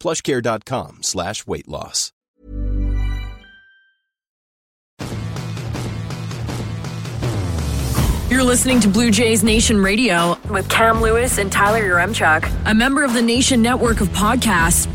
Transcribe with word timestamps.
plushcare.com 0.00 1.02
slash 1.02 1.46
weight 1.46 1.68
loss. 1.68 2.12
You're 8.30 8.44
listening 8.44 8.78
to 8.80 8.88
Blue 8.88 9.10
Jays 9.10 9.42
Nation 9.42 9.82
Radio 9.82 10.38
with 10.50 10.68
Cam 10.68 11.02
Lewis 11.02 11.38
and 11.38 11.50
Tyler 11.50 11.82
Yaremchuk, 11.82 12.48
a 12.64 12.72
member 12.72 13.02
of 13.02 13.12
the 13.12 13.20
Nation 13.20 13.60
Network 13.60 14.00
of 14.00 14.08
Podcasts. 14.10 14.86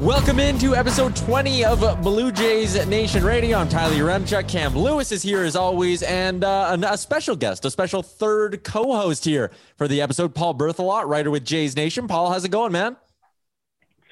Welcome 0.00 0.38
into 0.38 0.76
episode 0.76 1.16
20 1.16 1.64
of 1.64 2.02
Blue 2.02 2.30
Jays 2.30 2.86
Nation 2.86 3.24
Radio. 3.24 3.58
I'm 3.58 3.68
Tyler 3.68 3.96
Yaremchuk. 3.96 4.48
Cam 4.48 4.76
Lewis 4.76 5.10
is 5.10 5.22
here 5.22 5.42
as 5.42 5.56
always, 5.56 6.04
and 6.04 6.44
uh, 6.44 6.76
a 6.88 6.96
special 6.96 7.34
guest, 7.34 7.64
a 7.64 7.70
special 7.72 8.00
third 8.00 8.62
co-host 8.62 9.24
here 9.24 9.50
for 9.76 9.88
the 9.88 10.00
episode, 10.02 10.36
Paul 10.36 10.54
Berthelot, 10.54 11.06
writer 11.06 11.32
with 11.32 11.44
Jays 11.44 11.74
Nation. 11.74 12.06
Paul, 12.06 12.30
how's 12.30 12.44
it 12.44 12.50
going, 12.50 12.70
man? 12.70 12.96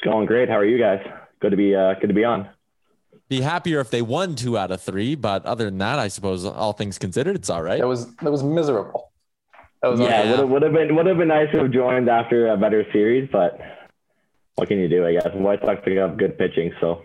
It's 0.04 0.12
going 0.12 0.26
great. 0.26 0.50
How 0.50 0.58
are 0.58 0.66
you 0.66 0.78
guys? 0.78 1.00
Good 1.40 1.52
to 1.52 1.56
be 1.56 1.74
uh, 1.74 1.94
good 1.94 2.08
to 2.08 2.14
be 2.14 2.24
on. 2.24 2.50
Be 3.30 3.40
happier 3.40 3.80
if 3.80 3.90
they 3.90 4.02
won 4.02 4.34
two 4.34 4.58
out 4.58 4.70
of 4.70 4.82
three, 4.82 5.14
but 5.14 5.46
other 5.46 5.64
than 5.64 5.78
that, 5.78 5.98
I 5.98 6.08
suppose 6.08 6.44
all 6.44 6.74
things 6.74 6.98
considered, 6.98 7.36
it's 7.36 7.48
all 7.48 7.62
right. 7.62 7.80
That 7.80 7.88
was 7.88 8.14
that 8.16 8.30
was 8.30 8.42
miserable. 8.42 9.12
That 9.80 9.92
was 9.92 10.00
yeah, 10.00 10.30
would 10.30 10.40
have, 10.40 10.48
would 10.50 10.62
have 10.62 10.72
been 10.74 10.94
would 10.94 11.06
have 11.06 11.16
been 11.16 11.28
nice 11.28 11.50
to 11.52 11.58
have 11.60 11.70
joined 11.70 12.10
after 12.10 12.48
a 12.48 12.56
better 12.58 12.84
series, 12.92 13.30
but 13.32 13.58
what 14.56 14.68
can 14.68 14.78
you 14.78 14.88
do? 14.88 15.06
I 15.06 15.12
guess 15.14 15.28
White 15.32 15.60
Sox 15.64 15.80
pick 15.82 15.98
up 15.98 16.18
good 16.18 16.36
pitching, 16.36 16.74
so. 16.82 17.02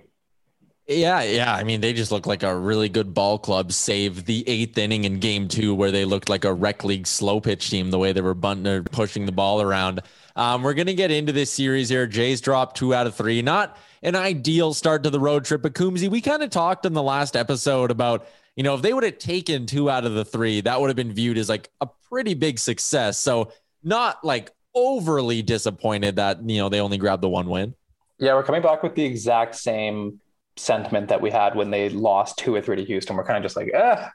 Yeah, 0.89 1.21
yeah. 1.21 1.53
I 1.53 1.63
mean, 1.63 1.81
they 1.81 1.93
just 1.93 2.11
look 2.11 2.25
like 2.25 2.41
a 2.41 2.55
really 2.55 2.89
good 2.89 3.13
ball 3.13 3.37
club, 3.37 3.71
save 3.71 4.25
the 4.25 4.43
eighth 4.49 4.75
inning 4.75 5.03
in 5.03 5.19
game 5.19 5.47
two, 5.47 5.75
where 5.75 5.91
they 5.91 6.03
looked 6.03 6.29
like 6.29 6.45
a 6.45 6.51
rec 6.51 6.83
league 6.83 7.05
slow 7.05 7.39
pitch 7.39 7.69
team, 7.69 7.91
the 7.91 7.99
way 7.99 8.11
they 8.11 8.21
were 8.21 8.33
bunting, 8.33 8.85
pushing 8.85 9.27
the 9.27 9.31
ball 9.31 9.61
around. 9.61 10.01
Um, 10.35 10.63
we're 10.63 10.73
going 10.73 10.87
to 10.87 10.95
get 10.95 11.11
into 11.11 11.31
this 11.31 11.53
series 11.53 11.89
here. 11.89 12.07
Jays 12.07 12.41
dropped 12.41 12.75
two 12.75 12.95
out 12.95 13.05
of 13.05 13.13
three. 13.13 13.43
Not 13.43 13.77
an 14.01 14.15
ideal 14.15 14.73
start 14.73 15.03
to 15.03 15.11
the 15.11 15.19
road 15.19 15.45
trip. 15.45 15.61
But 15.61 15.73
Coombsy, 15.75 16.09
we 16.09 16.21
kind 16.21 16.41
of 16.41 16.49
talked 16.49 16.87
in 16.87 16.93
the 16.93 17.03
last 17.03 17.35
episode 17.35 17.91
about, 17.91 18.27
you 18.55 18.63
know, 18.63 18.73
if 18.73 18.81
they 18.81 18.91
would 18.91 19.03
have 19.03 19.19
taken 19.19 19.67
two 19.67 19.91
out 19.91 20.05
of 20.05 20.15
the 20.15 20.25
three, 20.25 20.61
that 20.61 20.81
would 20.81 20.89
have 20.89 20.97
been 20.97 21.13
viewed 21.13 21.37
as 21.37 21.49
like 21.49 21.69
a 21.81 21.87
pretty 22.09 22.33
big 22.33 22.57
success. 22.57 23.19
So 23.19 23.51
not 23.83 24.25
like 24.25 24.49
overly 24.73 25.43
disappointed 25.43 26.15
that, 26.15 26.41
you 26.49 26.57
know, 26.57 26.69
they 26.69 26.79
only 26.79 26.97
grabbed 26.97 27.21
the 27.21 27.29
one 27.29 27.47
win. 27.47 27.75
Yeah, 28.17 28.33
we're 28.33 28.43
coming 28.43 28.63
back 28.63 28.81
with 28.81 28.95
the 28.95 29.05
exact 29.05 29.55
same 29.55 30.19
sentiment 30.59 31.09
that 31.09 31.21
we 31.21 31.31
had 31.31 31.55
when 31.55 31.71
they 31.71 31.89
lost 31.89 32.37
two 32.37 32.53
or 32.53 32.61
three 32.61 32.75
to 32.75 32.85
Houston. 32.85 33.15
We're 33.15 33.25
kind 33.25 33.37
of 33.37 33.43
just 33.43 33.55
like, 33.55 33.71
eh, 33.73 34.07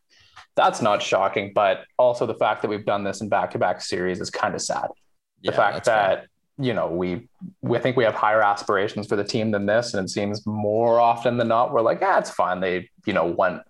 that's 0.55 0.81
not 0.81 1.03
shocking. 1.03 1.53
But 1.55 1.85
also 1.99 2.27
the 2.27 2.35
fact 2.35 2.63
that 2.63 2.69
we've 2.69 2.85
done 2.85 3.05
this 3.05 3.21
in 3.21 3.29
back 3.29 3.51
to 3.53 3.59
back 3.59 3.81
series 3.81 4.21
is 4.21 4.31
kind 4.31 4.55
of 4.55 4.63
sad. 4.63 4.89
The 5.43 5.53
fact 5.53 5.85
that 5.87 6.27
you 6.59 6.73
know, 6.73 6.89
we 6.89 7.29
we 7.63 7.79
think 7.79 7.97
we 7.97 8.05
have 8.05 8.15
higher 8.15 8.43
aspirations 8.43 9.07
for 9.09 9.17
the 9.17 9.25
team 9.25 9.51
than 9.51 9.67
this, 9.67 9.95
and 9.95 10.07
it 10.07 10.11
seems 10.11 10.47
more 10.47 11.01
often 11.01 11.37
than 11.37 11.49
not 11.49 11.73
we're 11.73 11.83
like, 11.83 12.01
yeah, 12.01 12.19
it's 12.19 12.31
fine. 12.31 12.61
They 12.61 12.89
you 13.07 13.13
know 13.13 13.27
went 13.27 13.63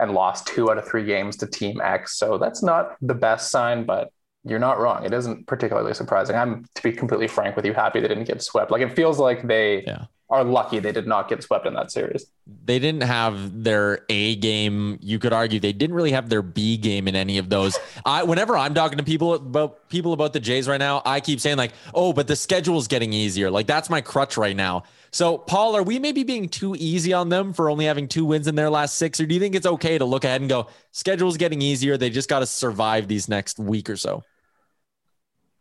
and 0.00 0.12
lost 0.12 0.46
two 0.46 0.70
out 0.70 0.78
of 0.78 0.86
three 0.86 1.04
games 1.04 1.36
to 1.38 1.46
Team 1.46 1.80
X, 1.80 2.18
so 2.18 2.36
that's 2.38 2.62
not 2.62 2.96
the 3.00 3.14
best 3.14 3.50
sign, 3.50 3.84
but 3.84 4.10
you're 4.42 4.58
not 4.58 4.80
wrong. 4.80 5.04
It 5.04 5.14
isn't 5.14 5.46
particularly 5.46 5.94
surprising. 5.94 6.34
I'm 6.34 6.66
to 6.74 6.82
be 6.82 6.92
completely 6.92 7.28
frank 7.28 7.54
with 7.54 7.64
you, 7.64 7.72
happy 7.72 8.00
they 8.00 8.08
didn't 8.08 8.24
get 8.24 8.42
swept. 8.42 8.72
Like 8.72 8.82
it 8.82 8.94
feels 8.96 9.18
like 9.18 9.46
they 9.46 9.84
yeah 9.84 10.06
are 10.34 10.44
lucky 10.44 10.80
they 10.80 10.92
did 10.92 11.06
not 11.06 11.28
get 11.28 11.42
swept 11.42 11.66
in 11.66 11.74
that 11.74 11.90
series. 11.90 12.26
They 12.64 12.78
didn't 12.78 13.02
have 13.02 13.62
their 13.62 14.04
A 14.08 14.36
game. 14.36 14.98
You 15.00 15.18
could 15.18 15.32
argue 15.32 15.60
they 15.60 15.72
didn't 15.72 15.94
really 15.94 16.10
have 16.10 16.28
their 16.28 16.42
B 16.42 16.76
game 16.76 17.06
in 17.06 17.14
any 17.14 17.38
of 17.38 17.48
those. 17.48 17.78
I 18.04 18.24
whenever 18.24 18.56
I'm 18.56 18.74
talking 18.74 18.98
to 18.98 19.04
people 19.04 19.34
about 19.34 19.88
people 19.88 20.12
about 20.12 20.32
the 20.32 20.40
Jays 20.40 20.66
right 20.66 20.78
now, 20.78 21.02
I 21.06 21.20
keep 21.20 21.40
saying 21.40 21.56
like, 21.56 21.72
"Oh, 21.94 22.12
but 22.12 22.26
the 22.26 22.36
schedule 22.36 22.78
is 22.78 22.88
getting 22.88 23.12
easier." 23.12 23.50
Like 23.50 23.66
that's 23.66 23.88
my 23.88 24.00
crutch 24.00 24.36
right 24.36 24.56
now. 24.56 24.82
So, 25.12 25.38
Paul, 25.38 25.76
are 25.76 25.82
we 25.84 26.00
maybe 26.00 26.24
being 26.24 26.48
too 26.48 26.74
easy 26.76 27.12
on 27.12 27.28
them 27.28 27.52
for 27.52 27.70
only 27.70 27.84
having 27.84 28.08
two 28.08 28.24
wins 28.24 28.48
in 28.48 28.56
their 28.56 28.68
last 28.68 28.96
six, 28.96 29.20
or 29.20 29.26
do 29.26 29.34
you 29.34 29.40
think 29.40 29.54
it's 29.54 29.66
okay 29.66 29.96
to 29.96 30.04
look 30.04 30.24
ahead 30.24 30.40
and 30.40 30.50
go, 30.50 30.66
schedule's 30.90 31.36
getting 31.36 31.62
easier? 31.62 31.96
They 31.96 32.10
just 32.10 32.28
got 32.28 32.40
to 32.40 32.46
survive 32.46 33.06
these 33.06 33.28
next 33.28 33.60
week 33.60 33.88
or 33.88 33.96
so. 33.96 34.24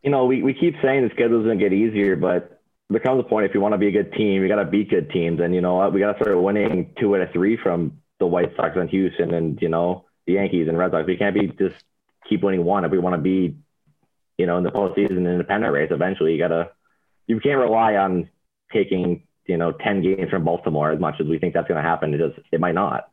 You 0.02 0.10
know, 0.10 0.26
we, 0.26 0.42
we 0.42 0.56
keep 0.56 0.74
saying 0.82 1.08
the 1.08 1.14
schedule's 1.14 1.46
going 1.46 1.60
to 1.60 1.64
get 1.64 1.72
easier, 1.72 2.16
but 2.16 2.63
there 2.94 3.02
comes 3.02 3.20
a 3.20 3.28
point 3.28 3.46
if 3.46 3.54
you 3.54 3.62
want 3.62 3.74
to 3.74 3.78
be 3.78 3.88
a 3.88 3.92
good 3.92 4.14
team, 4.14 4.42
you 4.42 4.48
got 4.48 4.64
to 4.64 4.66
beat 4.66 4.90
good 4.90 5.10
teams, 5.10 5.40
and 5.40 5.54
you 5.54 5.62
know 5.62 5.76
what? 5.76 5.94
We 5.94 6.00
got 6.00 6.14
to 6.14 6.24
start 6.24 6.42
winning 6.42 6.94
two 7.00 7.16
out 7.16 7.22
of 7.22 7.32
three 7.32 7.58
from 7.58 8.00
the 8.20 8.28
White 8.28 8.56
Sox 8.56 8.76
and 8.76 8.90
Houston, 8.90 9.34
and 9.34 9.62
you 9.62 9.70
know 9.70 10.06
the 10.28 10.34
Yankees 10.34 10.68
and 10.68 10.78
Red 10.78 10.92
Sox. 10.92 11.08
We 11.08 11.18
can't 11.18 11.36
be 11.36 11.48
just 11.48 11.84
keep 12.30 12.44
winning 12.44 12.64
one 12.64 12.86
if 12.86 12.92
we 12.92 13.00
want 13.00 13.16
to 13.16 13.22
be, 13.22 13.58
you 14.38 14.46
know, 14.46 14.58
in 14.58 14.64
the 14.64 14.72
postseason 14.72 15.30
independent 15.30 15.74
race. 15.74 15.90
Eventually, 15.92 16.34
you 16.34 16.38
gotta 16.38 16.72
you 17.28 17.40
can't 17.40 17.60
rely 17.60 17.96
on 17.96 18.30
taking 18.72 19.24
you 19.46 19.58
know 19.58 19.72
ten 19.72 20.02
games 20.02 20.30
from 20.30 20.46
Baltimore 20.46 20.92
as 20.92 21.00
much 21.00 21.16
as 21.20 21.28
we 21.28 21.40
think 21.40 21.54
that's 21.54 21.68
going 21.68 21.82
to 21.82 21.88
happen. 21.88 22.14
It 22.14 22.20
just 22.20 22.48
it 22.52 22.60
might 22.60 22.76
not. 22.76 23.10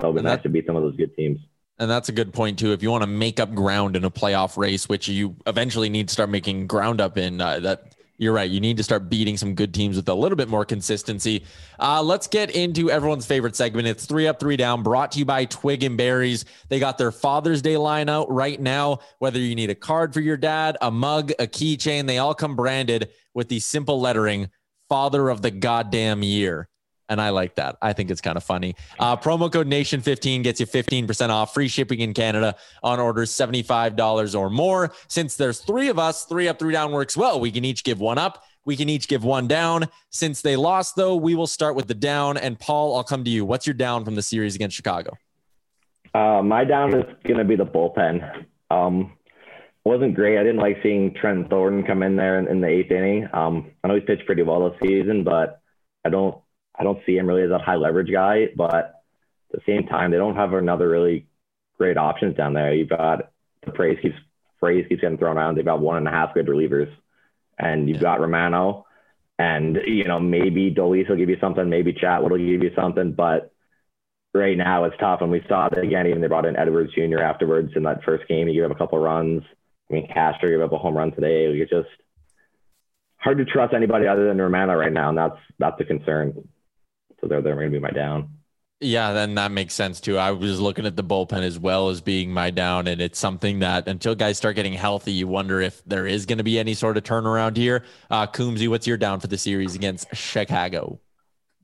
So 0.00 0.16
it 0.16 0.24
has 0.24 0.42
to 0.42 0.48
beat 0.48 0.66
some 0.66 0.76
of 0.76 0.82
those 0.82 0.96
good 0.96 1.16
teams. 1.16 1.40
And 1.78 1.90
that's 1.90 2.08
a 2.08 2.12
good 2.12 2.32
point 2.32 2.58
too. 2.58 2.72
If 2.72 2.82
you 2.82 2.90
want 2.90 3.02
to 3.02 3.08
make 3.08 3.40
up 3.40 3.54
ground 3.54 3.96
in 3.96 4.04
a 4.04 4.10
playoff 4.10 4.56
race, 4.56 4.88
which 4.88 5.08
you 5.08 5.36
eventually 5.46 5.88
need 5.88 6.08
to 6.08 6.12
start 6.12 6.30
making 6.30 6.66
ground 6.66 7.00
up 7.00 7.18
in, 7.18 7.40
uh, 7.40 7.60
that 7.60 7.95
you're 8.18 8.32
right. 8.32 8.50
You 8.50 8.60
need 8.60 8.76
to 8.78 8.82
start 8.82 9.08
beating 9.08 9.36
some 9.36 9.54
good 9.54 9.74
teams 9.74 9.96
with 9.96 10.08
a 10.08 10.14
little 10.14 10.36
bit 10.36 10.48
more 10.48 10.64
consistency. 10.64 11.44
Uh, 11.78 12.02
let's 12.02 12.26
get 12.26 12.50
into 12.50 12.90
everyone's 12.90 13.26
favorite 13.26 13.56
segment. 13.56 13.86
It's 13.86 14.06
three 14.06 14.26
up, 14.26 14.40
three 14.40 14.56
down, 14.56 14.82
brought 14.82 15.12
to 15.12 15.18
you 15.18 15.24
by 15.24 15.44
Twig 15.44 15.84
and 15.84 15.96
Berries. 15.96 16.44
They 16.68 16.78
got 16.78 16.98
their 16.98 17.12
Father's 17.12 17.62
Day 17.62 17.76
line 17.76 18.08
out 18.08 18.30
right 18.30 18.60
now. 18.60 19.00
Whether 19.18 19.38
you 19.38 19.54
need 19.54 19.70
a 19.70 19.74
card 19.74 20.14
for 20.14 20.20
your 20.20 20.36
dad, 20.36 20.76
a 20.80 20.90
mug, 20.90 21.32
a 21.38 21.46
keychain, 21.46 22.06
they 22.06 22.18
all 22.18 22.34
come 22.34 22.56
branded 22.56 23.10
with 23.34 23.48
the 23.48 23.60
simple 23.60 24.00
lettering 24.00 24.48
Father 24.88 25.28
of 25.28 25.42
the 25.42 25.50
Goddamn 25.50 26.22
Year. 26.22 26.68
And 27.08 27.20
I 27.20 27.30
like 27.30 27.54
that. 27.54 27.76
I 27.80 27.92
think 27.92 28.10
it's 28.10 28.20
kind 28.20 28.36
of 28.36 28.42
funny. 28.42 28.74
Uh, 28.98 29.16
promo 29.16 29.50
code 29.50 29.68
Nation15 29.68 30.42
gets 30.42 30.60
you 30.60 30.66
15% 30.66 31.28
off 31.28 31.54
free 31.54 31.68
shipping 31.68 32.00
in 32.00 32.14
Canada 32.14 32.56
on 32.82 32.98
orders 32.98 33.30
$75 33.30 34.38
or 34.38 34.50
more. 34.50 34.92
Since 35.08 35.36
there's 35.36 35.60
three 35.60 35.88
of 35.88 35.98
us, 35.98 36.24
three 36.24 36.48
up, 36.48 36.58
three 36.58 36.72
down 36.72 36.92
works 36.92 37.16
well. 37.16 37.38
We 37.38 37.52
can 37.52 37.64
each 37.64 37.84
give 37.84 38.00
one 38.00 38.18
up. 38.18 38.42
We 38.64 38.76
can 38.76 38.88
each 38.88 39.06
give 39.06 39.22
one 39.22 39.46
down. 39.46 39.86
Since 40.10 40.42
they 40.42 40.56
lost, 40.56 40.96
though, 40.96 41.14
we 41.14 41.36
will 41.36 41.46
start 41.46 41.76
with 41.76 41.86
the 41.86 41.94
down. 41.94 42.36
And 42.36 42.58
Paul, 42.58 42.96
I'll 42.96 43.04
come 43.04 43.22
to 43.22 43.30
you. 43.30 43.44
What's 43.44 43.66
your 43.66 43.74
down 43.74 44.04
from 44.04 44.16
the 44.16 44.22
series 44.22 44.56
against 44.56 44.74
Chicago? 44.74 45.16
Uh, 46.12 46.42
my 46.42 46.64
down 46.64 46.92
is 46.94 47.04
going 47.24 47.38
to 47.38 47.44
be 47.44 47.54
the 47.54 47.66
bullpen. 47.66 48.46
Um, 48.70 49.12
wasn't 49.84 50.14
great. 50.16 50.38
I 50.38 50.42
didn't 50.42 50.60
like 50.60 50.78
seeing 50.82 51.14
Trent 51.14 51.48
Thornton 51.48 51.84
come 51.84 52.02
in 52.02 52.16
there 52.16 52.40
in, 52.40 52.48
in 52.48 52.60
the 52.60 52.66
eighth 52.66 52.90
inning. 52.90 53.28
Um, 53.32 53.70
I 53.84 53.88
know 53.88 53.94
he's 53.94 54.04
pitched 54.04 54.26
pretty 54.26 54.42
well 54.42 54.68
this 54.68 54.80
season, 54.88 55.22
but 55.22 55.60
I 56.04 56.08
don't 56.08 56.36
I 56.78 56.84
don't 56.84 57.00
see 57.06 57.16
him 57.16 57.26
really 57.26 57.42
as 57.42 57.50
a 57.50 57.58
high 57.58 57.76
leverage 57.76 58.10
guy, 58.10 58.48
but 58.54 58.74
at 58.74 58.92
the 59.52 59.60
same 59.66 59.86
time, 59.86 60.10
they 60.10 60.18
don't 60.18 60.36
have 60.36 60.52
another 60.52 60.88
really 60.88 61.26
great 61.78 61.96
options 61.96 62.36
down 62.36 62.54
there. 62.54 62.74
You've 62.74 62.88
got 62.88 63.30
the 63.64 63.72
praise 63.72 63.98
keeps 64.00 64.16
phrase 64.60 64.86
keeps 64.88 65.00
getting 65.00 65.18
thrown 65.18 65.36
around. 65.36 65.56
They've 65.56 65.64
got 65.64 65.80
one 65.80 65.96
and 65.96 66.08
a 66.08 66.10
half 66.10 66.34
good 66.34 66.46
relievers, 66.46 66.92
and 67.58 67.88
you've 67.88 67.96
yeah. 67.96 68.02
got 68.02 68.20
Romano, 68.20 68.86
and 69.38 69.78
you 69.86 70.04
know 70.04 70.20
maybe 70.20 70.70
Dolis 70.70 71.08
will 71.08 71.16
give 71.16 71.30
you 71.30 71.38
something, 71.40 71.68
maybe 71.68 71.92
Chatwood 71.92 72.30
will 72.30 72.38
give 72.38 72.62
you 72.62 72.72
something, 72.74 73.12
but 73.12 73.52
right 74.34 74.56
now 74.56 74.84
it's 74.84 74.96
tough. 74.98 75.20
And 75.22 75.30
we 75.30 75.44
saw 75.48 75.68
that 75.68 75.82
again. 75.82 76.06
Even 76.06 76.20
they 76.20 76.28
brought 76.28 76.46
in 76.46 76.56
Edwards 76.56 76.92
Jr. 76.94 77.20
afterwards 77.20 77.72
in 77.74 77.84
that 77.84 78.04
first 78.04 78.28
game. 78.28 78.48
He 78.48 78.54
gave 78.54 78.64
up 78.64 78.72
a 78.72 78.78
couple 78.78 78.98
runs. 78.98 79.42
I 79.90 79.94
mean, 79.94 80.08
Castro 80.08 80.50
gave 80.50 80.60
up 80.60 80.72
a 80.72 80.78
home 80.78 80.96
run 80.96 81.12
today. 81.12 81.46
It's 81.46 81.70
just 81.70 81.88
hard 83.18 83.38
to 83.38 83.44
trust 83.44 83.74
anybody 83.74 84.06
other 84.06 84.26
than 84.28 84.40
Romano 84.40 84.74
right 84.74 84.92
now, 84.92 85.08
and 85.08 85.18
that's 85.18 85.38
that's 85.58 85.78
the 85.78 85.84
concern. 85.84 86.48
So 87.20 87.26
they're 87.26 87.42
they're 87.42 87.54
going 87.54 87.70
to 87.70 87.78
be 87.78 87.80
my 87.80 87.90
down. 87.90 88.30
Yeah, 88.80 89.14
then 89.14 89.36
that 89.36 89.52
makes 89.52 89.72
sense 89.72 90.00
too. 90.00 90.18
I 90.18 90.32
was 90.32 90.60
looking 90.60 90.84
at 90.84 90.96
the 90.96 91.04
bullpen 91.04 91.40
as 91.40 91.58
well 91.58 91.88
as 91.88 92.02
being 92.02 92.30
my 92.30 92.50
down, 92.50 92.86
and 92.88 93.00
it's 93.00 93.18
something 93.18 93.60
that 93.60 93.88
until 93.88 94.14
guys 94.14 94.36
start 94.36 94.54
getting 94.56 94.74
healthy, 94.74 95.12
you 95.12 95.26
wonder 95.26 95.62
if 95.62 95.82
there 95.86 96.06
is 96.06 96.26
going 96.26 96.38
to 96.38 96.44
be 96.44 96.58
any 96.58 96.74
sort 96.74 96.98
of 96.98 97.02
turnaround 97.02 97.56
here. 97.56 97.84
Uh, 98.10 98.26
Coombsy, 98.26 98.68
what's 98.68 98.86
your 98.86 98.98
down 98.98 99.20
for 99.20 99.28
the 99.28 99.38
series 99.38 99.74
against 99.74 100.14
Chicago? 100.14 101.00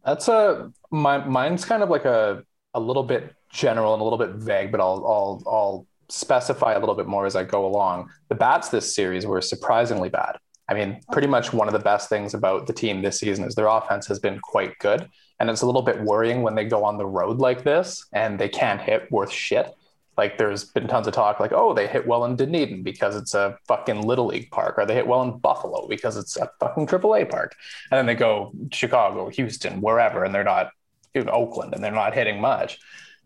That's 0.05 0.29
a 0.29 0.73
my 0.91 1.19
mine's 1.19 1.67
kind 1.67 1.83
of 1.83 1.91
like 1.91 2.07
a 2.07 2.45
a 2.73 2.81
little 2.81 3.03
bit 3.03 3.35
general 3.51 3.93
and 3.93 4.01
a 4.01 4.05
little 4.05 4.19
bit 4.19 4.31
vague, 4.31 4.73
but 4.73 4.81
I'll 4.81 5.05
I'll 5.07 5.43
I'll 5.47 5.87
specify 6.09 6.73
a 6.73 6.81
little 6.81 6.95
bit 6.95 7.07
more 7.07 7.27
as 7.27 7.37
I 7.37 7.45
go 7.45 7.67
along. 7.67 8.11
The 8.31 8.35
bats 8.35 8.71
this 8.71 8.95
series 8.95 9.27
were 9.27 9.41
surprisingly 9.43 10.09
bad. 10.09 10.39
I 10.69 10.75
mean, 10.75 11.01
pretty 11.11 11.29
much 11.29 11.53
one 11.53 11.69
of 11.69 11.75
the 11.75 11.81
best 11.81 12.09
things 12.09 12.35
about 12.35 12.67
the 12.67 12.73
team 12.73 13.03
this 13.03 13.19
season 13.19 13.45
is 13.45 13.55
their 13.55 13.67
offense 13.67 14.07
has 14.07 14.19
been 14.19 14.39
quite 14.41 14.79
good. 14.79 15.09
And 15.43 15.51
it's 15.51 15.63
a 15.63 15.67
little 15.67 15.83
bit 15.83 16.01
worrying 16.01 16.43
when 16.43 16.55
they 16.55 16.65
go 16.65 16.85
on 16.85 16.99
the 16.99 17.05
road 17.05 17.39
like 17.39 17.65
this 17.65 18.07
and 18.13 18.39
they 18.39 18.49
can't 18.49 18.81
hit 18.81 19.11
worth 19.11 19.33
shit. 19.33 19.75
Like 20.17 20.39
there's 20.39 20.63
been 20.63 20.87
tons 20.87 21.09
of 21.09 21.15
talk 21.15 21.41
like, 21.41 21.51
oh, 21.51 21.75
they 21.75 21.89
hit 21.89 22.07
well 22.07 22.25
in 22.27 22.37
Dunedin 22.37 22.85
because 22.85 23.17
it's 23.17 23.35
a 23.35 23.59
fucking 23.67 24.03
little 24.03 24.27
league 24.27 24.53
park, 24.53 24.77
or 24.79 24.87
they 24.87 24.95
hit 24.95 25.09
well 25.09 25.21
in 25.23 25.39
Buffalo 25.39 25.89
because 25.89 26.17
it's 26.17 26.37
a 26.37 26.49
fucking 26.61 26.87
AAA 26.87 27.29
park. 27.29 27.57
And 27.91 27.99
then 27.99 28.07
they 28.07 28.15
go 28.15 28.53
Chicago, 28.71 29.31
Houston, 29.31 29.81
wherever, 29.81 30.23
and 30.23 30.33
they're 30.33 30.45
not 30.45 30.71
in 31.13 31.29
Oakland 31.29 31.75
and 31.75 31.83
they're 31.83 31.91
not 31.91 32.15
hitting 32.15 32.41
much. 32.41 32.79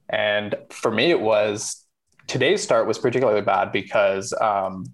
And 0.09 0.55
for 0.71 0.91
me, 0.91 1.11
it 1.11 1.21
was 1.21 1.85
today's 2.29 2.63
start 2.63 2.87
was 2.87 2.97
particularly 2.99 3.43
bad 3.43 3.73
because 3.73 4.33
um, 4.41 4.87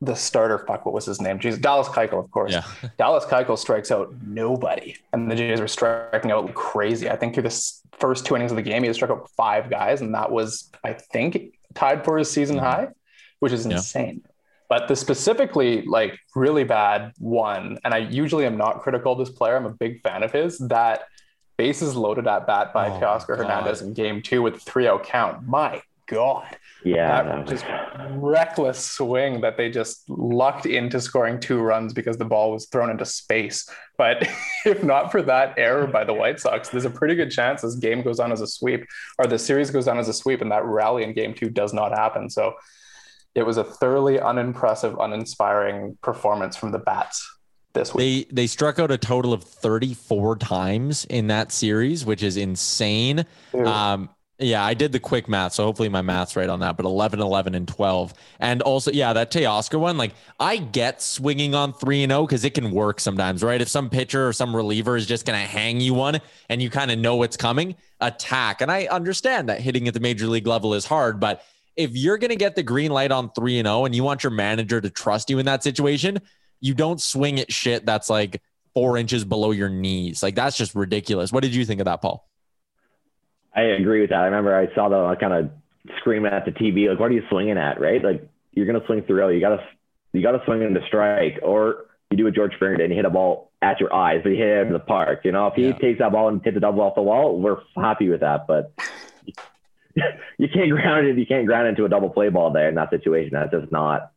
the 0.00 0.14
starter, 0.14 0.58
fuck, 0.58 0.86
what 0.86 0.94
was 0.94 1.04
his 1.04 1.20
name? 1.20 1.38
Jesus, 1.38 1.60
Dallas 1.60 1.88
Keuchel, 1.88 2.24
of 2.24 2.30
course. 2.30 2.52
Yeah. 2.52 2.64
Dallas 2.98 3.24
Keuchel 3.24 3.58
strikes 3.58 3.90
out 3.90 4.14
nobody, 4.26 4.96
and 5.12 5.30
the 5.30 5.34
Jays 5.34 5.60
were 5.60 5.68
striking 5.68 6.30
out 6.30 6.52
crazy. 6.54 7.10
I 7.10 7.16
think 7.16 7.34
through 7.34 7.42
the 7.44 7.72
first 7.98 8.24
two 8.24 8.34
innings 8.34 8.50
of 8.50 8.56
the 8.56 8.62
game, 8.62 8.82
he 8.82 8.92
struck 8.92 9.10
out 9.10 9.30
five 9.30 9.68
guys, 9.68 10.00
and 10.00 10.14
that 10.14 10.30
was, 10.30 10.70
I 10.82 10.94
think, 10.94 11.58
tied 11.74 12.04
for 12.04 12.16
his 12.16 12.30
season 12.30 12.56
mm-hmm. 12.56 12.64
high, 12.64 12.88
which 13.40 13.52
is 13.52 13.66
insane. 13.66 14.22
Yeah. 14.24 14.30
But 14.70 14.88
the 14.88 14.96
specifically 14.96 15.82
like 15.82 16.18
really 16.34 16.64
bad 16.64 17.12
one, 17.18 17.78
and 17.84 17.92
I 17.92 17.98
usually 17.98 18.46
am 18.46 18.56
not 18.56 18.80
critical 18.80 19.12
of 19.12 19.18
this 19.18 19.30
player. 19.30 19.56
I'm 19.56 19.66
a 19.66 19.70
big 19.70 20.00
fan 20.00 20.22
of 20.22 20.32
his. 20.32 20.58
That 20.58 21.08
bases 21.56 21.94
loaded 21.94 22.26
at 22.26 22.46
bat 22.46 22.72
by 22.72 22.88
oh 22.88 23.00
Teoscar 23.00 23.36
Hernandez 23.36 23.82
in 23.82 23.92
game 23.92 24.22
two 24.22 24.40
with 24.40 24.62
3 24.62 24.84
0 24.84 25.00
count. 25.00 25.46
My 25.46 25.82
God. 26.10 26.56
Yeah. 26.84 27.22
That 27.22 27.46
just 27.46 27.64
reckless 28.10 28.84
swing 28.84 29.40
that 29.42 29.56
they 29.56 29.70
just 29.70 30.08
lucked 30.08 30.66
into 30.66 31.00
scoring 31.00 31.38
two 31.38 31.60
runs 31.60 31.92
because 31.92 32.16
the 32.16 32.24
ball 32.24 32.50
was 32.52 32.66
thrown 32.66 32.90
into 32.90 33.04
space. 33.04 33.68
But 33.96 34.28
if 34.66 34.82
not 34.82 35.12
for 35.12 35.22
that 35.22 35.54
error 35.56 35.86
by 35.86 36.04
the 36.04 36.14
White 36.14 36.40
Sox, 36.40 36.68
there's 36.68 36.84
a 36.84 36.90
pretty 36.90 37.14
good 37.14 37.30
chance 37.30 37.62
this 37.62 37.76
game 37.76 38.02
goes 38.02 38.18
on 38.18 38.32
as 38.32 38.40
a 38.40 38.46
sweep 38.46 38.84
or 39.18 39.26
the 39.26 39.38
series 39.38 39.70
goes 39.70 39.88
on 39.88 39.98
as 39.98 40.08
a 40.08 40.12
sweep 40.12 40.40
and 40.40 40.50
that 40.50 40.64
rally 40.64 41.04
in 41.04 41.12
game 41.12 41.34
two 41.34 41.48
does 41.48 41.72
not 41.72 41.92
happen. 41.92 42.28
So 42.28 42.54
it 43.34 43.44
was 43.44 43.56
a 43.56 43.64
thoroughly 43.64 44.18
unimpressive, 44.18 44.96
uninspiring 44.98 45.96
performance 46.02 46.56
from 46.56 46.72
the 46.72 46.78
bats 46.78 47.30
this 47.74 47.94
week. 47.94 48.28
They 48.28 48.34
they 48.34 48.46
struck 48.48 48.78
out 48.78 48.90
a 48.90 48.98
total 48.98 49.32
of 49.32 49.44
34 49.44 50.36
times 50.36 51.04
in 51.04 51.28
that 51.28 51.52
series, 51.52 52.04
which 52.04 52.22
is 52.22 52.36
insane. 52.36 53.24
Um, 53.54 54.10
yeah, 54.40 54.64
I 54.64 54.72
did 54.74 54.92
the 54.92 54.98
quick 54.98 55.28
math, 55.28 55.52
so 55.52 55.64
hopefully 55.64 55.90
my 55.90 56.00
math's 56.00 56.34
right 56.34 56.48
on 56.48 56.60
that. 56.60 56.76
But 56.76 56.86
11, 56.86 57.20
11, 57.20 57.54
and 57.54 57.68
12. 57.68 58.14
And 58.38 58.62
also, 58.62 58.90
yeah, 58.90 59.12
that 59.12 59.30
Teoscar 59.30 59.78
one, 59.78 59.98
like 59.98 60.14
I 60.38 60.56
get 60.56 61.02
swinging 61.02 61.54
on 61.54 61.74
3 61.74 62.04
and 62.04 62.10
0 62.10 62.26
because 62.26 62.44
it 62.44 62.54
can 62.54 62.70
work 62.70 63.00
sometimes, 63.00 63.42
right? 63.42 63.60
If 63.60 63.68
some 63.68 63.90
pitcher 63.90 64.26
or 64.26 64.32
some 64.32 64.56
reliever 64.56 64.96
is 64.96 65.06
just 65.06 65.26
going 65.26 65.38
to 65.38 65.46
hang 65.46 65.80
you 65.80 65.92
one 65.92 66.20
and 66.48 66.62
you 66.62 66.70
kind 66.70 66.90
of 66.90 66.98
know 66.98 67.16
what's 67.16 67.36
coming, 67.36 67.76
attack. 68.00 68.62
And 68.62 68.72
I 68.72 68.86
understand 68.86 69.48
that 69.50 69.60
hitting 69.60 69.86
at 69.88 69.94
the 69.94 70.00
major 70.00 70.26
league 70.26 70.46
level 70.46 70.72
is 70.74 70.86
hard, 70.86 71.20
but 71.20 71.44
if 71.76 71.94
you're 71.94 72.18
going 72.18 72.30
to 72.30 72.36
get 72.36 72.56
the 72.56 72.62
green 72.62 72.90
light 72.90 73.12
on 73.12 73.30
3 73.32 73.58
and 73.58 73.66
0 73.66 73.84
and 73.84 73.94
you 73.94 74.04
want 74.04 74.22
your 74.22 74.32
manager 74.32 74.80
to 74.80 74.90
trust 74.90 75.28
you 75.28 75.38
in 75.38 75.46
that 75.46 75.62
situation, 75.62 76.18
you 76.60 76.74
don't 76.74 77.00
swing 77.00 77.40
at 77.40 77.52
shit 77.52 77.84
that's 77.84 78.08
like 78.08 78.40
four 78.74 78.96
inches 78.96 79.24
below 79.24 79.50
your 79.50 79.68
knees. 79.68 80.22
Like 80.22 80.34
that's 80.34 80.56
just 80.56 80.74
ridiculous. 80.74 81.30
What 81.30 81.42
did 81.42 81.54
you 81.54 81.64
think 81.64 81.80
of 81.80 81.84
that, 81.86 82.00
Paul? 82.00 82.29
I 83.54 83.62
agree 83.62 84.00
with 84.00 84.10
that. 84.10 84.20
I 84.20 84.26
remember 84.26 84.56
I 84.56 84.72
saw 84.74 84.88
the 84.88 85.16
kind 85.16 85.32
of 85.32 85.50
screaming 85.98 86.32
at 86.32 86.44
the 86.44 86.52
TV, 86.52 86.88
like, 86.88 87.00
what 87.00 87.10
are 87.10 87.14
you 87.14 87.22
swinging 87.30 87.58
at, 87.58 87.80
right? 87.80 88.02
Like, 88.02 88.28
you're 88.52 88.66
going 88.66 88.80
to 88.80 88.86
swing 88.86 89.02
through. 89.02 89.30
You 89.30 89.40
got 89.40 89.56
to, 89.56 89.64
you 90.12 90.22
got 90.22 90.32
to 90.32 90.44
swing 90.44 90.62
into 90.62 90.80
strike, 90.86 91.40
or 91.42 91.86
you 92.10 92.16
do 92.16 92.26
a 92.26 92.30
George 92.30 92.54
Springer 92.54 92.82
and 92.82 92.90
you 92.90 92.96
hit 92.96 93.04
a 93.04 93.10
ball 93.10 93.52
at 93.62 93.80
your 93.80 93.94
eyes, 93.94 94.20
but 94.22 94.30
you 94.30 94.36
hit 94.36 94.48
it 94.48 94.66
in 94.66 94.72
the 94.72 94.78
park. 94.78 95.20
You 95.24 95.32
know, 95.32 95.48
if 95.48 95.54
he 95.54 95.68
yeah. 95.68 95.78
takes 95.78 95.98
that 96.00 96.12
ball 96.12 96.28
and 96.28 96.42
hits 96.42 96.56
a 96.56 96.60
double 96.60 96.82
off 96.82 96.94
the 96.94 97.02
wall, 97.02 97.38
we're 97.38 97.58
happy 97.76 98.08
with 98.08 98.20
that. 98.20 98.46
But 98.46 98.72
you 100.38 100.48
can't 100.52 100.70
ground 100.70 101.06
it. 101.06 101.18
You 101.18 101.26
can't 101.26 101.46
ground 101.46 101.68
into 101.68 101.84
a 101.84 101.88
double 101.88 102.10
play 102.10 102.28
ball 102.28 102.52
there 102.52 102.68
in 102.68 102.74
that 102.76 102.90
situation. 102.90 103.30
That's 103.32 103.52
just 103.52 103.70
not, 103.70 104.12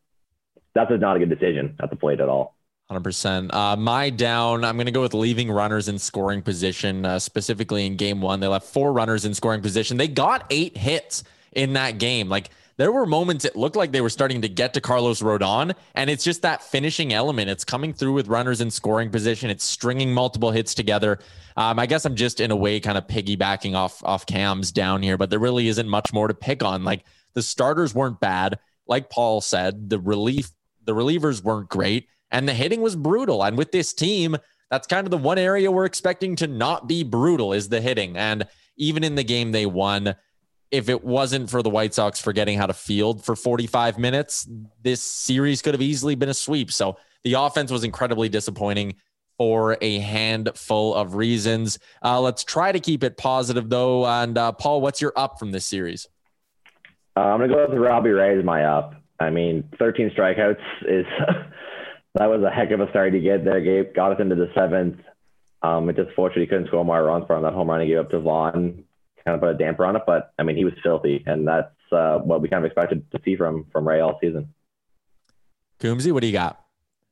that's 0.74 0.90
just 0.90 1.02
not 1.02 1.18
a 1.18 1.20
good 1.20 1.30
decision 1.30 1.76
at 1.82 1.90
the 1.90 1.96
plate 1.96 2.20
at 2.20 2.30
all. 2.30 2.56
100%. 2.94 3.54
Uh, 3.54 3.76
my 3.76 4.10
down, 4.10 4.64
I'm 4.64 4.76
going 4.76 4.86
to 4.86 4.92
go 4.92 5.02
with 5.02 5.14
leaving 5.14 5.52
runners 5.52 5.88
in 5.88 5.98
scoring 5.98 6.42
position, 6.42 7.06
uh, 7.06 7.20
specifically 7.20 7.86
in 7.86 7.96
game 7.96 8.22
one. 8.22 8.40
They 8.40 8.48
left 8.48 8.68
four 8.68 8.94
runners 8.94 9.26
in 9.26 9.34
scoring 9.34 9.62
position. 9.62 9.98
They 9.98 10.08
got 10.08 10.46
eight 10.50 10.78
hits 10.78 11.24
in 11.52 11.74
that 11.74 11.98
game. 11.98 12.30
Like, 12.30 12.50
there 12.78 12.92
were 12.92 13.06
moments 13.06 13.46
it 13.46 13.56
looked 13.56 13.76
like 13.76 13.92
they 13.92 14.02
were 14.02 14.10
starting 14.10 14.42
to 14.42 14.50
get 14.50 14.74
to 14.74 14.82
Carlos 14.82 15.22
Rodon, 15.22 15.74
and 15.94 16.10
it's 16.10 16.24
just 16.24 16.42
that 16.42 16.64
finishing 16.64 17.14
element. 17.14 17.50
It's 17.50 17.64
coming 17.64 17.94
through 17.94 18.14
with 18.14 18.28
runners 18.28 18.62
in 18.62 18.72
scoring 18.72 19.12
position. 19.12 19.50
It's 19.50 19.64
stringing 19.64 20.14
multiple 20.14 20.52
hits 20.52 20.74
together. 20.74 21.20
Um, 21.56 21.78
I 21.78 21.86
guess 21.86 22.06
I'm 22.06 22.16
just 22.16 22.40
in 22.40 22.50
a 22.50 22.56
way 22.56 22.80
kind 22.80 22.98
of 22.98 23.06
piggybacking 23.06 23.76
off 23.76 24.04
off 24.04 24.26
Cam's 24.26 24.72
down 24.72 25.04
here, 25.04 25.18
but 25.18 25.30
there 25.30 25.40
really 25.40 25.68
isn't 25.68 25.88
much 25.88 26.14
more 26.14 26.28
to 26.28 26.34
pick 26.34 26.64
on. 26.64 26.84
Like 26.84 27.06
the 27.34 27.44
starters 27.44 27.94
weren't 27.94 28.20
bad, 28.20 28.58
like 28.88 29.10
Paul 29.10 29.42
said. 29.42 29.90
The 29.90 30.00
relief, 30.00 30.50
the 30.84 30.96
relievers 30.96 31.44
weren't 31.44 31.70
great 31.70 32.08
and 32.34 32.50
the 32.50 32.54
hitting 32.54 32.82
was 32.82 32.96
brutal. 32.96 33.44
And 33.44 33.58
with 33.58 33.72
this 33.72 33.94
team, 33.94 34.36
that's 34.70 34.88
kind 34.88 35.06
of 35.06 35.12
the 35.12 35.18
one 35.18 35.38
area 35.38 35.72
we're 35.72 35.86
expecting 35.86 36.36
to 36.38 36.48
not 36.48 36.88
be 36.88 37.04
brutal 37.04 37.54
is 37.54 37.70
the 37.70 37.80
hitting. 37.80 38.18
And 38.18 38.48
even 38.76 39.04
in 39.04 39.16
the 39.16 39.24
game 39.24 39.52
they 39.52 39.68
won, 39.68 40.16
if 40.72 40.90
it 40.90 41.04
wasn't 41.04 41.52
for 41.52 41.62
the 41.62 41.70
White 41.70 41.94
Sox 41.94 42.20
forgetting 42.20 42.58
how 42.58 42.66
to 42.66 42.74
field 42.74 43.24
for 43.24 43.36
45 43.36 44.00
minutes, 44.00 44.50
this 44.82 45.02
series 45.04 45.62
could 45.62 45.76
have 45.76 45.82
easily 45.82 46.16
been 46.16 46.30
a 46.30 46.34
sweep. 46.34 46.72
So 46.72 46.98
the 47.24 47.34
offense 47.34 47.72
was 47.72 47.84
incredibly 47.84 48.30
disappointing 48.30 48.96
for 49.38 49.78
a 49.82 50.00
handful 50.00 50.96
of 50.96 51.14
reasons. 51.14 51.78
Uh, 52.04 52.20
let's 52.20 52.44
try 52.44 52.72
to 52.72 52.80
keep 52.80 53.04
it 53.04 53.16
positive 53.16 53.70
though. 53.70 54.08
And 54.08 54.36
uh, 54.38 54.52
Paul, 54.54 54.82
what's 54.82 55.00
your 55.00 55.14
up 55.16 55.38
from 55.38 55.52
this 55.52 55.68
series? 55.68 56.08
Uh, 57.16 57.20
I'm 57.20 57.40
gonna 57.40 57.54
go 57.54 57.68
with 57.70 57.78
Robbie 57.78 58.10
Ray 58.10 58.40
as 58.40 58.44
my 58.44 58.66
up. 58.66 58.96
I 59.20 59.30
mean, 59.30 59.64
13 59.78 60.10
strikeouts 60.10 60.58
is 60.88 61.06
that 62.16 62.28
was 62.28 62.44
a 62.44 62.50
heck 62.50 62.72
of 62.72 62.80
a 62.80 62.90
start 62.90 63.14
to 63.14 63.20
get 63.20 63.44
there. 63.44 63.62
Gabe 63.62 63.94
got 63.96 64.12
us 64.14 64.20
into 64.20 64.36
the 64.36 64.52
seventh. 64.54 65.00
Um, 65.62 65.90
it 65.90 65.96
just 65.96 66.14
fortunately 66.16 66.48
couldn't 66.48 66.68
score 66.68 66.84
more 66.86 67.04
runs 67.04 67.26
from 67.26 67.44
that 67.44 67.54
home 67.54 67.70
run 67.70 67.82
he 67.82 67.88
gave 67.88 68.00
up 68.00 68.12
to 68.12 68.20
Vaughn. 68.20 68.84
Kind 69.26 69.36
of 69.36 69.40
put 69.40 69.50
a 69.50 69.58
damper 69.58 69.86
on 69.86 69.96
it, 69.96 70.04
but 70.06 70.34
I 70.38 70.44
mean 70.44 70.58
he 70.58 70.66
was 70.66 70.74
filthy, 70.84 71.24
and 71.26 71.48
that's 71.48 71.74
uh, 71.92 72.20
what 72.20 72.42
we 72.42 72.50
kind 72.50 72.64
of 72.64 72.70
expected 72.70 73.10
to 73.12 73.22
see 73.24 73.38
from 73.38 73.66
from 73.72 73.88
Ray 73.88 74.02
all 74.02 74.20
season. 74.20 74.54
Coombsy, 75.80 76.12
what 76.12 76.22
do 76.22 76.28
you 76.28 76.34
got? 76.34 76.60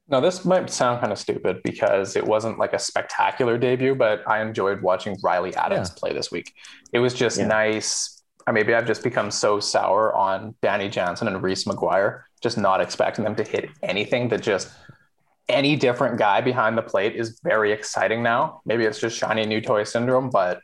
Now 0.10 0.20
this 0.20 0.43
might 0.43 0.70
sound 0.70 1.00
kind 1.00 1.13
of 1.13 1.17
stupid 1.17 1.62
because 1.63 2.17
it 2.17 2.25
wasn't 2.25 2.60
like 2.60 2.74
a 2.74 2.79
spectacular 2.79 3.58
debut, 3.58 3.96
but 3.96 4.27
I 4.27 4.41
enjoyed 4.41 4.81
watching 4.81 5.17
Riley 5.24 5.55
Adams 5.55 5.89
yeah. 5.89 6.00
play 6.00 6.13
this 6.13 6.31
week. 6.31 6.53
It 6.91 7.00
was 7.00 7.13
just 7.13 7.39
yeah. 7.39 7.48
nice. 7.48 8.22
Maybe 8.51 8.74
I've 8.74 8.88
just 8.88 9.03
become 9.03 9.31
so 9.31 9.62
sour 9.62 10.13
on 10.13 10.55
Danny 10.62 10.89
Jansen 10.89 11.29
and 11.29 11.41
Reese 11.41 11.63
McGuire, 11.63 12.24
just 12.41 12.58
not 12.58 12.81
expecting 12.81 13.24
them 13.24 13.36
to 13.36 13.43
hit 13.43 13.70
anything 13.84 14.27
that 14.29 14.41
just 14.41 14.70
any 15.51 15.75
different 15.75 16.17
guy 16.17 16.41
behind 16.41 16.77
the 16.77 16.81
plate 16.81 17.15
is 17.15 17.39
very 17.43 17.72
exciting 17.72 18.24
now. 18.24 18.62
Maybe 18.65 18.86
it's 18.86 19.00
just 19.00 19.17
shiny 19.17 19.46
new 19.46 19.62
toy 19.62 19.84
syndrome, 19.84 20.29
but 20.29 20.62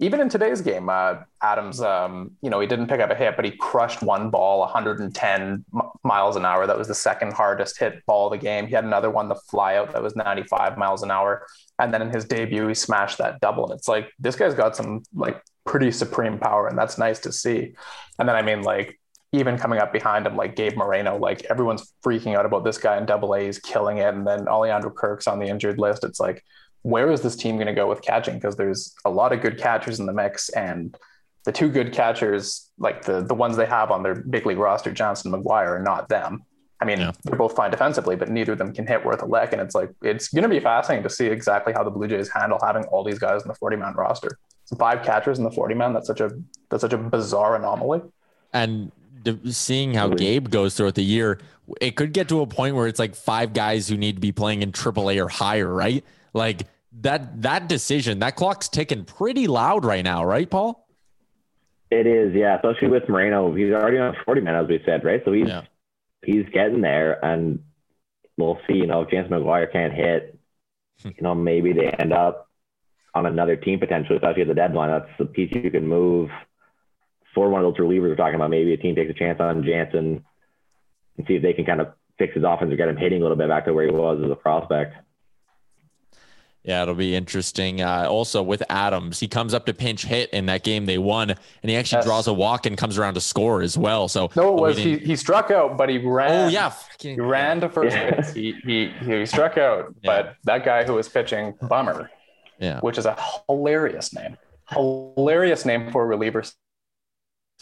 even 0.00 0.20
in 0.20 0.28
today's 0.28 0.60
game, 0.60 0.88
uh, 0.88 1.16
Adams, 1.40 1.80
um, 1.80 2.32
you 2.42 2.50
know, 2.50 2.58
he 2.58 2.66
didn't 2.66 2.88
pick 2.88 3.00
up 3.00 3.10
a 3.10 3.14
hit, 3.14 3.36
but 3.36 3.44
he 3.44 3.52
crushed 3.52 4.02
one 4.02 4.28
ball 4.28 4.60
110 4.60 5.64
m- 5.72 5.82
miles 6.02 6.34
an 6.34 6.44
hour. 6.44 6.66
That 6.66 6.76
was 6.76 6.88
the 6.88 6.94
second 6.94 7.32
hardest 7.32 7.78
hit 7.78 8.04
ball 8.04 8.26
of 8.26 8.32
the 8.32 8.44
game. 8.44 8.66
He 8.66 8.74
had 8.74 8.84
another 8.84 9.08
one, 9.08 9.28
the 9.28 9.40
flyout, 9.52 9.92
that 9.92 10.02
was 10.02 10.16
95 10.16 10.76
miles 10.76 11.04
an 11.04 11.12
hour. 11.12 11.46
And 11.78 11.94
then 11.94 12.02
in 12.02 12.10
his 12.10 12.24
debut, 12.24 12.66
he 12.66 12.74
smashed 12.74 13.18
that 13.18 13.40
double. 13.40 13.70
And 13.70 13.78
it's 13.78 13.86
like, 13.86 14.10
this 14.18 14.34
guy's 14.34 14.54
got 14.54 14.74
some 14.74 15.04
like 15.14 15.40
pretty 15.64 15.92
supreme 15.92 16.38
power, 16.38 16.66
and 16.66 16.76
that's 16.76 16.98
nice 16.98 17.20
to 17.20 17.32
see. 17.32 17.74
And 18.18 18.28
then, 18.28 18.36
I 18.36 18.42
mean, 18.42 18.62
like, 18.62 18.98
even 19.34 19.58
coming 19.58 19.80
up 19.80 19.92
behind 19.92 20.26
him, 20.26 20.36
like 20.36 20.54
Gabe 20.54 20.76
Moreno, 20.76 21.18
like 21.18 21.44
everyone's 21.46 21.92
freaking 22.04 22.36
out 22.36 22.46
about 22.46 22.64
this 22.64 22.78
guy 22.78 22.96
in 22.96 23.04
double 23.04 23.34
A. 23.34 23.46
He's 23.46 23.58
killing 23.58 23.98
it. 23.98 24.14
And 24.14 24.26
then 24.26 24.46
Alejandro 24.46 24.90
Kirk's 24.90 25.26
on 25.26 25.40
the 25.40 25.46
injured 25.46 25.78
list. 25.78 26.04
It's 26.04 26.20
like, 26.20 26.44
where 26.82 27.10
is 27.10 27.20
this 27.20 27.34
team 27.34 27.56
going 27.56 27.66
to 27.66 27.72
go 27.72 27.88
with 27.88 28.00
catching? 28.00 28.34
Because 28.34 28.56
there's 28.56 28.94
a 29.04 29.10
lot 29.10 29.32
of 29.32 29.40
good 29.40 29.58
catchers 29.58 29.98
in 29.98 30.06
the 30.06 30.12
mix. 30.12 30.50
And 30.50 30.96
the 31.44 31.52
two 31.52 31.68
good 31.68 31.92
catchers, 31.92 32.70
like 32.78 33.04
the, 33.04 33.22
the 33.22 33.34
ones 33.34 33.56
they 33.56 33.66
have 33.66 33.90
on 33.90 34.02
their 34.02 34.14
big 34.14 34.46
league 34.46 34.58
roster, 34.58 34.92
Jansen 34.92 35.34
and 35.34 35.44
McGuire, 35.44 35.80
are 35.80 35.82
not 35.82 36.08
them. 36.08 36.44
I 36.80 36.84
mean, 36.84 37.00
yeah. 37.00 37.12
they're 37.24 37.38
both 37.38 37.56
fine 37.56 37.70
defensively, 37.70 38.14
but 38.14 38.28
neither 38.28 38.52
of 38.52 38.58
them 38.58 38.72
can 38.72 38.86
hit 38.86 39.04
worth 39.04 39.22
a 39.22 39.26
lick. 39.26 39.52
And 39.52 39.60
it's 39.60 39.74
like 39.74 39.90
it's 40.02 40.28
going 40.28 40.42
to 40.42 40.48
be 40.48 40.60
fascinating 40.60 41.02
to 41.02 41.10
see 41.10 41.26
exactly 41.26 41.72
how 41.72 41.82
the 41.82 41.90
Blue 41.90 42.06
Jays 42.06 42.28
handle 42.28 42.58
having 42.62 42.84
all 42.84 43.02
these 43.02 43.18
guys 43.18 43.42
in 43.42 43.48
the 43.48 43.54
40 43.54 43.76
man 43.76 43.94
roster. 43.94 44.38
So 44.66 44.76
five 44.76 45.02
catchers 45.02 45.38
in 45.38 45.44
the 45.44 45.50
40 45.50 45.74
man. 45.74 45.92
That's 45.92 46.06
such 46.06 46.20
a 46.20 46.30
that's 46.70 46.82
such 46.82 46.92
a 46.92 46.98
bizarre 46.98 47.56
anomaly. 47.56 48.02
And 48.52 48.92
seeing 49.50 49.94
how 49.94 50.08
Gabe 50.08 50.50
goes 50.50 50.74
throughout 50.74 50.94
the 50.94 51.04
year, 51.04 51.40
it 51.80 51.96
could 51.96 52.12
get 52.12 52.28
to 52.28 52.40
a 52.40 52.46
point 52.46 52.74
where 52.74 52.86
it's 52.86 52.98
like 52.98 53.14
five 53.14 53.52
guys 53.52 53.88
who 53.88 53.96
need 53.96 54.16
to 54.16 54.20
be 54.20 54.32
playing 54.32 54.62
in 54.62 54.72
AAA 54.72 55.24
or 55.24 55.28
higher, 55.28 55.72
right? 55.72 56.04
Like 56.32 56.66
that 57.00 57.42
that 57.42 57.68
decision, 57.68 58.20
that 58.20 58.36
clock's 58.36 58.68
ticking 58.68 59.04
pretty 59.04 59.46
loud 59.46 59.84
right 59.84 60.04
now, 60.04 60.24
right, 60.24 60.48
Paul? 60.48 60.86
It 61.90 62.06
is, 62.06 62.34
yeah. 62.34 62.56
Especially 62.56 62.88
with 62.88 63.08
Moreno, 63.08 63.54
he's 63.54 63.72
already 63.72 63.98
on 63.98 64.16
40 64.24 64.40
man, 64.40 64.56
as 64.56 64.68
we 64.68 64.80
said, 64.84 65.04
right? 65.04 65.22
So 65.24 65.32
he's 65.32 65.48
yeah. 65.48 65.62
he's 66.24 66.46
getting 66.52 66.80
there, 66.80 67.24
and 67.24 67.60
we'll 68.36 68.58
see. 68.66 68.74
You 68.74 68.86
know, 68.86 69.02
if 69.02 69.10
Jansen 69.10 69.32
McGuire 69.32 69.70
can't 69.70 69.92
hit, 69.92 70.38
hmm. 71.02 71.08
you 71.08 71.22
know, 71.22 71.34
maybe 71.34 71.72
they 71.72 71.88
end 71.88 72.12
up 72.12 72.48
on 73.14 73.26
another 73.26 73.56
team 73.56 73.78
potentially, 73.78 74.16
especially 74.16 74.42
at 74.42 74.48
the 74.48 74.54
deadline. 74.54 74.90
That's 74.90 75.18
the 75.18 75.26
piece 75.26 75.52
you 75.52 75.70
can 75.70 75.86
move 75.86 76.30
for 77.34 77.48
one 77.48 77.64
of 77.64 77.74
those 77.74 77.84
relievers 77.84 78.08
we're 78.10 78.16
talking 78.16 78.36
about. 78.36 78.50
Maybe 78.50 78.72
a 78.72 78.76
team 78.76 78.94
takes 78.94 79.10
a 79.10 79.14
chance 79.14 79.40
on 79.40 79.64
Jansen 79.64 80.24
and 81.16 81.26
see 81.26 81.34
if 81.34 81.42
they 81.42 81.52
can 81.52 81.64
kind 81.64 81.80
of 81.80 81.88
fix 82.18 82.34
his 82.34 82.44
offense 82.44 82.72
or 82.72 82.76
get 82.76 82.88
him 82.88 82.96
hitting 82.96 83.20
a 83.20 83.22
little 83.22 83.36
bit 83.36 83.48
back 83.48 83.64
to 83.64 83.72
where 83.72 83.86
he 83.86 83.90
was 83.90 84.20
as 84.24 84.30
a 84.30 84.36
prospect. 84.36 84.94
Yeah, 86.64 86.80
it'll 86.80 86.94
be 86.94 87.14
interesting. 87.14 87.82
Uh, 87.82 88.06
also 88.08 88.42
with 88.42 88.62
Adams, 88.70 89.20
he 89.20 89.28
comes 89.28 89.52
up 89.52 89.66
to 89.66 89.74
pinch 89.74 90.06
hit 90.06 90.30
in 90.30 90.46
that 90.46 90.64
game 90.64 90.86
they 90.86 90.96
won, 90.96 91.28
and 91.30 91.38
he 91.70 91.76
actually 91.76 91.98
yes. 91.98 92.06
draws 92.06 92.26
a 92.26 92.32
walk 92.32 92.64
and 92.64 92.78
comes 92.78 92.96
around 92.96 93.14
to 93.14 93.20
score 93.20 93.60
as 93.60 93.76
well. 93.76 94.08
So 94.08 94.30
no, 94.34 94.56
it 94.56 94.60
was 94.60 94.78
he, 94.78 94.96
he 94.96 95.14
struck 95.14 95.50
out, 95.50 95.76
but 95.76 95.90
he 95.90 95.98
ran. 95.98 96.46
Oh 96.46 96.48
yeah, 96.48 96.72
he 96.98 97.20
ran 97.20 97.60
to 97.60 97.68
first 97.68 97.94
yeah. 97.94 98.14
base. 98.14 98.32
He, 98.32 98.52
he 98.64 98.88
he 98.88 99.26
struck 99.26 99.58
out, 99.58 99.94
yeah. 100.02 100.22
but 100.22 100.36
that 100.44 100.64
guy 100.64 100.84
who 100.84 100.94
was 100.94 101.06
pitching, 101.06 101.52
Bummer, 101.60 102.10
yeah, 102.58 102.80
which 102.80 102.96
is 102.96 103.04
a 103.04 103.18
hilarious 103.46 104.14
name, 104.14 104.38
hilarious 104.70 105.66
name 105.66 105.92
for 105.92 106.04
a 106.04 106.06
reliever 106.06 106.44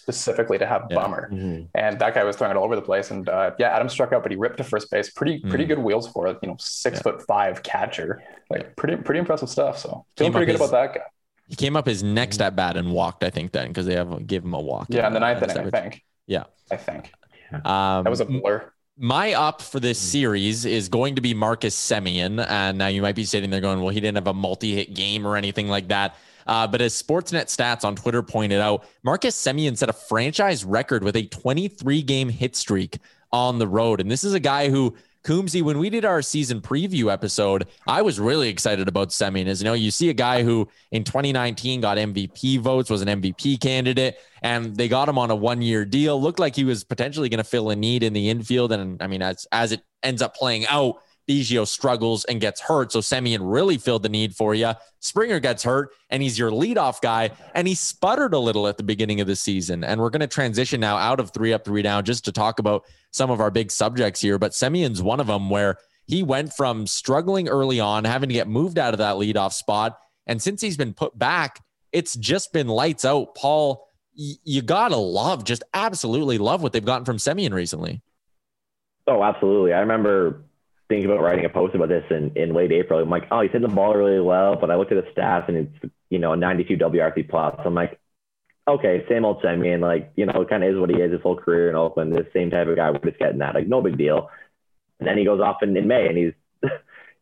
specifically 0.03 0.59
to 0.59 0.67
have 0.67 0.87
yeah. 0.91 0.97
Bummer. 0.97 1.31
Mm-hmm. 1.31 1.67
And 1.77 1.99
that 2.01 2.15
guy 2.15 2.25
was 2.25 2.35
throwing 2.35 2.51
it 2.51 2.57
all 2.59 2.65
over 2.65 2.75
the 2.75 2.83
place. 2.83 3.13
And 3.13 3.29
uh, 3.29 3.53
yeah, 3.59 3.69
Adam 3.69 3.89
struck 3.89 4.13
out, 4.13 4.23
but 4.23 4.33
he 4.33 4.37
ripped 4.37 4.57
to 4.57 4.65
first 4.65 4.91
base. 4.91 5.11
Pretty 5.11 5.39
pretty 5.39 5.65
mm-hmm. 5.65 5.75
good 5.75 5.79
wheels 5.79 6.09
for 6.09 6.27
it. 6.27 6.39
You 6.43 6.49
know, 6.49 6.57
six 6.59 6.97
yeah. 6.97 7.03
foot 7.03 7.23
five 7.27 7.63
catcher. 7.63 8.23
Like 8.51 8.75
pretty 8.77 8.97
pretty 8.97 9.21
impressive 9.21 9.49
stuff. 9.49 9.79
So 9.79 10.05
feeling 10.17 10.33
pretty 10.33 10.47
good 10.47 10.61
his, 10.61 10.69
about 10.69 10.93
that 10.93 10.95
guy. 10.99 11.05
He 11.49 11.55
came 11.55 11.77
up 11.77 11.87
his 11.87 12.03
next 12.03 12.43
at 12.43 12.57
bat 12.57 12.77
and 12.77 12.93
walked. 12.93 13.23
I 13.23 13.31
think 13.31 13.53
then 13.53 13.69
because 13.69 13.87
they 13.87 13.95
have 13.95 14.27
gave 14.27 14.45
him 14.45 14.55
a 14.55 14.61
walk. 14.61 14.89
Yeah, 14.91 15.07
in 15.07 15.13
the 15.13 15.21
ninth 15.21 15.43
inning, 15.43 15.59
I 15.59 15.71
think. 15.71 16.03
Yeah, 16.27 16.45
I 16.71 16.77
think. 16.77 17.13
Um, 17.53 18.05
that 18.05 18.11
was 18.11 18.21
a 18.21 18.25
blur. 18.25 18.73
My 18.99 19.33
up 19.33 19.63
for 19.63 19.81
this 19.81 19.99
mm-hmm. 19.99 20.11
series 20.11 20.65
is 20.65 20.89
going 20.89 21.15
to 21.15 21.23
be 21.23 21.33
Marcus 21.33 21.75
Semien. 21.75 22.45
And 22.47 22.79
now 22.79 22.89
you 22.89 23.03
might 23.03 23.15
be 23.15 23.25
sitting 23.25 23.51
there 23.51 23.61
going, 23.61 23.81
well, 23.81 23.89
he 23.89 24.01
didn't 24.01 24.17
have 24.17 24.27
a 24.27 24.35
multi 24.35 24.75
hit 24.75 24.95
game 24.95 25.27
or 25.27 25.37
anything 25.37 25.69
like 25.69 25.89
that. 25.89 26.17
Uh, 26.47 26.67
but 26.67 26.81
as 26.81 27.01
Sportsnet 27.01 27.47
Stats 27.47 27.85
on 27.85 27.97
Twitter 27.97 28.23
pointed 28.23 28.61
out, 28.61 28.87
Marcus 29.03 29.37
Semien 29.37 29.77
set 29.77 29.89
a 29.89 29.93
franchise 29.93 30.65
record 30.65 31.05
with 31.05 31.17
a 31.17 31.27
23 31.27 32.03
game 32.03 32.29
hit 32.29 32.57
streak 32.57 32.99
on 33.33 33.59
the 33.59 33.67
road. 33.67 34.01
And 34.01 34.11
this 34.11 34.25
is 34.25 34.35
a 34.35 34.41
guy 34.41 34.69
who 34.69 34.95
Coombsy, 35.25 35.63
when 35.63 35.79
we 35.79 35.89
did 35.89 36.05
our 36.05 36.21
season 36.21 36.61
preview 36.61 37.13
episode, 37.13 37.69
I 37.87 38.03
was 38.03 38.19
really 38.19 38.49
excited 38.49 38.89
about 38.89 39.11
Semien. 39.11 39.47
As 39.47 39.63
you 39.63 39.65
know, 39.65 39.73
you 39.73 39.91
see 39.91 40.11
a 40.11 40.15
guy 40.15 40.43
who 40.43 40.69
in 40.91 41.05
2019 41.05 41.81
got 41.81 41.97
MVP 41.97 42.59
votes, 42.59 42.91
was 42.91 43.03
an 43.03 43.09
MVP 43.09 43.61
candidate, 43.61 44.19
and 44.43 44.75
they 44.75 44.89
got 44.89 45.09
him 45.09 45.19
on 45.19 45.31
a 45.31 45.37
one-year 45.37 45.85
deal. 45.85 46.21
Looked 46.21 46.41
like 46.41 46.57
he 46.57 46.65
was 46.65 46.83
potentially 46.83 47.29
going 47.29 47.39
to 47.39 47.45
fill 47.45 47.71
a 47.71 47.77
need 47.77 48.03
in 48.03 48.13
the 48.13 48.31
infield. 48.31 48.73
And 48.73 49.01
I 49.01 49.07
mean, 49.07 49.23
as 49.23 49.47
as 49.53 49.71
it 49.71 49.83
ends 50.03 50.23
up 50.23 50.35
playing 50.35 50.67
out, 50.67 50.97
Biggio 51.29 51.67
struggles 51.67 52.25
and 52.25 52.41
gets 52.41 52.61
hurt. 52.61 52.93
So 52.93 53.01
Semien 53.01 53.39
really 53.41 53.79
filled 53.79 54.03
the 54.03 54.09
need 54.09 54.35
for 54.35 54.55
you. 54.55 54.73
Springer 55.01 55.41
gets 55.41 55.63
hurt 55.63 55.91
and 56.11 56.23
he's 56.23 56.39
your 56.39 56.51
leadoff 56.51 57.01
guy. 57.01 57.31
And 57.55 57.69
he 57.69 57.75
sputtered 57.75 58.35
a 58.35 58.39
little 58.39 58.67
at 58.67 58.77
the 58.77 58.83
beginning 58.83 59.21
of 59.21 59.27
the 59.27 59.37
season. 59.37 59.85
And 59.85 60.01
we're 60.01 60.11
going 60.11 60.21
to 60.21 60.27
transition 60.27 60.81
now 60.81 60.97
out 60.97 61.21
of 61.21 61.31
three 61.33 61.53
up, 61.53 61.65
three 61.65 61.83
down 61.83 62.05
just 62.05 62.25
to 62.25 62.33
talk 62.33 62.59
about 62.59 62.85
some 63.11 63.31
of 63.31 63.41
our 63.41 63.51
big 63.51 63.71
subjects 63.71 64.21
here. 64.21 64.39
But 64.39 64.53
Semien's 64.53 65.03
one 65.03 65.21
of 65.21 65.27
them 65.27 65.51
where 65.51 65.77
he 66.07 66.23
went 66.23 66.53
from 66.53 66.87
struggling 66.87 67.49
early 67.49 67.81
on, 67.81 68.05
having 68.05 68.29
to 68.29 68.35
get 68.35 68.49
moved 68.49 68.79
out 68.79 68.95
of 68.95 68.99
that 68.99 69.17
leadoff 69.17 69.53
spot. 69.53 69.99
And 70.27 70.43
since 70.43 70.61
he's 70.61 70.77
been 70.77 70.95
put 70.95 71.19
back, 71.19 71.61
it's 71.93 72.17
just 72.17 72.53
been 72.53 72.69
lights 72.69 73.05
out. 73.05 73.35
Paul, 73.35 73.89
you 74.15 74.63
gotta 74.63 74.97
love, 74.97 75.45
just 75.45 75.63
absolutely 75.73 76.39
love 76.39 76.63
what 76.63 76.73
they've 76.73 76.85
gotten 76.85 77.05
from 77.05 77.17
Semien 77.17 77.53
recently. 77.53 78.03
Oh, 79.07 79.23
absolutely. 79.23 79.73
I 79.73 79.81
remember 79.81 80.45
thinking 80.93 81.11
about 81.11 81.23
writing 81.23 81.47
a 81.47 81.49
post 81.49 81.75
about 81.75 81.89
this 81.89 82.05
in, 82.11 82.33
in 82.37 82.53
late 82.53 82.71
April. 82.71 83.01
I'm 83.01 83.09
like, 83.09 83.27
oh, 83.31 83.41
he's 83.41 83.51
hitting 83.51 83.67
the 83.67 83.75
ball 83.75 83.95
really 83.95 84.21
well, 84.21 84.57
but 84.61 84.71
I 84.71 84.77
looked 84.77 84.93
at 84.93 85.03
the 85.03 85.11
stats 85.11 85.49
and 85.49 85.57
it's, 85.57 85.93
you 86.11 86.19
know, 86.19 86.35
a 86.35 86.37
92 86.37 86.77
WRC 86.77 87.31
plus. 87.31 87.59
I'm 87.65 87.73
like, 87.73 87.99
okay, 88.69 89.03
same 89.09 89.25
old 89.25 89.43
Semien, 89.43 89.81
like, 89.81 90.13
you 90.17 90.27
know, 90.27 90.45
kind 90.45 90.63
of 90.63 90.71
is 90.71 90.79
what 90.79 90.91
he 90.91 90.97
is 90.97 91.11
his 91.11 91.23
whole 91.23 91.37
career 91.37 91.71
in 91.71 91.77
Oakland, 91.77 92.13
the 92.13 92.29
same 92.35 92.51
type 92.51 92.69
of 92.69 92.77
guy. 92.77 92.91
We're 92.91 92.99
just 92.99 93.19
getting 93.19 93.39
that, 93.39 93.55
like, 93.55 93.67
no 93.67 93.81
big 93.81 93.97
deal. 93.97 94.29
And 95.01 95.09
then 95.09 95.17
he 95.17 95.25
goes 95.25 95.41
off 95.41 95.63
in, 95.63 95.75
in 95.75 95.89
May 95.89 96.09
and 96.09 96.19
he's, 96.19 96.33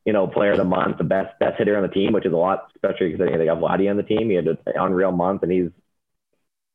you 0.05 0.13
know, 0.13 0.27
player 0.27 0.51
of 0.51 0.59
the 0.59 0.65
month, 0.65 0.99
the 0.99 1.05
best 1.05 1.39
best 1.39 1.57
hitter 1.57 1.77
on 1.77 1.83
the 1.83 1.95
team, 1.95 2.13
which 2.13 2.27
is 2.27 2.33
a 2.33 2.37
lot, 2.37 2.73
especially 2.75 3.13
because 3.13 3.25
they 3.39 3.45
got 3.45 3.59
Vladdy 3.59 3.89
on 3.89 3.97
the 3.97 4.03
team. 4.03 4.31
He 4.31 4.35
had 4.35 4.49
an 4.49 4.59
unreal 4.75 5.13
month 5.13 5.45
and 5.45 5.53
he's, 5.53 5.71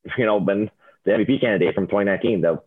you 0.17 0.25
know, 0.25 0.39
been 0.39 0.71
the 1.03 1.11
MVP 1.11 1.41
candidate 1.41 1.75
from 1.75 1.87
2019 1.87 2.41
that 2.41 2.63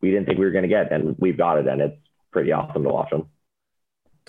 we 0.00 0.10
didn't 0.10 0.26
think 0.26 0.40
we 0.40 0.44
were 0.44 0.50
going 0.50 0.62
to 0.62 0.68
get, 0.68 0.90
and 0.90 1.14
we've 1.20 1.38
got 1.38 1.58
it, 1.58 1.68
and 1.68 1.80
it's 1.80 1.96
pretty 2.32 2.50
awesome 2.50 2.82
to 2.82 2.88
watch 2.88 3.12
him. 3.12 3.26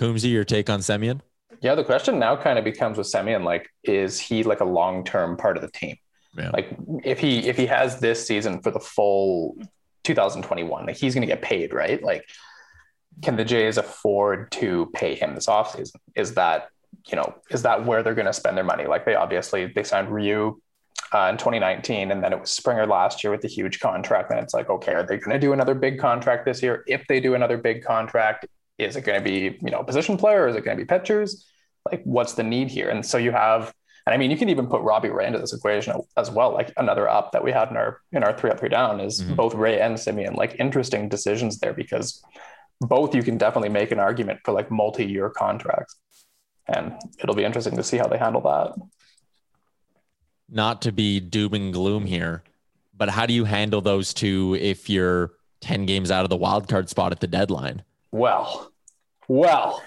Coombsy, 0.02 0.32
your 0.32 0.44
take 0.44 0.70
on 0.70 0.80
Semien? 0.80 1.22
Yeah, 1.62 1.76
the 1.76 1.84
question 1.84 2.18
now 2.18 2.36
kind 2.36 2.58
of 2.58 2.66
becomes 2.66 2.98
with 2.98 3.06
Semien, 3.06 3.44
like, 3.44 3.70
is 3.84 4.20
he 4.20 4.42
like 4.42 4.62
a 4.62 4.66
long 4.66 5.04
term 5.04 5.38
part 5.38 5.58
of 5.58 5.62
the 5.62 5.70
team? 5.70 5.96
Yeah. 6.36 6.50
Like, 6.50 6.76
if 7.04 7.20
he 7.20 7.48
if 7.48 7.56
he 7.56 7.68
has 7.68 8.00
this 8.00 8.26
season 8.26 8.62
for 8.62 8.72
the 8.72 8.80
full 8.80 9.58
2021, 10.04 10.88
like 10.88 10.96
he's 10.96 11.14
going 11.14 11.22
to 11.22 11.28
get 11.28 11.44
paid, 11.44 11.72
right? 11.72 12.02
Like, 12.02 12.26
can 13.22 13.36
the 13.36 13.46
Jays 13.46 13.78
afford 13.78 14.52
to 14.54 14.90
pay 14.94 15.14
him 15.14 15.36
this 15.36 15.46
offseason? 15.46 15.98
Is 16.16 16.34
that 16.34 16.70
you 17.08 17.16
know 17.16 17.36
is 17.52 17.62
that 17.62 17.86
where 17.86 18.02
they're 18.02 18.16
going 18.16 18.26
to 18.26 18.34
spend 18.34 18.58
their 18.58 18.64
money? 18.64 18.88
Like, 18.88 19.06
they 19.06 19.14
obviously 19.14 19.68
they 19.68 19.84
signed 19.84 20.10
Ryu 20.10 20.60
uh, 21.14 21.28
in 21.32 21.38
2019, 21.38 22.10
and 22.10 22.24
then 22.24 22.34
it 22.34 22.40
was 22.40 22.50
Springer 22.50 22.88
last 22.88 23.24
year 23.24 23.30
with 23.30 23.42
the 23.42 23.48
huge 23.48 23.80
contract. 23.80 24.32
And 24.32 24.40
it's 24.40 24.54
like, 24.54 24.70
okay, 24.70 24.94
are 24.94 25.04
they 25.04 25.18
going 25.18 25.32
to 25.32 25.40
do 25.40 25.54
another 25.54 25.76
big 25.76 26.00
contract 26.00 26.46
this 26.46 26.64
year? 26.64 26.84
If 26.88 27.06
they 27.08 27.20
do 27.20 27.36
another 27.36 27.58
big 27.58 27.84
contract, 27.84 28.48
is 28.82 28.96
it 28.96 29.02
going 29.02 29.20
to 29.20 29.24
be, 29.24 29.58
you 29.62 29.72
know, 29.72 29.84
position 29.84 30.18
player 30.18 30.44
or 30.44 30.48
is 30.48 30.56
it 30.56 30.64
going 30.64 30.78
to 30.78 30.84
be 30.84 30.88
pitchers? 30.88 31.48
Like, 31.90 32.02
what's 32.04 32.34
the 32.34 32.44
need 32.44 32.70
here? 32.70 32.90
And 32.90 33.06
so 33.06 33.18
you 33.18 33.32
have, 33.32 33.74
and 34.06 34.14
I 34.14 34.18
mean, 34.18 34.32
you 34.32 34.38
can 34.38 34.50
even 34.50 34.68
put 34.68 34.82
Robbie 34.82 35.10
Ray 35.10 35.28
into 35.28 35.40
this 35.40 35.54
equation 35.54 35.94
as 36.18 36.32
well. 36.32 36.54
Like 36.54 36.74
another 36.78 37.08
up 37.08 37.32
that 37.32 37.44
we 37.44 37.52
had 37.52 37.70
in 37.70 37.78
our 37.78 38.02
in 38.12 38.24
our 38.24 38.38
three 38.38 38.50
up 38.50 38.60
three 38.60 38.70
down 38.70 39.00
is 39.00 39.22
mm-hmm. 39.22 39.36
both 39.36 39.54
Ray 39.54 39.80
and 39.80 39.96
Semien 39.96 40.36
Like 40.36 40.56
interesting 40.60 41.08
decisions 41.10 41.60
there 41.60 41.74
because 41.74 42.24
both 42.80 43.14
you 43.14 43.22
can 43.22 43.38
definitely 43.38 43.70
make 43.70 43.92
an 43.92 44.00
argument 44.00 44.40
for 44.44 44.54
like 44.54 44.72
multi-year 44.72 45.30
contracts, 45.30 45.96
and 46.68 46.94
it'll 47.20 47.36
be 47.36 47.44
interesting 47.44 47.76
to 47.76 47.84
see 47.84 47.98
how 47.98 48.08
they 48.08 48.18
handle 48.18 48.42
that. 48.42 48.74
Not 50.50 50.82
to 50.82 50.92
be 50.92 51.20
doom 51.20 51.54
and 51.54 51.72
gloom 51.72 52.06
here, 52.06 52.44
but 52.98 53.10
how 53.10 53.28
do 53.28 53.34
you 53.34 53.46
handle 53.46 53.82
those 53.82 54.16
two 54.16 54.58
if 54.60 54.90
you're 54.90 55.34
ten 55.62 55.86
games 55.86 56.10
out 56.10 56.24
of 56.24 56.30
the 56.30 56.38
wild 56.38 56.68
card 56.68 56.90
spot 56.90 57.12
at 57.12 57.20
the 57.20 57.28
deadline? 57.28 57.84
Well, 58.12 58.71
well, 59.32 59.82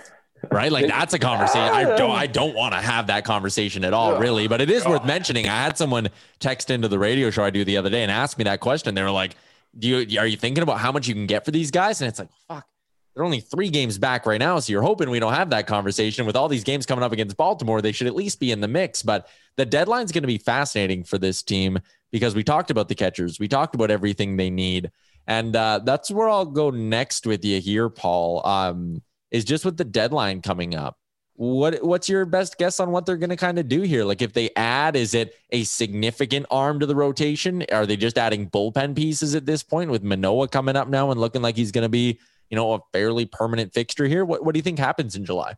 right? 0.51 0.73
Like 0.73 0.87
that's 0.87 1.13
a 1.13 1.19
conversation. 1.19 1.61
I 1.61 1.97
don't 1.97 2.11
I 2.11 2.27
don't 2.27 2.55
want 2.55 2.73
to 2.73 2.81
have 2.81 3.09
that 3.09 3.27
conversation 3.27 3.85
at 3.85 3.93
all, 3.93 4.19
really. 4.19 4.49
But 4.49 4.63
it 4.63 4.71
is 4.71 4.87
worth 4.87 5.05
mentioning. 5.05 5.47
I 5.47 5.63
had 5.63 5.77
someone 5.77 6.09
text 6.41 6.71
into 6.71 6.89
the 6.89 6.99
radio 6.99 7.31
show 7.31 7.45
I 7.45 7.51
do 7.51 7.63
the 7.63 7.77
other 7.77 7.91
day 7.91 8.03
and 8.03 8.11
ask 8.11 8.39
me 8.39 8.45
that 8.45 8.61
question. 8.61 8.95
They 8.95 9.03
were 9.03 9.11
like, 9.11 9.37
"Do 9.79 9.87
you 9.87 10.19
are 10.19 10.27
you 10.27 10.39
thinking 10.39 10.63
about 10.63 10.79
how 10.79 10.93
much 10.93 11.09
you 11.09 11.15
can 11.15 11.27
get 11.27 11.45
for 11.45 11.51
these 11.51 11.71
guys?" 11.71 12.01
And 12.01 12.09
it's 12.09 12.19
like, 12.19 12.31
fuck. 12.49 12.67
They're 13.15 13.25
only 13.25 13.41
three 13.41 13.69
games 13.69 13.97
back 13.97 14.27
right 14.27 14.41
now. 14.41 14.59
So 14.59 14.73
you're 14.73 14.83
hoping 14.83 15.09
we 15.09 15.21
don't 15.21 15.35
have 15.35 15.51
that 15.51 15.69
conversation. 15.69 16.27
With 16.27 16.35
all 16.35 16.49
these 16.49 16.65
games 16.65 16.85
coming 16.85 17.05
up 17.05 17.13
against 17.13 17.37
Baltimore, 17.37 17.81
they 17.81 17.93
should 17.93 18.09
at 18.09 18.17
least 18.17 18.41
be 18.41 18.51
in 18.51 18.61
the 18.61 18.67
mix. 18.67 19.05
But 19.05 19.29
the 19.57 19.65
deadline's 19.65 20.11
going 20.11 20.25
to 20.25 20.27
be 20.27 20.39
fascinating 20.39 21.05
for 21.05 21.17
this 21.17 21.41
team 21.43 21.79
because 22.11 22.35
we 22.35 22.43
talked 22.43 22.73
about 22.73 22.89
the 22.89 22.97
catchers. 22.97 23.39
We 23.39 23.47
talked 23.47 23.77
about 23.77 23.93
everything 23.93 24.37
they 24.37 24.51
need. 24.51 24.91
And 25.29 25.55
uh, 25.55 25.81
that's 25.85 26.11
where 26.11 26.29
I'll 26.29 26.45
go 26.45 26.71
next 26.71 27.25
with 27.25 27.45
you 27.45 27.61
here, 27.61 27.89
Paul. 27.89 28.45
Um, 28.45 29.01
is 29.35 29.45
just 29.45 29.65
with 29.65 29.77
the 29.77 29.85
deadline 29.85 30.41
coming 30.41 30.77
up. 30.77 30.97
What 31.35 31.85
what's 31.85 32.09
your 32.09 32.25
best 32.25 32.57
guess 32.57 32.79
on 32.79 32.93
what 32.93 33.05
they're 33.05 33.17
going 33.17 33.31
to 33.31 33.37
kind 33.37 33.59
of 33.59 33.67
do 33.67 33.83
here? 33.83 34.05
Like 34.05 34.23
if 34.23 34.33
they 34.33 34.51
add, 34.55 34.95
is 34.95 35.13
it 35.13 35.35
a 35.51 35.65
significant 35.65 36.47
arm 36.53 36.79
to 36.79 36.87
the 36.87 36.95
rotation? 36.95 37.65
Are 37.73 37.85
they 37.85 37.97
just 37.97 38.17
adding 38.17 38.49
bullpen 38.49 38.95
pieces 38.95 39.35
at 39.35 39.45
this 39.45 39.65
point 39.65 39.91
with 39.91 40.05
Manoah 40.05 40.47
coming 40.47 40.77
up 40.77 40.87
now 40.87 41.11
and 41.11 41.21
looking 41.21 41.43
like 41.43 41.57
he's 41.57 41.73
going 41.73 41.83
to 41.83 41.89
be, 41.89 42.21
you 42.49 42.55
know, 42.55 42.75
a 42.75 42.79
fairly 42.93 43.27
permanent 43.27 43.75
fixture 43.75 44.07
here? 44.07 44.25
What 44.25 44.45
what 44.45 44.55
do 44.55 44.59
you 44.59 44.63
think 44.63 44.79
happens 44.79 45.17
in 45.17 45.25
July? 45.25 45.57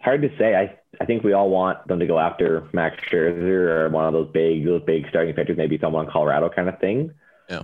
Hard 0.00 0.22
to 0.22 0.36
say. 0.38 0.56
I 0.56 0.76
I 1.00 1.04
think 1.04 1.22
we 1.22 1.34
all 1.34 1.50
want 1.50 1.86
them 1.86 2.00
to 2.00 2.06
go 2.08 2.18
after 2.18 2.68
Max 2.72 3.00
Scherzer 3.04 3.68
or 3.68 3.88
one 3.90 4.06
of 4.06 4.12
those 4.12 4.32
big 4.32 4.64
those 4.64 4.82
big 4.82 5.08
starting 5.08 5.36
pitchers, 5.36 5.56
maybe 5.56 5.78
someone 5.78 6.06
in 6.06 6.10
Colorado 6.10 6.48
kind 6.48 6.68
of 6.68 6.80
thing. 6.80 7.12
Yeah. 7.48 7.62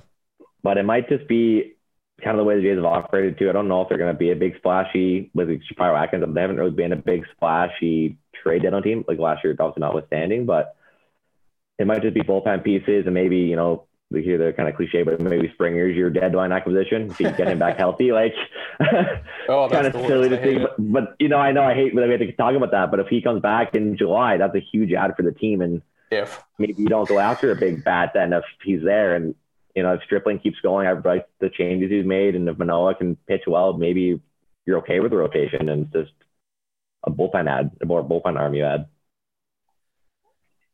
But 0.63 0.79
it 0.79 0.85
might 0.85 1.09
just 1.09 1.27
be 1.27 1.75
kind 2.23 2.38
of 2.38 2.38
the 2.38 2.44
way 2.44 2.56
the 2.56 2.62
Jays 2.62 2.76
have 2.76 2.85
operated 2.85 3.38
too. 3.38 3.49
I 3.49 3.52
don't 3.52 3.68
know 3.68 3.82
if 3.82 3.88
they're 3.88 3.99
going 3.99 4.12
to 4.12 4.18
be 4.18 4.30
a 4.30 4.37
big 4.37 4.56
splashy 4.56 5.30
with 5.35 5.49
Shapiro 5.64 5.96
Atkins. 5.96 6.25
They 6.35 6.40
haven't 6.40 6.56
really 6.56 6.70
been 6.70 6.92
a 6.92 6.96
big 6.96 7.25
splashy 7.35 8.16
trade 8.42 8.62
deadline 8.62 8.82
team 8.82 9.04
like 9.06 9.18
last 9.18 9.44
year, 9.44 9.54
obviously 9.58 9.80
notwithstanding, 9.80 10.46
but 10.46 10.76
it 11.78 11.87
might 11.87 12.02
just 12.02 12.14
be 12.14 12.23
bullpen 12.23 12.64
pieces 12.64 13.04
and 13.04 13.14
maybe, 13.14 13.38
you 13.38 13.56
know, 13.56 13.85
we 14.11 14.23
hear 14.23 14.38
the 14.38 14.52
kind 14.52 14.68
of 14.68 14.76
cliche, 14.76 15.02
but 15.02 15.20
maybe 15.20 15.50
Springer's 15.54 15.96
your 15.96 16.11
deadline 16.11 16.52
acquisition 16.52 17.11
if 17.11 17.18
you 17.18 17.30
get 17.32 17.49
him 17.49 17.58
back 17.58 17.76
healthy. 17.78 18.12
Like, 18.12 18.35
oh, 19.49 19.68
kind 19.68 19.87
of 19.87 19.92
silly 20.06 20.28
to 20.28 20.38
think, 20.38 20.62
but, 20.62 20.76
but, 20.78 21.16
you 21.18 21.28
know, 21.28 21.38
I 21.38 21.52
know 21.52 21.64
I 21.64 21.75
hate 21.75 21.94
that 21.94 22.04
we 22.04 22.11
have 22.12 22.20
to 22.20 22.32
talk 22.32 22.54
about 22.54 22.70
that, 22.70 22.90
but 22.90 23.00
if 23.00 23.08
he 23.08 23.20
comes 23.20 23.42
back 23.42 23.75
in 23.75 23.96
July, 23.96 24.37
that's 24.37 24.54
a 24.54 24.61
huge 24.61 24.92
ad 24.92 25.14
for 25.16 25.23
the 25.23 25.32
team. 25.32 25.61
And 25.61 25.82
if 26.12 26.42
maybe 26.56 26.75
you 26.78 26.87
don't 26.87 27.08
go 27.08 27.18
after 27.18 27.50
a 27.50 27.56
big 27.56 27.82
bat, 27.82 28.12
then 28.14 28.32
if 28.32 28.44
he's 28.62 28.82
there 28.82 29.16
and 29.16 29.35
you 29.76 29.83
know 29.83 29.92
if 29.92 30.02
Stripling 30.04 30.40
keeps 30.40 30.59
going, 30.61 30.87
I 30.88 30.92
like 30.92 31.28
the 31.38 31.50
changes 31.50 31.90
he's 31.90 32.04
made, 32.06 32.35
and 32.35 32.49
if 32.49 32.59
Manoah 32.59 32.95
can 32.95 33.14
pitch 33.28 33.42
well, 33.47 33.75
maybe 33.75 34.21
you're 34.64 34.78
okay 34.78 34.99
with 34.99 35.12
the 35.12 35.16
rotation 35.16 35.68
and 35.68 35.85
it's 35.85 35.92
just 35.92 36.12
a 37.04 37.11
bullpen 37.11 37.49
ad, 37.49 37.71
a 37.80 37.87
more 37.87 38.02
bullpen 38.02 38.37
arm 38.37 38.54
you 38.54 38.64
add. 38.64 38.87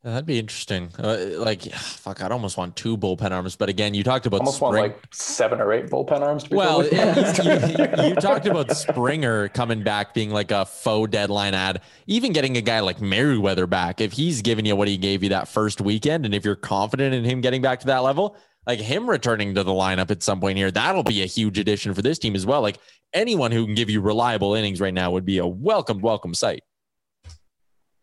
That'd 0.03 0.25
be 0.25 0.37
interesting. 0.37 0.89
Uh, 0.99 1.17
like, 1.37 1.61
fuck, 1.61 2.21
I'd 2.21 2.33
almost 2.33 2.57
want 2.57 2.75
two 2.75 2.97
bullpen 2.97 3.31
arms. 3.31 3.55
But 3.55 3.69
again, 3.69 3.93
you 3.93 4.03
talked 4.03 4.25
about 4.25 4.41
almost 4.41 4.57
Spring- 4.57 4.71
want 4.71 4.93
like 4.95 5.01
seven 5.13 5.61
or 5.61 5.71
eight 5.71 5.85
bullpen 5.85 6.19
arms. 6.19 6.49
well, 6.49 6.83
you, 6.83 8.09
you, 8.09 8.15
talked 8.15 8.45
about 8.45 8.75
Springer 8.75 9.47
coming 9.47 9.81
back, 9.81 10.13
being 10.13 10.29
like 10.29 10.51
a 10.51 10.65
faux 10.65 11.09
deadline 11.09 11.53
ad. 11.53 11.81
Even 12.05 12.33
getting 12.33 12.57
a 12.57 12.61
guy 12.61 12.81
like 12.81 12.99
Merryweather 12.99 13.65
back, 13.65 14.01
if 14.01 14.11
he's 14.11 14.41
giving 14.41 14.65
you 14.65 14.75
what 14.75 14.89
he 14.89 14.97
gave 14.97 15.23
you 15.23 15.29
that 15.29 15.47
first 15.47 15.79
weekend, 15.79 16.25
and 16.25 16.35
if 16.35 16.43
you're 16.43 16.57
confident 16.57 17.15
in 17.15 17.23
him 17.23 17.39
getting 17.39 17.61
back 17.61 17.79
to 17.79 17.87
that 17.87 17.99
level, 17.99 18.35
like 18.65 18.79
him 18.79 19.09
returning 19.09 19.55
to 19.55 19.63
the 19.63 19.71
lineup 19.71 20.11
at 20.11 20.23
some 20.23 20.39
point 20.39 20.57
here, 20.57 20.71
that'll 20.71 21.03
be 21.03 21.23
a 21.23 21.27
huge 21.27 21.59
addition 21.59 21.93
for 21.93 22.01
this 22.01 22.19
team 22.19 22.35
as 22.35 22.45
well. 22.45 22.61
Like 22.61 22.77
anyone 23.13 23.51
who 23.51 23.65
can 23.65 23.75
give 23.75 23.89
you 23.89 24.01
reliable 24.01 24.53
innings 24.55 24.79
right 24.79 24.93
now 24.93 25.11
would 25.11 25.25
be 25.25 25.37
a 25.37 25.47
welcome, 25.47 25.99
welcome 25.99 26.33
sight. 26.33 26.63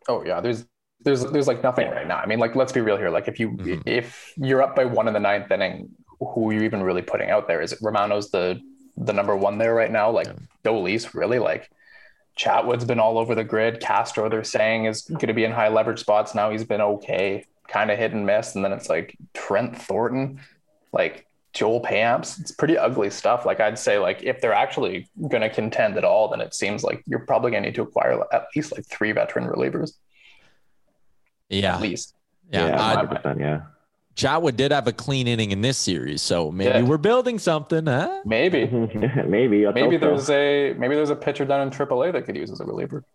Oh 0.07 0.23
yeah, 0.25 0.41
there's 0.41 0.65
there's 1.03 1.23
there's 1.25 1.47
like 1.47 1.63
nothing 1.63 1.89
right 1.89 2.07
now. 2.07 2.17
I 2.17 2.25
mean, 2.25 2.39
like 2.39 2.55
let's 2.55 2.71
be 2.71 2.81
real 2.81 2.97
here. 2.97 3.09
Like 3.09 3.27
if 3.27 3.39
you 3.39 3.51
mm-hmm. 3.51 3.81
if 3.85 4.33
you're 4.37 4.61
up 4.61 4.75
by 4.75 4.85
one 4.85 5.07
in 5.07 5.13
the 5.13 5.19
ninth 5.19 5.51
inning, 5.51 5.89
who 6.19 6.49
are 6.49 6.53
you 6.53 6.61
even 6.61 6.83
really 6.83 7.01
putting 7.01 7.29
out 7.29 7.47
there? 7.47 7.61
Is 7.61 7.73
it 7.73 7.79
Romano's 7.81 8.29
the 8.29 8.59
the 8.97 9.13
number 9.13 9.35
one 9.35 9.57
there 9.57 9.73
right 9.73 9.91
now? 9.91 10.11
Like 10.11 10.27
yeah. 10.27 10.33
Dolis, 10.63 11.13
really? 11.13 11.39
Like 11.39 11.69
Chatwood's 12.37 12.85
been 12.85 12.99
all 12.99 13.17
over 13.17 13.35
the 13.35 13.43
grid. 13.43 13.79
Castro, 13.79 14.29
they're 14.29 14.43
saying, 14.43 14.85
is 14.85 15.01
going 15.01 15.27
to 15.27 15.33
be 15.33 15.43
in 15.43 15.51
high 15.51 15.69
leverage 15.69 15.99
spots 15.99 16.33
now. 16.33 16.49
He's 16.49 16.63
been 16.63 16.81
okay, 16.81 17.45
kind 17.71 17.89
of 17.89 17.97
hit 17.97 18.11
and 18.11 18.25
miss. 18.25 18.55
And 18.55 18.63
then 18.63 18.73
it's 18.73 18.89
like 18.89 19.15
Trent 19.33 19.77
Thornton, 19.77 20.41
like 20.91 21.25
Joel 21.53 21.81
Payamps. 21.81 22.39
It's 22.39 22.51
pretty 22.51 22.77
ugly 22.77 23.09
stuff. 23.09 23.45
Like 23.45 23.59
I'd 23.59 23.79
say, 23.79 23.97
like 23.97 24.23
if 24.23 24.41
they're 24.41 24.53
actually 24.53 25.09
going 25.19 25.41
to 25.41 25.49
contend 25.49 25.97
at 25.97 26.03
all, 26.03 26.27
then 26.27 26.41
it 26.41 26.53
seems 26.53 26.83
like 26.83 27.03
you're 27.05 27.19
probably 27.19 27.51
going 27.51 27.63
to 27.63 27.69
need 27.69 27.75
to 27.75 27.83
acquire 27.83 28.21
at 28.31 28.47
least 28.55 28.71
like 28.71 28.85
three 28.85 29.11
veteran 29.11 29.47
relievers. 29.47 29.93
Yeah. 31.49 31.75
At 31.75 31.81
least. 31.81 32.15
Yeah. 32.51 32.67
Yeah. 32.67 33.05
100%, 33.05 33.39
yeah. 33.39 33.61
Chatwood 34.15 34.57
did 34.57 34.71
have 34.73 34.87
a 34.87 34.91
clean 34.91 35.25
inning 35.27 35.51
in 35.51 35.61
this 35.61 35.77
series, 35.77 36.21
so 36.21 36.51
maybe 36.51 36.79
yeah. 36.79 36.81
we're 36.83 36.97
building 36.97 37.39
something, 37.39 37.85
huh? 37.85 38.21
Maybe, 38.25 38.65
maybe, 39.25 39.65
maybe 39.65 39.97
there's 39.97 40.25
so. 40.25 40.35
a 40.35 40.73
maybe 40.73 40.95
there's 40.95 41.11
a 41.11 41.15
pitcher 41.15 41.45
down 41.45 41.61
in 41.61 41.69
AAA 41.69 42.11
that 42.11 42.25
could 42.25 42.35
use 42.35 42.51
as 42.51 42.59
a 42.59 42.65
reliever. 42.65 43.05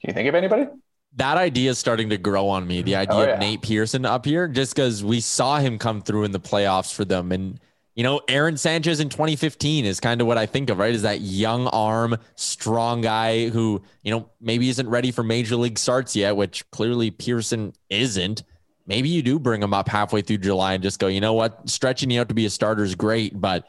Can 0.00 0.08
you 0.08 0.14
think 0.14 0.26
of 0.26 0.34
anybody? 0.34 0.68
That 1.16 1.36
idea 1.36 1.70
is 1.70 1.78
starting 1.78 2.10
to 2.10 2.18
grow 2.18 2.48
on 2.48 2.66
me. 2.66 2.82
The 2.82 2.92
mm-hmm. 2.92 3.00
idea 3.00 3.16
oh, 3.16 3.26
yeah. 3.26 3.34
of 3.34 3.40
Nate 3.40 3.62
Pearson 3.62 4.04
up 4.04 4.24
here, 4.24 4.46
just 4.46 4.74
because 4.74 5.02
we 5.02 5.20
saw 5.20 5.58
him 5.58 5.78
come 5.78 6.00
through 6.00 6.24
in 6.24 6.32
the 6.32 6.40
playoffs 6.40 6.92
for 6.94 7.04
them, 7.04 7.32
and 7.32 7.58
you 7.98 8.04
know, 8.04 8.20
Aaron 8.28 8.56
Sanchez 8.56 9.00
in 9.00 9.08
2015 9.08 9.84
is 9.84 9.98
kind 9.98 10.20
of 10.20 10.28
what 10.28 10.38
I 10.38 10.46
think 10.46 10.70
of, 10.70 10.78
right? 10.78 10.94
Is 10.94 11.02
that 11.02 11.20
young 11.20 11.66
arm, 11.66 12.16
strong 12.36 13.00
guy 13.00 13.48
who, 13.48 13.82
you 14.04 14.12
know, 14.12 14.30
maybe 14.40 14.68
isn't 14.68 14.88
ready 14.88 15.10
for 15.10 15.24
major 15.24 15.56
league 15.56 15.80
starts 15.80 16.14
yet, 16.14 16.36
which 16.36 16.70
clearly 16.70 17.10
Pearson 17.10 17.72
isn't. 17.90 18.44
Maybe 18.86 19.08
you 19.08 19.20
do 19.20 19.40
bring 19.40 19.60
him 19.60 19.74
up 19.74 19.88
halfway 19.88 20.22
through 20.22 20.38
July 20.38 20.74
and 20.74 20.82
just 20.84 21.00
go, 21.00 21.08
you 21.08 21.20
know 21.20 21.32
what, 21.32 21.68
stretching 21.68 22.08
you 22.12 22.20
out 22.20 22.28
to 22.28 22.34
be 22.34 22.46
a 22.46 22.50
starter 22.50 22.84
is 22.84 22.94
great, 22.94 23.40
but 23.40 23.66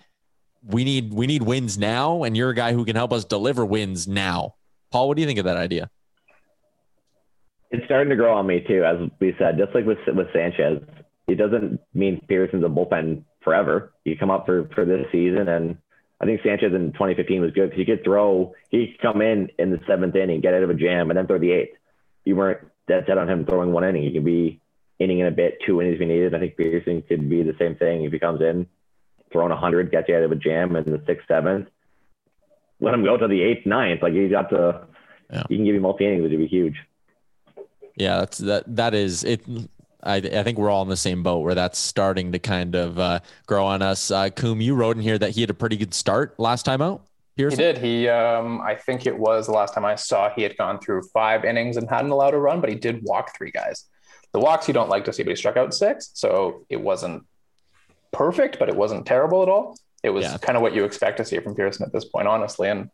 we 0.61 0.83
need 0.83 1.11
we 1.11 1.25
need 1.25 1.41
wins 1.41 1.79
now, 1.79 2.21
and 2.21 2.37
you're 2.37 2.51
a 2.51 2.55
guy 2.55 2.73
who 2.73 2.85
can 2.85 2.95
help 2.95 3.11
us 3.11 3.25
deliver 3.25 3.65
wins 3.65 4.07
now. 4.07 4.53
Paul, 4.91 5.07
what 5.07 5.17
do 5.17 5.21
you 5.21 5.27
think 5.27 5.39
of 5.39 5.45
that 5.45 5.57
idea? 5.57 5.89
It's 7.71 7.85
starting 7.85 8.09
to 8.09 8.15
grow 8.15 8.35
on 8.35 8.47
me 8.47 8.63
too, 8.67 8.83
as 8.83 9.09
we 9.19 9.35
said. 9.37 9.57
Just 9.57 9.75
like 9.75 9.85
with 9.85 9.99
with 10.07 10.27
Sanchez, 10.33 10.81
it 11.27 11.35
doesn't 11.35 11.79
mean 11.93 12.21
Pearson's 12.27 12.63
a 12.63 12.67
bullpen 12.67 13.23
forever. 13.43 13.93
You 14.05 14.17
come 14.17 14.31
up 14.31 14.45
for 14.45 14.69
for 14.73 14.85
this 14.85 15.05
season, 15.11 15.47
and 15.47 15.77
I 16.19 16.25
think 16.25 16.41
Sanchez 16.43 16.73
in 16.73 16.91
2015 16.93 17.41
was 17.41 17.51
good 17.51 17.69
because 17.69 17.79
he 17.79 17.85
could 17.85 18.03
throw. 18.03 18.53
He 18.69 18.87
could 18.87 19.01
come 19.01 19.21
in 19.21 19.49
in 19.57 19.71
the 19.71 19.79
seventh 19.87 20.15
inning, 20.15 20.41
get 20.41 20.53
out 20.53 20.63
of 20.63 20.69
a 20.69 20.73
jam, 20.73 21.09
and 21.09 21.17
then 21.17 21.27
throw 21.27 21.39
the 21.39 21.51
eighth. 21.51 21.77
You 22.25 22.35
weren't 22.35 22.67
dead 22.87 23.05
set 23.07 23.17
on 23.17 23.29
him 23.29 23.45
throwing 23.45 23.71
one 23.71 23.85
inning. 23.85 24.03
He 24.03 24.13
could 24.13 24.25
be 24.25 24.59
inning 24.99 25.19
in 25.19 25.27
a 25.27 25.31
bit, 25.31 25.59
two 25.65 25.81
innings 25.81 25.97
if 26.01 26.07
needed. 26.07 26.35
I 26.35 26.39
think 26.39 26.57
Pearson 26.57 27.03
could 27.03 27.29
be 27.29 27.43
the 27.43 27.55
same 27.57 27.75
thing 27.75 28.03
if 28.03 28.11
he 28.11 28.19
comes 28.19 28.41
in, 28.41 28.67
throwing 29.31 29.51
100, 29.51 29.91
gets 29.91 30.09
you 30.09 30.15
out 30.15 30.23
of 30.23 30.31
a 30.31 30.35
jam 30.35 30.75
in 30.75 30.83
the 30.83 31.01
sixth, 31.07 31.27
seventh. 31.27 31.69
Let 32.81 32.93
him 32.93 33.03
go 33.03 33.15
to 33.15 33.27
the 33.27 33.41
eighth, 33.41 33.65
ninth. 33.65 34.01
Like 34.01 34.13
he's 34.13 34.31
got 34.31 34.49
to. 34.49 34.87
Yeah. 35.31 35.43
He 35.47 35.57
can 35.57 35.65
give 35.65 35.75
you 35.75 35.81
multi 35.81 36.05
innings, 36.05 36.23
which 36.23 36.31
would 36.31 36.39
be 36.39 36.47
huge. 36.47 36.75
Yeah, 37.99 38.19
that's 38.19 38.37
that. 38.39 38.75
That 38.75 38.93
is 38.95 39.23
it. 39.23 39.41
I, 40.01 40.15
I, 40.15 40.43
think 40.43 40.57
we're 40.57 40.69
all 40.69 40.81
in 40.81 40.87
the 40.87 40.95
same 40.95 41.23
boat 41.23 41.39
where 41.39 41.55
that's 41.55 41.77
starting 41.77 42.31
to 42.31 42.39
kind 42.39 42.73
of 42.73 42.97
uh, 42.97 43.19
grow 43.45 43.65
on 43.65 43.81
us. 43.81 44.09
Uh, 44.09 44.29
Coom, 44.29 44.61
you 44.61 44.73
wrote 44.73 44.95
in 44.95 45.03
here 45.03 45.17
that 45.17 45.31
he 45.31 45.41
had 45.41 45.49
a 45.49 45.53
pretty 45.53 45.75
good 45.75 45.93
start 45.93 46.39
last 46.39 46.63
time 46.63 46.81
out. 46.81 47.05
Pearson? 47.35 47.59
He 47.59 47.65
did. 47.65 47.77
He, 47.77 48.07
um, 48.07 48.61
I 48.61 48.75
think 48.75 49.05
it 49.05 49.17
was 49.17 49.47
the 49.47 49.51
last 49.51 49.73
time 49.73 49.83
I 49.83 49.95
saw 49.95 50.29
he 50.29 50.41
had 50.41 50.55
gone 50.55 50.79
through 50.79 51.03
five 51.13 51.43
innings 51.43 51.75
and 51.75 51.89
hadn't 51.89 52.11
allowed 52.11 52.33
a 52.33 52.37
run, 52.37 52.61
but 52.61 52.69
he 52.69 52.75
did 52.75 53.03
walk 53.03 53.35
three 53.35 53.51
guys. 53.51 53.85
The 54.31 54.39
walks 54.39 54.69
you 54.69 54.73
don't 54.73 54.89
like 54.89 55.03
to 55.05 55.13
see, 55.13 55.23
but 55.23 55.31
he 55.31 55.35
struck 55.35 55.57
out 55.57 55.73
six, 55.73 56.11
so 56.13 56.65
it 56.69 56.79
wasn't 56.79 57.25
perfect, 58.11 58.59
but 58.59 58.69
it 58.69 58.75
wasn't 58.75 59.05
terrible 59.05 59.43
at 59.43 59.49
all. 59.49 59.77
It 60.03 60.11
was 60.11 60.23
yeah. 60.23 60.37
kind 60.37 60.55
of 60.55 60.61
what 60.61 60.73
you 60.73 60.85
expect 60.85 61.17
to 61.17 61.25
see 61.25 61.39
from 61.39 61.55
Pearson 61.55 61.85
at 61.85 61.91
this 61.91 62.05
point, 62.05 62.27
honestly. 62.27 62.69
And 62.69 62.89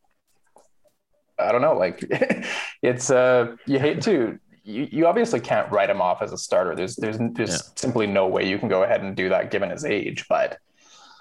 I 1.38 1.52
don't 1.52 1.62
know, 1.62 1.76
like 1.76 2.04
it's 2.82 3.12
uh, 3.12 3.56
you 3.66 3.80
hate 3.80 4.02
to 4.04 4.40
you, 4.66 4.88
you 4.92 5.08
obviously 5.08 5.40
can't 5.40 5.72
write 5.72 5.90
him 5.90 6.02
off 6.02 6.22
as 6.22 6.34
a 6.34 6.38
starter. 6.38 6.76
There's 6.76 6.96
there's 6.96 7.18
there's 7.20 7.52
yeah. 7.52 7.72
simply 7.76 8.08
no 8.08 8.28
way 8.28 8.50
you 8.50 8.58
can 8.58 8.68
go 8.68 8.84
ahead 8.84 9.02
and 9.02 9.16
do 9.16 9.30
that 9.30 9.52
given 9.52 9.70
his 9.70 9.86
age. 9.86 10.26
But 10.28 10.58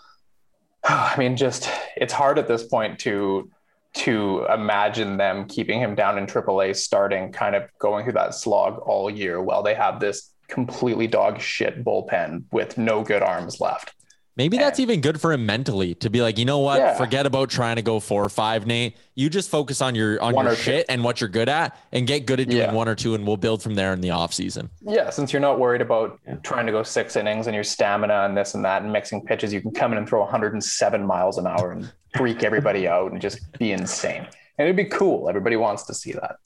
I 0.85 1.15
mean, 1.19 1.37
just 1.37 1.69
it's 1.97 2.13
hard 2.13 2.39
at 2.39 2.49
this 2.49 2.65
point 2.65 2.99
to 3.01 3.51
to 3.95 4.45
imagine 4.53 5.19
them 5.19 5.47
keeping 5.47 5.79
him 5.79 5.95
down 5.95 6.19
in 6.19 6.27
AAA, 6.27 6.75
starting 6.75 7.31
kind 7.31 7.55
of 7.55 7.65
going 7.79 8.05
through 8.05 8.15
that 8.15 8.35
slog 8.35 8.79
all 8.79 9.09
year 9.09 9.41
while 9.41 9.63
they 9.63 9.75
have 9.75 10.01
this 10.01 10.33
completely 10.49 11.07
dog 11.07 11.41
shit 11.41 11.85
bullpen 11.85 12.45
with 12.51 12.77
no 12.77 13.05
good 13.05 13.23
arms 13.23 13.61
left. 13.61 13.95
Maybe 14.37 14.57
that's 14.57 14.81
even 14.81 15.01
good 15.01 15.21
for 15.21 15.33
him 15.33 15.47
mentally 15.47 15.95
to 15.97 16.11
be 16.11 16.21
like, 16.21 16.39
you 16.39 16.45
know 16.45 16.59
what? 16.59 16.81
Yeah. 16.81 16.97
Forget 16.97 17.25
about 17.25 17.51
trying 17.51 17.77
to 17.77 17.83
go 17.83 18.01
four 18.01 18.25
or 18.25 18.29
five, 18.29 18.67
Nate. 18.67 18.97
You 19.15 19.31
just 19.31 19.49
focus 19.49 19.81
on 19.81 19.95
your 19.95 20.21
on 20.21 20.35
one 20.35 20.47
your 20.47 20.57
shit 20.57 20.87
two. 20.87 20.93
and 20.93 21.05
what 21.05 21.21
you're 21.21 21.31
good 21.31 21.49
at 21.49 21.79
and 21.93 22.05
get 22.05 22.27
good 22.27 22.41
at 22.41 22.49
doing 22.49 22.63
yeah. 22.63 22.73
one 22.73 22.89
or 22.89 22.97
two 22.97 23.15
and 23.15 23.25
we'll 23.25 23.37
build 23.37 23.63
from 23.63 23.75
there 23.77 23.93
in 23.93 24.01
the 24.01 24.11
off 24.11 24.35
season. 24.35 24.71
Yeah, 24.83 25.11
since 25.11 25.33
you're 25.33 25.41
not 25.41 25.61
worried 25.61 25.81
about 25.81 26.19
yeah. 26.27 26.35
trying 26.43 26.67
to 26.67 26.73
go 26.73 26.83
six 26.83 27.15
innings 27.15 27.47
and 27.47 27.55
your 27.55 27.63
stamina 27.63 28.25
and 28.25 28.37
this 28.37 28.55
and 28.55 28.65
that 28.65 28.83
and 28.83 28.93
mixing 28.93 29.25
pitches, 29.25 29.53
you 29.53 29.61
can 29.61 29.71
come 29.71 29.93
in 29.93 29.99
and 29.99 30.09
throw 30.09 30.21
107 30.21 31.07
miles 31.07 31.39
an 31.39 31.47
hour 31.47 31.71
and 31.71 31.93
freak 32.17 32.43
everybody 32.43 32.89
out 32.89 33.13
and 33.13 33.21
just 33.21 33.41
be 33.59 33.71
insane. 33.71 34.27
And 34.59 34.67
it'd 34.67 34.77
be 34.77 34.85
cool. 34.85 35.29
Everybody 35.29 35.57
wants 35.57 35.85
to 35.85 35.95
see 35.95 36.13
that. 36.13 36.39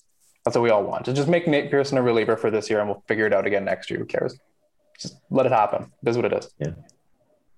That's 0.44 0.56
what 0.56 0.62
we 0.62 0.70
all 0.70 0.84
want. 0.84 1.06
To 1.06 1.14
just 1.14 1.28
make 1.28 1.48
Nate 1.48 1.70
Pearson 1.70 1.96
a 1.96 2.02
reliever 2.02 2.36
for 2.36 2.50
this 2.50 2.68
year 2.68 2.80
and 2.80 2.88
we'll 2.88 3.02
figure 3.08 3.26
it 3.26 3.32
out 3.32 3.46
again 3.46 3.64
next 3.64 3.88
year. 3.90 3.98
Who 3.98 4.04
cares? 4.04 4.38
Just 4.98 5.16
let 5.30 5.46
it 5.46 5.52
happen. 5.52 5.90
It 6.02 6.08
is 6.08 6.16
what 6.16 6.26
it 6.26 6.32
is. 6.34 6.50
Yeah. 6.58 6.72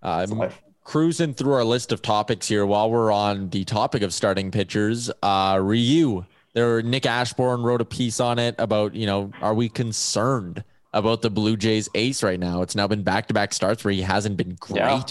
Uh, 0.02 0.50
cruising 0.84 1.34
through 1.34 1.52
our 1.52 1.64
list 1.64 1.92
of 1.92 2.02
topics 2.02 2.48
here 2.48 2.66
while 2.66 2.90
we're 2.90 3.12
on 3.12 3.48
the 3.50 3.64
topic 3.64 4.02
of 4.02 4.12
starting 4.12 4.50
pitchers. 4.50 5.10
Uh, 5.22 5.58
Ryu, 5.62 6.24
there, 6.54 6.82
Nick 6.82 7.06
Ashbourne 7.06 7.62
wrote 7.62 7.80
a 7.80 7.84
piece 7.84 8.18
on 8.18 8.38
it 8.38 8.54
about, 8.58 8.94
you 8.94 9.06
know, 9.06 9.30
are 9.40 9.54
we 9.54 9.68
concerned 9.68 10.64
about 10.92 11.22
the 11.22 11.30
Blue 11.30 11.56
Jays 11.56 11.88
ace 11.94 12.22
right 12.22 12.40
now? 12.40 12.62
It's 12.62 12.74
now 12.74 12.88
been 12.88 13.02
back 13.02 13.28
to 13.28 13.34
back 13.34 13.52
starts 13.52 13.84
where 13.84 13.92
he 13.92 14.02
hasn't 14.02 14.36
been 14.36 14.56
great. 14.58 14.78
Yeah. 14.78 15.04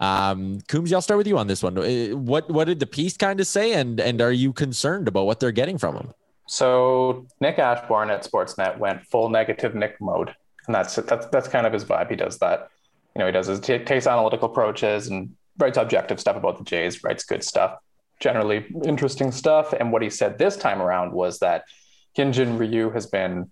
Um, 0.00 0.60
Coombs, 0.68 0.92
I'll 0.92 1.00
start 1.00 1.18
with 1.18 1.26
you 1.26 1.38
on 1.38 1.46
this 1.46 1.62
one. 1.62 1.78
Uh, 1.78 2.16
what 2.16 2.50
what 2.50 2.64
did 2.64 2.80
the 2.80 2.86
piece 2.86 3.16
kind 3.16 3.40
of 3.40 3.46
say, 3.46 3.72
and 3.72 4.00
and 4.00 4.20
are 4.20 4.32
you 4.32 4.52
concerned 4.52 5.08
about 5.08 5.24
what 5.24 5.40
they're 5.40 5.52
getting 5.52 5.78
from 5.78 5.96
him? 5.96 6.12
So 6.46 7.26
Nick 7.40 7.58
Ashbourne 7.58 8.10
at 8.10 8.24
Sportsnet 8.24 8.76
went 8.76 9.06
full 9.06 9.30
negative 9.30 9.74
Nick 9.74 9.98
mode, 10.00 10.34
and 10.66 10.74
that's 10.74 10.96
that's 10.96 11.26
that's 11.26 11.48
kind 11.48 11.66
of 11.66 11.72
his 11.72 11.84
vibe. 11.84 12.10
He 12.10 12.16
does 12.16 12.38
that 12.40 12.68
you 13.14 13.20
know, 13.20 13.26
he 13.26 13.32
does 13.32 13.46
his 13.46 13.60
t- 13.60 13.74
analytical 13.74 14.50
approaches 14.50 15.08
and 15.08 15.34
writes 15.58 15.78
objective 15.78 16.18
stuff 16.20 16.36
about 16.36 16.58
the 16.58 16.64
Jays, 16.64 17.04
writes 17.04 17.24
good 17.24 17.44
stuff, 17.44 17.78
generally 18.20 18.66
interesting 18.84 19.30
stuff. 19.30 19.72
And 19.72 19.92
what 19.92 20.02
he 20.02 20.10
said 20.10 20.38
this 20.38 20.56
time 20.56 20.82
around 20.82 21.12
was 21.12 21.38
that 21.38 21.64
Hyunjin 22.18 22.58
Ryu 22.58 22.90
has 22.90 23.06
been 23.06 23.50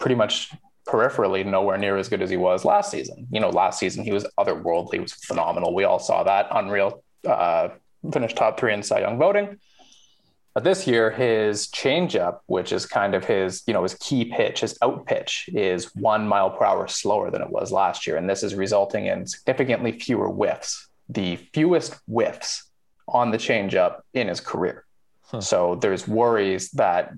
pretty 0.00 0.16
much 0.16 0.52
peripherally 0.88 1.46
nowhere 1.46 1.78
near 1.78 1.96
as 1.96 2.08
good 2.08 2.22
as 2.22 2.30
he 2.30 2.36
was 2.36 2.64
last 2.64 2.90
season. 2.90 3.28
You 3.30 3.40
know, 3.40 3.50
last 3.50 3.78
season 3.78 4.02
he 4.04 4.12
was 4.12 4.26
otherworldly, 4.38 4.94
he 4.94 5.00
was 5.00 5.12
phenomenal. 5.12 5.74
We 5.74 5.84
all 5.84 6.00
saw 6.00 6.24
that 6.24 6.48
unreal 6.50 7.04
uh, 7.26 7.68
finished 8.12 8.36
top 8.36 8.58
three 8.58 8.72
in 8.72 8.82
Cy 8.82 9.00
Young 9.00 9.18
voting. 9.18 9.58
But 10.54 10.64
this 10.64 10.86
year, 10.86 11.10
his 11.10 11.68
changeup, 11.68 12.40
which 12.46 12.72
is 12.72 12.84
kind 12.84 13.14
of 13.14 13.24
his, 13.24 13.62
you 13.66 13.72
know, 13.72 13.84
his 13.84 13.94
key 13.94 14.24
pitch, 14.24 14.60
his 14.60 14.76
out 14.82 15.06
pitch, 15.06 15.48
is 15.52 15.94
one 15.94 16.26
mile 16.26 16.50
per 16.50 16.64
hour 16.64 16.88
slower 16.88 17.30
than 17.30 17.40
it 17.40 17.50
was 17.50 17.70
last 17.70 18.06
year, 18.06 18.16
and 18.16 18.28
this 18.28 18.42
is 18.42 18.54
resulting 18.54 19.06
in 19.06 19.26
significantly 19.26 19.92
fewer 19.92 20.28
whiffs, 20.28 20.88
the 21.08 21.36
fewest 21.54 22.00
whiffs 22.06 22.68
on 23.06 23.30
the 23.30 23.38
changeup 23.38 24.00
in 24.12 24.26
his 24.28 24.40
career. 24.40 24.84
Huh. 25.22 25.40
So 25.40 25.76
there's 25.76 26.08
worries 26.08 26.70
that 26.72 27.12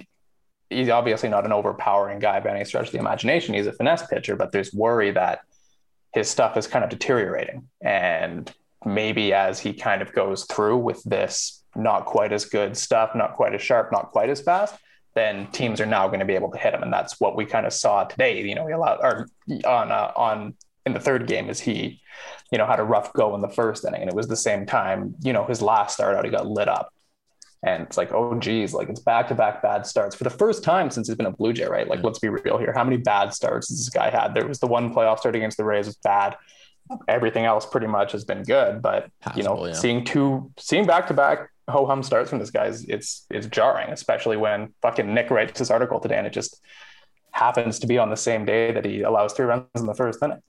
he's 0.69 0.91
obviously 0.91 1.29
not 1.29 1.47
an 1.47 1.53
overpowering 1.53 2.19
guy 2.19 2.41
by 2.41 2.51
any 2.51 2.65
stretch 2.65 2.87
of 2.87 2.93
the 2.93 2.99
imagination. 2.99 3.55
He's 3.55 3.67
a 3.67 3.73
finesse 3.73 4.07
pitcher, 4.07 4.37
but 4.37 4.53
there's 4.53 4.73
worry 4.73 5.11
that 5.13 5.41
his 6.13 6.29
stuff 6.29 6.57
is 6.57 6.67
kind 6.67 6.85
of 6.85 6.91
deteriorating. 6.91 7.69
And 7.81 8.53
maybe 8.85 9.33
as 9.33 9.61
he 9.61 9.73
kind 9.73 10.03
of 10.03 10.13
goes 10.13 10.45
through 10.45 10.79
with 10.79 11.03
this 11.05 11.62
not 11.75 12.05
quite 12.05 12.33
as 12.33 12.45
good 12.45 12.77
stuff, 12.77 13.15
not 13.15 13.35
quite 13.35 13.55
as 13.55 13.63
sharp, 13.63 13.91
not 13.93 14.11
quite 14.11 14.31
as 14.31 14.41
fast, 14.41 14.75
then 15.15 15.47
teams 15.49 15.81
are 15.81 15.87
now 15.87 16.07
going 16.07 16.21
to 16.21 16.27
be 16.27 16.35
able 16.35 16.51
to 16.51 16.59
hit 16.59 16.75
him. 16.75 16.83
And 16.83 16.93
that's 16.93 17.21
what 17.21 17.37
we 17.37 17.45
kind 17.45 17.67
of 17.67 17.73
saw 17.73 18.05
today. 18.05 18.43
You 18.43 18.55
know, 18.55 18.65
we 18.65 18.73
allowed 18.73 19.01
or 19.03 19.29
on 19.65 19.93
uh, 19.93 20.13
on 20.17 20.55
in 20.87 20.95
the 20.95 21.01
third 21.01 21.27
game 21.27 21.49
as 21.49 21.61
he, 21.61 22.01
you 22.51 22.59
know, 22.59 22.67
had 22.67 22.81
a 22.81 22.85
rough 22.85 23.13
go 23.13 23.35
in 23.35 23.41
the 23.41 23.49
first 23.49 23.85
inning. 23.85 24.01
And 24.01 24.11
it 24.11 24.17
was 24.17 24.27
the 24.27 24.37
same 24.37 24.67
time, 24.67 25.15
you 25.23 25.33
know, 25.33 25.45
his 25.45 25.63
last 25.63 25.95
start 25.95 26.17
out, 26.17 26.25
he 26.25 26.31
got 26.31 26.47
lit 26.47 26.69
up. 26.69 26.93
And 27.65 27.85
it's 27.85 27.97
like, 27.97 28.13
oh 28.13 28.37
geez, 28.41 28.75
like 28.75 28.89
it's 28.89 28.99
back 28.99 29.29
to 29.29 29.37
back 29.37 29.63
bad 29.63 29.87
starts 29.87 30.17
for 30.17 30.25
the 30.25 30.31
first 30.31 30.65
time 30.65 30.91
since 30.91 31.07
he's 31.07 31.17
been 31.17 31.27
a 31.27 31.31
Blue 31.31 31.53
Jay, 31.53 31.67
right? 31.67 31.87
Like, 31.87 32.03
let's 32.03 32.19
be 32.19 32.29
real 32.29 32.59
here. 32.59 32.73
How 32.75 32.83
many 32.83 32.97
bad 32.97 33.33
starts 33.33 33.69
has 33.69 33.79
this 33.79 33.89
guy 33.89 34.11
had? 34.11 34.35
There 34.35 34.49
was 34.49 34.59
the 34.59 34.67
one 34.67 34.93
playoff 34.93 35.21
start 35.21 35.37
against 35.37 35.59
the 35.59 35.65
Rays 35.65 35.87
was 35.87 35.97
bad. 35.97 36.37
Everything 37.07 37.45
else 37.45 37.65
pretty 37.65 37.87
much 37.87 38.11
has 38.11 38.25
been 38.25 38.43
good, 38.43 38.83
but 38.83 39.09
Possible, 39.21 39.39
you 39.39 39.49
know, 39.49 39.67
yeah. 39.67 39.73
seeing 39.75 40.05
two, 40.05 40.51
seeing 40.59 40.87
back 40.87 41.07
to 41.07 41.15
back 41.15 41.52
ho 41.69 41.87
hum 41.87 42.03
starts 42.03 42.31
from 42.31 42.39
this 42.39 42.51
guy 42.51 42.67
is 42.67 42.85
it's 42.89 43.27
it's 43.31 43.47
jarring, 43.47 43.91
especially 43.91 44.37
when 44.37 44.73
fucking 44.83 45.13
Nick 45.13 45.31
writes 45.31 45.59
this 45.59 45.71
article 45.71 46.01
today 46.01 46.17
and 46.19 46.27
it 46.27 46.33
just 46.33 46.61
happens 47.33 47.79
to 47.81 47.87
be 47.87 47.99
on 47.99 48.11
the 48.11 48.17
same 48.17 48.45
day 48.45 48.73
that 48.73 48.85
he 48.85 49.03
allows 49.03 49.33
three 49.33 49.47
runs 49.47 49.67
in 49.77 49.87
the 49.87 49.95
first 49.95 50.23
inning. 50.23 50.43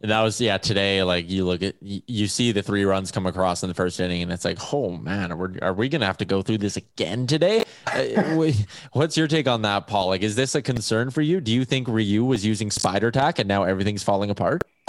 And 0.00 0.12
that 0.12 0.22
was 0.22 0.40
yeah 0.40 0.58
today. 0.58 1.02
Like 1.02 1.28
you 1.28 1.44
look 1.44 1.62
at 1.62 1.74
you 1.80 2.28
see 2.28 2.52
the 2.52 2.62
three 2.62 2.84
runs 2.84 3.10
come 3.10 3.26
across 3.26 3.64
in 3.64 3.68
the 3.68 3.74
first 3.74 3.98
inning, 3.98 4.22
and 4.22 4.30
it's 4.30 4.44
like, 4.44 4.72
oh 4.72 4.90
man, 4.90 5.32
are 5.32 5.36
we, 5.36 5.60
are 5.60 5.72
we 5.72 5.88
gonna 5.88 6.06
have 6.06 6.18
to 6.18 6.24
go 6.24 6.40
through 6.40 6.58
this 6.58 6.76
again 6.76 7.26
today? 7.26 7.64
uh, 7.86 8.52
what's 8.92 9.16
your 9.16 9.26
take 9.26 9.48
on 9.48 9.62
that, 9.62 9.88
Paul? 9.88 10.08
Like, 10.08 10.22
is 10.22 10.36
this 10.36 10.54
a 10.54 10.62
concern 10.62 11.10
for 11.10 11.20
you? 11.20 11.40
Do 11.40 11.52
you 11.52 11.64
think 11.64 11.88
Ryu 11.88 12.24
was 12.24 12.46
using 12.46 12.70
spider 12.70 13.10
tack 13.10 13.40
and 13.40 13.48
now 13.48 13.64
everything's 13.64 14.04
falling 14.04 14.30
apart? 14.30 14.62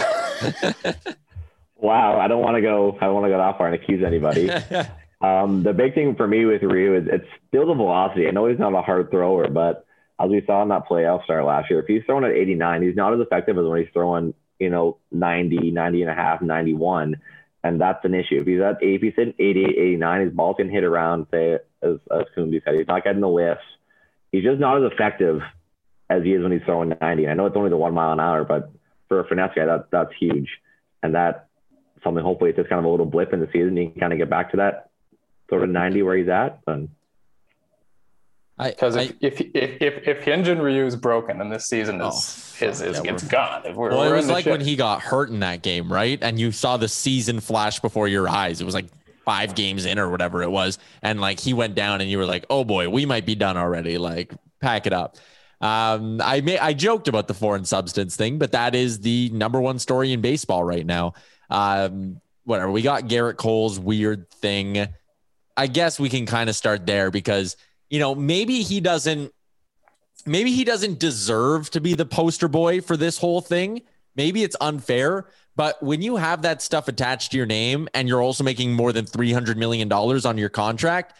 wow, 1.76 2.20
I 2.20 2.28
don't 2.28 2.42
want 2.42 2.56
to 2.56 2.62
go. 2.62 2.96
I 3.00 3.06
don't 3.06 3.14
want 3.14 3.26
to 3.26 3.30
go 3.30 3.38
that 3.38 3.58
far 3.58 3.66
and 3.66 3.74
accuse 3.74 4.04
anybody. 4.04 4.48
um, 5.20 5.62
the 5.62 5.72
big 5.72 5.94
thing 5.94 6.14
for 6.16 6.26
me 6.26 6.44
with 6.44 6.62
Ryu 6.62 6.96
is 6.96 7.08
it's 7.10 7.28
still 7.48 7.66
the 7.66 7.74
velocity. 7.74 8.26
I 8.26 8.30
know 8.30 8.46
he's 8.46 8.58
not 8.58 8.74
a 8.74 8.82
hard 8.82 9.10
thrower, 9.10 9.48
but 9.48 9.86
as 10.18 10.30
we 10.30 10.42
saw 10.46 10.62
in 10.62 10.68
that 10.68 10.88
playoff 10.88 11.24
start 11.24 11.44
last 11.44 11.70
year, 11.70 11.80
if 11.80 11.86
he's 11.86 12.02
throwing 12.04 12.24
at 12.24 12.32
89, 12.32 12.82
he's 12.82 12.96
not 12.96 13.14
as 13.14 13.20
effective 13.20 13.58
as 13.58 13.64
when 13.64 13.80
he's 13.80 13.92
throwing 13.92 14.34
you 14.60 14.70
know, 14.70 14.98
90, 15.10 15.72
90 15.72 16.02
and 16.02 16.10
a 16.10 16.14
half, 16.14 16.42
91. 16.42 17.20
And 17.64 17.80
that's 17.80 18.04
an 18.04 18.14
issue. 18.14 18.36
If 18.36 18.46
he's 18.46 18.60
at, 18.60 18.76
if 18.80 19.02
he's 19.02 19.14
hitting 19.16 19.34
88, 19.38 19.68
89, 19.70 20.20
his 20.20 20.32
ball 20.32 20.54
can 20.54 20.70
hit 20.70 20.84
around, 20.84 21.26
say, 21.32 21.58
as, 21.82 21.96
as 22.10 22.26
Coombe 22.34 22.60
said, 22.64 22.74
he's 22.74 22.86
not 22.86 23.02
getting 23.02 23.20
the 23.20 23.28
whiffs. 23.28 23.60
He's 24.30 24.44
just 24.44 24.60
not 24.60 24.82
as 24.82 24.92
effective 24.92 25.40
as 26.08 26.22
he 26.22 26.34
is 26.34 26.42
when 26.42 26.52
he's 26.52 26.62
throwing 26.64 26.94
90. 27.00 27.26
I 27.26 27.34
know 27.34 27.46
it's 27.46 27.56
only 27.56 27.70
the 27.70 27.76
one 27.76 27.94
mile 27.94 28.12
an 28.12 28.20
hour, 28.20 28.44
but 28.44 28.70
for 29.08 29.20
a 29.20 29.26
finesse 29.26 29.52
guy, 29.56 29.66
that, 29.66 29.86
that's 29.90 30.12
huge. 30.18 30.48
And 31.02 31.14
that 31.14 31.48
something, 32.04 32.22
hopefully, 32.22 32.50
it's 32.50 32.58
just 32.58 32.68
kind 32.68 32.78
of 32.78 32.84
a 32.84 32.90
little 32.90 33.06
blip 33.06 33.32
in 33.32 33.40
the 33.40 33.48
season. 33.52 33.76
He 33.76 33.88
can 33.88 34.00
kind 34.00 34.12
of 34.12 34.18
get 34.18 34.30
back 34.30 34.50
to 34.52 34.58
that 34.58 34.89
sort 35.50 35.62
of 35.62 35.68
90 35.68 36.02
where 36.02 36.16
he's 36.16 36.28
at. 36.28 36.60
And 36.66 36.88
because 38.58 38.96
if, 38.96 39.12
if, 39.20 39.40
if 39.40 39.82
if 39.82 40.08
if 40.08 40.24
Hyunjin 40.24 40.60
Ryu 40.60 40.84
is 40.84 40.94
broken 40.94 41.40
and 41.40 41.50
this 41.50 41.66
season 41.66 42.00
is 42.00 42.56
oh, 42.60 42.66
is, 42.66 42.82
is 42.82 43.00
yeah, 43.02 43.12
it's 43.12 43.24
gone. 43.24 43.62
We're, 43.74 43.90
well, 43.90 44.00
we're 44.00 44.14
it 44.14 44.16
was 44.16 44.28
like 44.28 44.44
shit. 44.44 44.52
when 44.52 44.60
he 44.60 44.76
got 44.76 45.00
hurt 45.00 45.30
in 45.30 45.40
that 45.40 45.62
game, 45.62 45.90
right? 45.90 46.18
And 46.20 46.38
you 46.38 46.52
saw 46.52 46.76
the 46.76 46.88
season 46.88 47.40
flash 47.40 47.80
before 47.80 48.06
your 48.06 48.28
eyes. 48.28 48.60
It 48.60 48.64
was 48.64 48.74
like 48.74 48.86
five 49.24 49.54
games 49.54 49.86
in 49.86 49.98
or 49.98 50.10
whatever 50.10 50.42
it 50.42 50.50
was, 50.50 50.78
and 51.02 51.20
like 51.20 51.40
he 51.40 51.54
went 51.54 51.74
down, 51.74 52.02
and 52.02 52.10
you 52.10 52.18
were 52.18 52.26
like, 52.26 52.44
"Oh 52.50 52.64
boy, 52.64 52.88
we 52.90 53.06
might 53.06 53.24
be 53.24 53.34
done 53.34 53.56
already." 53.56 53.96
Like, 53.96 54.34
pack 54.60 54.86
it 54.86 54.92
up. 54.92 55.16
Um, 55.62 56.20
I 56.22 56.42
may 56.42 56.58
I 56.58 56.74
joked 56.74 57.08
about 57.08 57.28
the 57.28 57.34
foreign 57.34 57.64
substance 57.64 58.14
thing, 58.14 58.38
but 58.38 58.52
that 58.52 58.74
is 58.74 59.00
the 59.00 59.30
number 59.30 59.60
one 59.60 59.78
story 59.78 60.12
in 60.12 60.20
baseball 60.20 60.64
right 60.64 60.84
now. 60.84 61.14
Um, 61.48 62.20
whatever 62.44 62.70
we 62.70 62.82
got 62.82 63.04
Gerrit 63.04 63.36
Cole's 63.36 63.78
weird 63.78 64.30
thing. 64.30 64.88
I 65.60 65.66
guess 65.66 66.00
we 66.00 66.08
can 66.08 66.24
kind 66.24 66.48
of 66.48 66.56
start 66.56 66.86
there 66.86 67.10
because 67.10 67.56
you 67.90 67.98
know, 67.98 68.14
maybe 68.14 68.62
he 68.62 68.80
doesn't 68.80 69.34
maybe 70.24 70.52
he 70.52 70.64
doesn't 70.64 70.98
deserve 70.98 71.70
to 71.70 71.80
be 71.80 71.94
the 71.94 72.06
poster 72.06 72.48
boy 72.48 72.80
for 72.80 72.96
this 72.96 73.18
whole 73.18 73.40
thing. 73.40 73.82
Maybe 74.16 74.42
it's 74.42 74.56
unfair, 74.60 75.26
but 75.56 75.82
when 75.82 76.00
you 76.00 76.16
have 76.16 76.42
that 76.42 76.62
stuff 76.62 76.88
attached 76.88 77.32
to 77.32 77.36
your 77.36 77.46
name 77.46 77.88
and 77.94 78.08
you're 78.08 78.22
also 78.22 78.44
making 78.44 78.72
more 78.72 78.92
than 78.92 79.04
300 79.04 79.58
million 79.58 79.88
dollars 79.88 80.24
on 80.24 80.38
your 80.38 80.48
contract, 80.48 81.14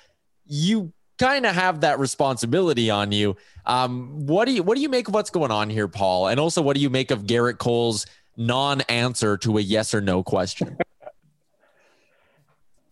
you 0.47 0.93
kind 1.19 1.45
of 1.45 1.55
have 1.55 1.81
that 1.83 1.99
responsibility 1.99 2.89
on 2.89 3.13
you. 3.13 3.37
Um, 3.67 4.27
what 4.27 4.47
do 4.47 4.53
you 4.53 4.63
what 4.63 4.77
do 4.77 4.81
you 4.81 4.89
make 4.89 5.09
of 5.09 5.15
what's 5.15 5.31
going 5.31 5.51
on 5.51 5.69
here, 5.69 5.89
Paul? 5.89 6.29
And 6.29 6.41
also, 6.41 6.63
what 6.63 6.77
do 6.77 6.81
you 6.81 6.91
make 6.91 7.11
of 7.11 7.25
Gerrit 7.25 7.59
Cole's 7.59 8.07
non-answer 8.37 9.37
to 9.39 9.59
a 9.59 9.61
yes 9.61 9.93
or 9.93 10.01
no 10.01 10.23
question? 10.23 10.79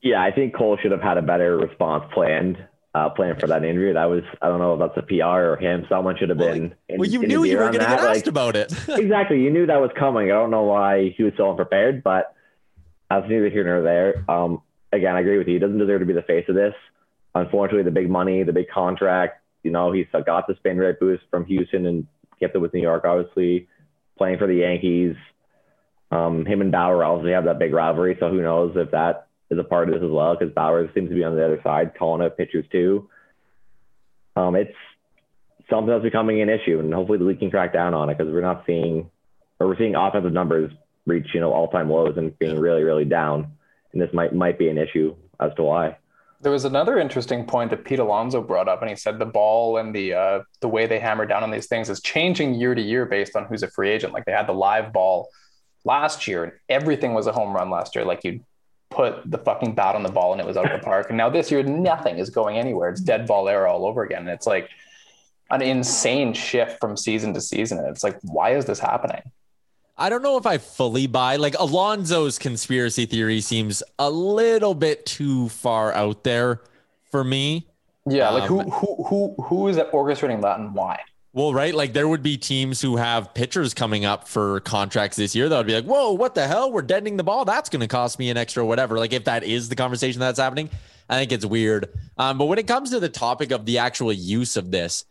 Yeah, 0.03 0.23
I 0.23 0.31
think 0.31 0.55
Cole 0.55 0.79
should 0.81 0.93
have 0.93 1.03
had 1.03 1.19
a 1.19 1.23
better 1.23 1.57
response 1.57 2.05
planned 2.13 2.57
uh, 2.95 3.11
playing 3.11 3.37
for 3.39 3.47
that 3.49 3.65
injury. 3.65 3.93
That 3.93 4.07
was 4.07 4.23
I 4.41 4.49
don't 4.49 4.59
know 4.59 4.75
if 4.75 4.81
that's 4.81 5.05
a 5.05 5.07
PR 5.07 5.53
or 5.53 5.57
him. 5.57 5.87
Someone 5.89 6.17
should 6.19 6.29
have 6.29 6.39
been. 6.39 6.75
Well, 6.89 6.99
well 6.99 7.09
you 7.09 7.21
knew 7.27 7.45
you 7.45 7.57
were 7.57 7.65
going 7.65 7.75
to 7.75 7.79
get 7.81 7.91
asked 7.91 8.05
like, 8.05 8.27
about 8.27 8.57
it. 8.57 8.73
exactly, 8.89 9.41
you 9.41 9.51
knew 9.51 9.67
that 9.67 9.81
was 9.81 9.91
coming. 9.99 10.27
I 10.31 10.35
don't 10.35 10.51
know 10.51 10.65
why 10.65 11.15
he 11.17 11.23
was 11.23 11.33
so 11.37 11.51
unprepared, 11.51 12.03
but 12.03 12.35
that's 13.11 13.29
neither 13.29 13.51
here 13.51 13.65
nor 13.65 13.83
there. 13.83 14.25
Um, 14.29 14.63
again, 14.93 15.15
I 15.15 15.21
agree 15.21 15.39
with 15.39 15.49
you. 15.49 15.55
He 15.55 15.61
doesn't 15.61 15.79
deserve 15.79 16.01
to 16.01 16.07
be 16.07 16.13
the 16.13 16.23
face 16.23 16.47
of 16.49 16.55
this. 16.55 16.75
Unfortunately, 17.35 17.85
the 17.85 17.91
big 17.91 18.11
money, 18.11 18.43
the 18.43 18.53
big 18.53 18.69
contract. 18.69 19.43
You 19.63 19.71
know, 19.71 19.93
he's 19.93 20.07
got 20.25 20.47
the 20.47 20.55
spin 20.57 20.79
rate 20.79 21.01
boost 21.01 21.25
from 21.31 21.45
Houston 21.47 21.87
and 21.87 22.07
kept 22.41 22.55
it 22.55 22.59
with 22.59 22.73
New 22.73 22.81
York. 22.83 23.05
Obviously, 23.05 23.69
playing 24.17 24.39
for 24.39 24.47
the 24.47 24.55
Yankees. 24.55 25.17
Um, 26.11 26.47
him 26.47 26.63
and 26.63 26.73
Bauer 26.73 27.05
obviously 27.05 27.33
have 27.33 27.45
that 27.45 27.59
big 27.59 27.75
rivalry, 27.75 28.17
so 28.19 28.31
who 28.31 28.41
knows 28.41 28.73
if 28.77 28.93
that 28.93 29.28
is 29.51 29.59
a 29.59 29.65
part 29.65 29.89
of 29.89 29.95
this 29.95 30.05
as 30.05 30.11
well 30.11 30.37
because 30.37 30.55
Bauer 30.55 30.89
seems 30.95 31.09
to 31.09 31.15
be 31.15 31.25
on 31.25 31.35
the 31.35 31.45
other 31.45 31.61
side 31.63 31.93
calling 31.99 32.23
out 32.23 32.37
pitchers 32.37 32.67
too. 32.71 33.09
Um, 34.37 34.55
it's 34.55 34.75
something 35.71 35.89
that's 35.89 36.03
becoming 36.03 36.41
an 36.41 36.49
issue, 36.49 36.79
and 36.79 36.93
hopefully 36.93 37.19
the 37.19 37.25
league 37.25 37.41
can 37.41 37.51
crack 37.51 37.73
down 37.73 37.95
on 37.95 38.11
it 38.11 38.19
because 38.19 38.33
we're 38.33 38.41
not 38.41 38.65
seeing, 38.67 39.11
or 39.59 39.67
we're 39.67 39.79
seeing 39.79 39.95
offensive 39.95 40.33
numbers 40.33 40.73
reach 41.07 41.29
you 41.33 41.41
know 41.41 41.53
all 41.53 41.69
time 41.69 41.91
lows 41.91 42.17
and 42.17 42.39
being 42.39 42.59
really 42.59 42.83
really 42.83 43.05
down, 43.05 43.51
and 43.93 44.01
this 44.01 44.13
might 44.13 44.35
might 44.35 44.59
be 44.59 44.69
an 44.69 44.79
issue 44.79 45.15
as 45.41 45.53
to 45.57 45.63
why. 45.63 45.97
There 46.41 46.53
was 46.53 46.65
another 46.65 46.99
interesting 46.99 47.47
point 47.47 47.71
that 47.71 47.85
Pete 47.85 47.99
Alonso 47.99 48.41
brought 48.41 48.69
up, 48.69 48.81
and 48.81 48.89
he 48.89 48.95
said 48.95 49.19
the 49.19 49.27
ball 49.27 49.79
and 49.79 49.95
the 49.95 50.15
uh, 50.15 50.41
the 50.61 50.69
way 50.69 50.87
they 50.87 51.01
hammer 51.01 51.27
down 51.27 51.43
on 51.43 51.51
these 51.51 51.67
things 51.67 51.91
is 51.91 52.01
changing 52.01 52.55
year 52.55 52.75
to 52.75 52.83
year 52.83 53.07
based 53.07 53.35
on 53.35 53.47
who's 53.47 53.63
a 53.63 53.71
free 53.71 53.91
agent. 53.91 54.13
Like 54.13 54.25
they 54.25 54.33
had 54.33 54.47
the 54.47 54.53
live 54.53 54.93
ball 54.93 55.29
last 55.85 56.29
year, 56.29 56.45
and 56.45 56.53
everything 56.69 57.15
was 57.15 57.27
a 57.27 57.33
home 57.33 57.55
run 57.55 57.71
last 57.71 57.97
year. 57.97 58.05
Like 58.05 58.23
you 58.23 58.41
put 58.91 59.31
the 59.31 59.39
fucking 59.39 59.75
bat 59.75 59.95
on 59.95 60.03
the 60.03 60.11
ball 60.11 60.33
and 60.33 60.41
it 60.41 60.47
was 60.47 60.57
out 60.57 60.67
of 60.67 60.81
the 60.81 60.85
park. 60.85 61.09
And 61.09 61.17
now 61.17 61.29
this 61.29 61.51
year, 61.51 61.63
nothing 61.63 62.19
is 62.19 62.31
going 62.31 62.57
anywhere. 62.57 62.89
It's 62.89 63.01
dead 63.01 63.27
ball 63.27 63.49
era 63.49 63.73
all 63.73 63.87
over 63.87 64.03
again. 64.03 64.21
And 64.21 64.31
it's 64.31 64.47
like 64.47 64.71
an 65.51 65.63
insane 65.63 66.33
shift 66.33 66.81
from 66.81 66.97
season 66.97 67.35
to 67.35 67.41
season. 67.41 67.79
And 67.79 67.89
it's 67.89 68.03
like, 68.03 68.19
why 68.23 68.55
is 68.57 68.65
this 68.65 68.79
happening? 68.79 69.23
I 69.97 70.11
don't 70.11 70.23
know 70.23 70.37
if 70.37 70.47
I 70.47 70.59
fully 70.59 71.09
buy 71.09 71.37
like 71.37 71.57
Alonso's 71.59 72.39
conspiracy 72.39 73.05
theory 73.05 73.41
seems 73.41 73.83
a 73.99 74.09
little 74.09 74.75
bit 74.75 75.05
too 75.05 75.49
far 75.49 75.93
out 75.93 76.23
there 76.23 76.63
for 77.11 77.25
me. 77.25 77.67
Yeah, 78.07 78.31
like 78.31 78.49
um, 78.49 78.59
who 78.61 78.71
who 78.71 79.05
who 79.05 79.43
who 79.43 79.69
is 79.69 79.77
orchestrating 79.77 80.41
that 80.43 80.61
and 80.61 80.73
why? 80.73 81.01
Well, 81.33 81.53
right. 81.53 81.75
Like 81.75 81.93
there 81.93 82.09
would 82.09 82.23
be 82.23 82.37
teams 82.37 82.81
who 82.81 82.97
have 82.97 83.35
pitchers 83.35 83.75
coming 83.75 84.05
up 84.05 84.27
for 84.27 84.61
contracts 84.61 85.17
this 85.17 85.35
year 85.35 85.49
that 85.49 85.57
would 85.57 85.67
be 85.67 85.75
like, 85.75 85.85
whoa, 85.85 86.13
what 86.13 86.35
the 86.35 86.47
hell? 86.47 86.73
We're 86.73 86.83
deadening 86.83 87.17
the 87.17 87.23
ball. 87.23 87.45
That's 87.45 87.69
going 87.69 87.81
to 87.81 87.87
cost 87.87 88.19
me 88.19 88.31
an 88.31 88.37
extra 88.37 88.65
whatever. 88.65 88.99
Like 88.99 89.13
if 89.13 89.25
that 89.25 89.45
is 89.45 89.69
the 89.69 89.77
conversation 89.77 90.21
that's 90.21 90.39
happening, 90.39 90.71
I 91.09 91.19
think 91.19 91.33
it's 91.33 91.45
weird. 91.45 91.91
Um, 92.17 92.39
but 92.39 92.47
when 92.47 92.59
it 92.59 92.67
comes 92.67 92.91
to 92.91 93.01
the 93.01 93.09
topic 93.09 93.51
of 93.51 93.67
the 93.67 93.79
actual 93.79 94.13
use 94.13 94.57
of 94.57 94.71
this, 94.71 95.05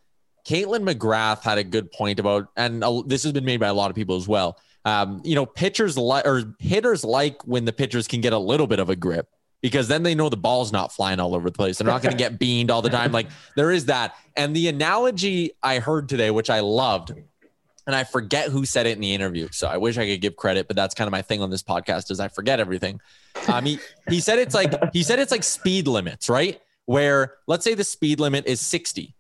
Kaitlyn 0.47 0.89
McGrath 0.89 1.43
had 1.43 1.57
a 1.59 1.63
good 1.63 1.91
point 1.91 2.19
about, 2.19 2.47
and 2.55 2.83
this 3.05 3.23
has 3.23 3.33
been 3.33 3.45
made 3.45 3.59
by 3.59 3.67
a 3.67 3.73
lot 3.73 3.89
of 3.89 3.95
people 3.95 4.15
as 4.15 4.27
well. 4.27 4.57
Um, 4.85 5.21
you 5.23 5.35
know, 5.35 5.45
pitchers 5.45 5.97
or 5.97 6.55
hitters 6.59 7.03
like 7.03 7.43
when 7.43 7.65
the 7.65 7.73
pitchers 7.73 8.07
can 8.07 8.21
get 8.21 8.33
a 8.33 8.37
little 8.37 8.67
bit 8.67 8.79
of 8.79 8.89
a 8.89 8.95
grip 8.95 9.29
because 9.61 9.87
then 9.87 10.03
they 10.03 10.15
know 10.15 10.29
the 10.29 10.37
ball's 10.37 10.71
not 10.71 10.91
flying 10.91 11.19
all 11.19 11.35
over 11.35 11.49
the 11.49 11.55
place. 11.55 11.77
They're 11.77 11.87
not 11.87 12.01
going 12.01 12.11
to 12.11 12.17
get 12.17 12.37
beamed 12.39 12.69
all 12.69 12.81
the 12.81 12.89
time. 12.89 13.11
Like 13.11 13.27
there 13.55 13.71
is 13.71 13.85
that. 13.85 14.15
And 14.35 14.55
the 14.55 14.67
analogy 14.67 15.51
I 15.63 15.79
heard 15.79 16.09
today, 16.09 16.31
which 16.31 16.49
I 16.49 16.59
loved, 16.59 17.13
and 17.87 17.95
I 17.95 18.03
forget 18.03 18.49
who 18.49 18.65
said 18.65 18.85
it 18.85 18.91
in 18.91 18.99
the 19.01 19.13
interview. 19.13 19.47
So 19.51 19.67
I 19.67 19.77
wish 19.77 19.97
I 19.97 20.05
could 20.05 20.21
give 20.21 20.35
credit, 20.35 20.67
but 20.67 20.75
that's 20.75 20.93
kind 20.93 21.07
of 21.07 21.13
my 21.13 21.21
thing 21.21 21.41
on 21.41 21.49
this 21.49 21.63
podcast 21.63 22.11
is 22.11 22.19
I 22.19 22.27
forget 22.27 22.59
everything. 22.59 22.99
Um, 23.47 23.65
he, 23.65 23.79
he 24.09 24.19
said 24.19 24.39
it's 24.39 24.53
like 24.53 24.73
he 24.93 25.03
said 25.03 25.19
it's 25.19 25.31
like 25.31 25.43
speed 25.43 25.87
limits, 25.87 26.29
right? 26.29 26.61
Where 26.85 27.35
let's 27.47 27.63
say 27.63 27.73
the 27.73 27.83
speed 27.83 28.19
limit 28.19 28.45
is 28.45 28.59
60. 28.59 29.15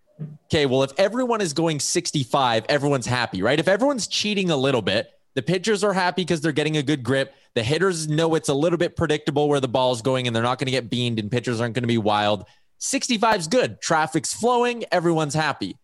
Okay, 0.45 0.65
well, 0.65 0.83
if 0.83 0.91
everyone 0.97 1.41
is 1.41 1.53
going 1.53 1.79
65, 1.79 2.65
everyone's 2.69 3.05
happy, 3.05 3.41
right? 3.41 3.59
If 3.59 3.67
everyone's 3.67 4.07
cheating 4.07 4.49
a 4.49 4.57
little 4.57 4.81
bit, 4.81 5.11
the 5.37 5.43
pitchers 5.43 5.83
are 5.83 5.93
happy 5.93 6.23
because 6.23 6.41
they're 6.41 6.51
getting 6.51 6.77
a 6.77 6.81
good 6.81 7.03
grip. 7.03 7.35
The 7.53 7.61
hitters 7.61 8.07
know 8.07 8.33
it's 8.33 8.49
a 8.49 8.55
little 8.55 8.79
bit 8.79 8.95
predictable 8.95 9.47
where 9.47 9.59
the 9.59 9.67
ball's 9.67 10.01
going 10.01 10.25
and 10.25 10.35
they're 10.35 10.41
not 10.41 10.57
going 10.57 10.65
to 10.65 10.71
get 10.71 10.89
beamed 10.89 11.19
and 11.19 11.29
pitchers 11.29 11.61
aren't 11.61 11.75
going 11.75 11.83
to 11.83 11.87
be 11.87 11.99
wild. 11.99 12.45
65 12.79 13.41
is 13.41 13.47
good. 13.47 13.79
Traffic's 13.79 14.33
flowing, 14.33 14.83
everyone's 14.91 15.35
happy. 15.35 15.77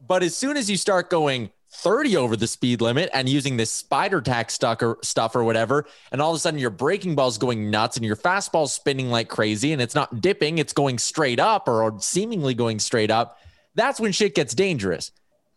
But 0.00 0.22
as 0.22 0.34
soon 0.34 0.56
as 0.56 0.70
you 0.70 0.78
start 0.78 1.10
going 1.10 1.50
30 1.72 2.16
over 2.16 2.34
the 2.34 2.46
speed 2.46 2.80
limit 2.80 3.10
and 3.12 3.28
using 3.28 3.58
this 3.58 3.70
spider 3.70 4.22
tack 4.22 4.50
stuck 4.50 4.82
or 4.82 4.96
stuff 5.02 5.36
or 5.36 5.44
whatever, 5.44 5.84
and 6.10 6.22
all 6.22 6.30
of 6.30 6.36
a 6.36 6.40
sudden 6.40 6.58
your 6.58 6.70
breaking 6.70 7.14
ball's 7.14 7.36
going 7.36 7.70
nuts 7.70 7.98
and 7.98 8.06
your 8.06 8.16
fastball's 8.16 8.72
spinning 8.72 9.10
like 9.10 9.28
crazy 9.28 9.74
and 9.74 9.82
it's 9.82 9.94
not 9.94 10.22
dipping, 10.22 10.56
it's 10.56 10.72
going 10.72 10.96
straight 10.96 11.40
up 11.40 11.68
or 11.68 11.94
seemingly 12.00 12.54
going 12.54 12.78
straight 12.78 13.10
up. 13.10 13.38
That's 13.74 14.00
when 14.00 14.12
shit 14.12 14.34
gets 14.34 14.54
dangerous. 14.54 15.12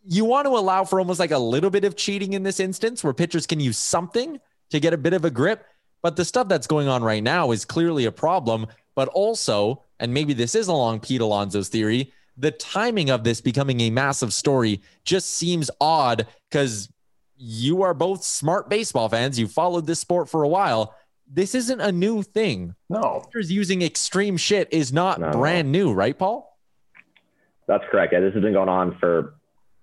You 0.10 0.26
want 0.26 0.46
to 0.46 0.52
allow 0.52 0.86
for 0.86 1.00
almost 1.00 1.20
like 1.20 1.32
a 1.32 1.38
little 1.38 1.70
bit 1.70 1.84
of 1.84 1.96
cheating 1.96 2.34
in 2.34 2.44
this 2.44 2.60
instance 2.60 3.04
where 3.04 3.14
pitchers 3.14 3.46
can 3.46 3.60
use 3.60 3.78
something 3.78 4.40
to 4.70 4.80
get 4.80 4.94
a 4.94 4.98
bit 4.98 5.14
of 5.14 5.26
a 5.26 5.30
grip. 5.30 5.66
But 6.02 6.16
the 6.16 6.26
stuff 6.26 6.48
that's 6.48 6.68
going 6.68 6.88
on 6.88 7.04
right 7.04 7.24
now 7.24 7.52
is 7.52 7.66
clearly 7.66 8.06
a 8.06 8.12
problem. 8.12 8.68
But 8.96 9.10
also, 9.10 9.84
and 10.00 10.14
maybe 10.14 10.34
this 10.34 10.56
is 10.56 10.68
along 10.68 11.02
Pete 11.02 11.22
Alonso's 11.22 11.70
theory, 11.70 12.14
the 12.38 12.52
timing 12.52 13.10
of 13.10 13.24
this 13.24 13.42
becoming 13.42 13.82
a 13.82 13.90
massive 13.90 14.32
story 14.32 14.82
just 15.04 15.32
seems 15.32 15.72
odd 15.82 16.28
because 16.50 16.90
you 17.36 17.82
are 17.82 17.94
both 17.94 18.24
smart 18.24 18.70
baseball 18.70 19.10
fans. 19.10 19.40
You 19.40 19.48
followed 19.48 19.88
this 19.88 20.00
sport 20.00 20.30
for 20.30 20.44
a 20.44 20.48
while. 20.48 20.96
This 21.32 21.56
isn't 21.56 21.82
a 21.82 21.92
new 21.92 22.24
thing. 22.24 22.76
No. 22.90 23.24
Pitchers 23.26 23.52
using 23.52 23.82
extreme 23.82 24.38
shit 24.38 24.70
is 24.72 24.94
not 24.94 25.20
no. 25.20 25.32
brand 25.32 25.72
new, 25.72 25.92
right, 25.92 26.18
Paul? 26.18 26.58
That's 27.68 27.84
correct. 27.92 28.14
Yeah, 28.14 28.22
this 28.22 28.34
has 28.34 28.42
been 28.42 28.54
going 28.54 28.70
on 28.70 28.98
for 29.00 29.36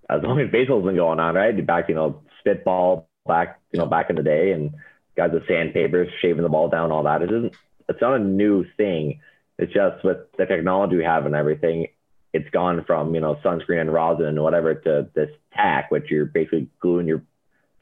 as 0.09 0.23
long 0.23 0.41
as 0.41 0.51
baseball's 0.51 0.85
been 0.85 0.97
going 0.97 1.21
on, 1.21 1.35
right? 1.35 1.67
Back, 1.67 1.89
you 1.89 1.95
know, 1.95 2.23
spitball 2.41 3.09
back, 3.27 3.61
you 3.73 3.79
know, 3.79 3.87
back 3.87 4.11
in 4.11 4.17
the 4.17 4.23
day 4.23 4.53
and 4.53 4.75
guys 5.17 5.31
with 5.33 5.47
sandpapers, 5.47 6.09
shaving 6.21 6.43
the 6.43 6.49
ball 6.49 6.69
down, 6.69 6.93
all 6.93 7.05
that. 7.05 7.23
It 7.23 7.31
isn't, 7.31 7.55
it's 7.89 8.01
not 8.01 8.17
a 8.17 8.19
new 8.19 8.65
thing. 8.77 9.21
It's 9.59 9.73
just 9.73 10.05
with 10.05 10.19
the 10.37 10.47
technology 10.47 10.97
we 10.97 11.05
have 11.05 11.27
and 11.27 11.35
everything, 11.35 11.89
it's 12.35 12.51
gone 12.51 12.85
from 12.85 13.15
you 13.15 13.21
know 13.21 13.37
sunscreen 13.45 13.81
and 13.81 13.93
rosin 13.93 14.27
and 14.27 14.43
whatever 14.43 14.75
to 14.75 15.09
this 15.15 15.31
tack, 15.55 15.91
which 15.91 16.11
you're 16.11 16.27
basically 16.27 16.69
gluing 16.81 17.07
your 17.07 17.23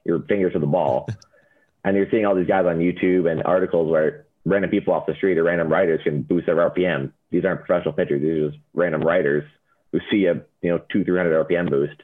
your 0.04 0.20
fingers 0.20 0.52
to 0.52 0.58
the 0.58 0.66
ball. 0.66 1.08
and 1.84 1.96
you're 1.96 2.10
seeing 2.10 2.26
all 2.26 2.34
these 2.34 2.46
guys 2.46 2.66
on 2.66 2.78
YouTube 2.78 3.30
and 3.30 3.42
articles 3.42 3.90
where 3.90 4.26
random 4.44 4.70
people 4.70 4.92
off 4.92 5.06
the 5.06 5.14
street 5.14 5.38
or 5.38 5.44
random 5.44 5.68
writers 5.68 6.00
can 6.04 6.22
boost 6.22 6.46
their 6.46 6.56
RPM. 6.56 7.12
These 7.30 7.46
aren't 7.46 7.64
professional 7.64 7.94
pitchers; 7.94 8.20
these 8.20 8.30
are 8.30 8.50
just 8.50 8.62
random 8.74 9.02
writers 9.02 9.44
who 9.90 10.00
see 10.10 10.26
a 10.26 10.34
you 10.60 10.70
know 10.70 10.80
two 10.92 11.02
three 11.04 11.16
hundred 11.16 11.48
RPM 11.48 11.70
boost. 11.70 12.02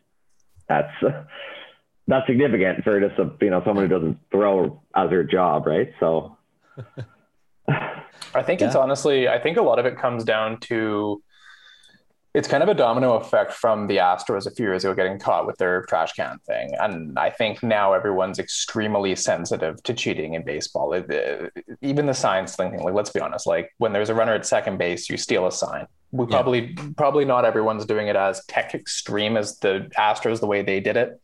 That's 0.68 0.92
that's 2.07 2.26
significant 2.26 2.85
for 2.85 3.00
just 3.00 3.18
a 3.18 3.31
you 3.40 3.50
know 3.50 3.62
someone 3.64 3.88
who 3.88 3.94
doesn't 3.94 4.18
throw 4.31 4.83
as 4.94 5.11
their 5.11 5.24
job, 5.24 5.66
right? 5.66 5.92
So. 6.00 6.37
I 8.35 8.42
think 8.42 8.61
yeah. 8.61 8.66
it's 8.66 8.76
honestly, 8.76 9.28
I 9.28 9.38
think 9.38 9.59
a 9.59 9.62
lot 9.62 9.78
of 9.78 9.87
it 9.87 9.96
comes 9.96 10.24
down 10.24 10.59
to 10.61 11.22
it's 12.35 12.46
kind 12.46 12.62
of 12.62 12.68
a 12.68 12.74
domino 12.74 13.14
effect 13.14 13.52
from 13.52 13.87
the 13.87 13.96
Astros 13.96 14.46
a 14.46 14.50
few 14.50 14.66
years 14.66 14.85
ago 14.85 14.94
getting 14.94 15.18
caught 15.18 15.46
with 15.46 15.57
their 15.57 15.83
trash 15.87 16.12
can 16.12 16.38
thing. 16.46 16.72
And 16.78 17.18
I 17.18 17.31
think 17.31 17.62
now 17.62 17.94
everyone's 17.94 18.38
extremely 18.38 19.16
sensitive 19.16 19.83
to 19.85 19.94
cheating 19.94 20.35
in 20.35 20.44
baseball. 20.44 20.92
It, 20.92 21.11
it, 21.11 21.52
even 21.81 22.07
the 22.07 22.14
signs 22.14 22.54
thing, 22.54 22.78
like 22.78 22.94
let's 22.94 23.11
be 23.11 23.20
honest, 23.20 23.46
like 23.46 23.72
when 23.78 23.92
there's 23.92 24.11
a 24.11 24.14
runner 24.14 24.35
at 24.35 24.46
second 24.46 24.78
base, 24.78 25.09
you 25.09 25.16
steal 25.16 25.46
a 25.46 25.52
sign. 25.52 25.87
We 26.11 26.25
yeah. 26.25 26.31
probably 26.31 26.77
probably 26.97 27.25
not 27.25 27.44
everyone's 27.44 27.85
doing 27.85 28.09
it 28.09 28.16
as 28.16 28.44
tech 28.47 28.75
extreme 28.75 29.37
as 29.37 29.59
the 29.59 29.90
Astros 29.97 30.40
the 30.40 30.47
way 30.47 30.62
they 30.62 30.81
did 30.81 30.97
it 30.97 31.21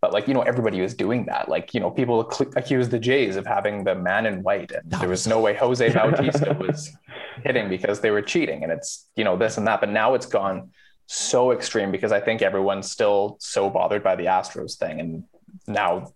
but 0.00 0.12
like 0.12 0.28
you 0.28 0.34
know 0.34 0.42
everybody 0.42 0.80
was 0.80 0.94
doing 0.94 1.26
that 1.26 1.48
like 1.48 1.74
you 1.74 1.80
know 1.80 1.90
people 1.90 2.20
accused 2.56 2.90
the 2.90 2.98
jays 2.98 3.36
of 3.36 3.46
having 3.46 3.84
the 3.84 3.94
man 3.94 4.26
in 4.26 4.42
white 4.42 4.70
and 4.72 4.90
there 4.92 5.08
was 5.08 5.26
no 5.26 5.40
way 5.40 5.54
jose 5.54 5.92
bautista 5.92 6.56
was 6.58 6.90
hitting 7.44 7.68
because 7.68 8.00
they 8.00 8.10
were 8.10 8.22
cheating 8.22 8.62
and 8.62 8.72
it's 8.72 9.08
you 9.16 9.24
know 9.24 9.36
this 9.36 9.58
and 9.58 9.66
that 9.66 9.80
but 9.80 9.88
now 9.88 10.14
it's 10.14 10.26
gone 10.26 10.70
so 11.06 11.52
extreme 11.52 11.90
because 11.90 12.12
i 12.12 12.20
think 12.20 12.42
everyone's 12.42 12.90
still 12.90 13.36
so 13.40 13.68
bothered 13.70 14.02
by 14.02 14.14
the 14.14 14.26
astros 14.26 14.76
thing 14.76 15.00
and 15.00 15.24
now 15.66 16.12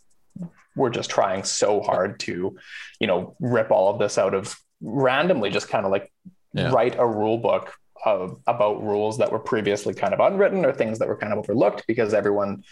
we're 0.75 0.91
just 0.91 1.11
trying 1.11 1.43
so 1.45 1.81
hard 1.81 2.19
to 2.21 2.57
you 3.01 3.07
know 3.07 3.35
rip 3.41 3.71
all 3.71 3.91
of 3.91 3.99
this 3.99 4.19
out 4.19 4.35
of 4.35 4.57
randomly 4.81 5.51
just 5.51 5.69
kind 5.69 5.85
of 5.85 5.93
like 5.93 6.13
yeah. 6.55 6.71
write 6.71 6.99
a 6.99 7.07
rule 7.07 7.39
book 7.39 7.75
of, 8.05 8.41
about 8.47 8.83
rules 8.83 9.19
that 9.19 9.31
were 9.31 9.39
previously 9.39 9.95
kind 9.95 10.13
of 10.13 10.21
unwritten 10.21 10.65
or 10.65 10.73
things 10.73 10.99
that 10.99 11.09
were 11.09 11.17
kind 11.17 11.33
of 11.33 11.39
overlooked 11.39 11.87
because 11.87 12.15
everyone 12.15 12.65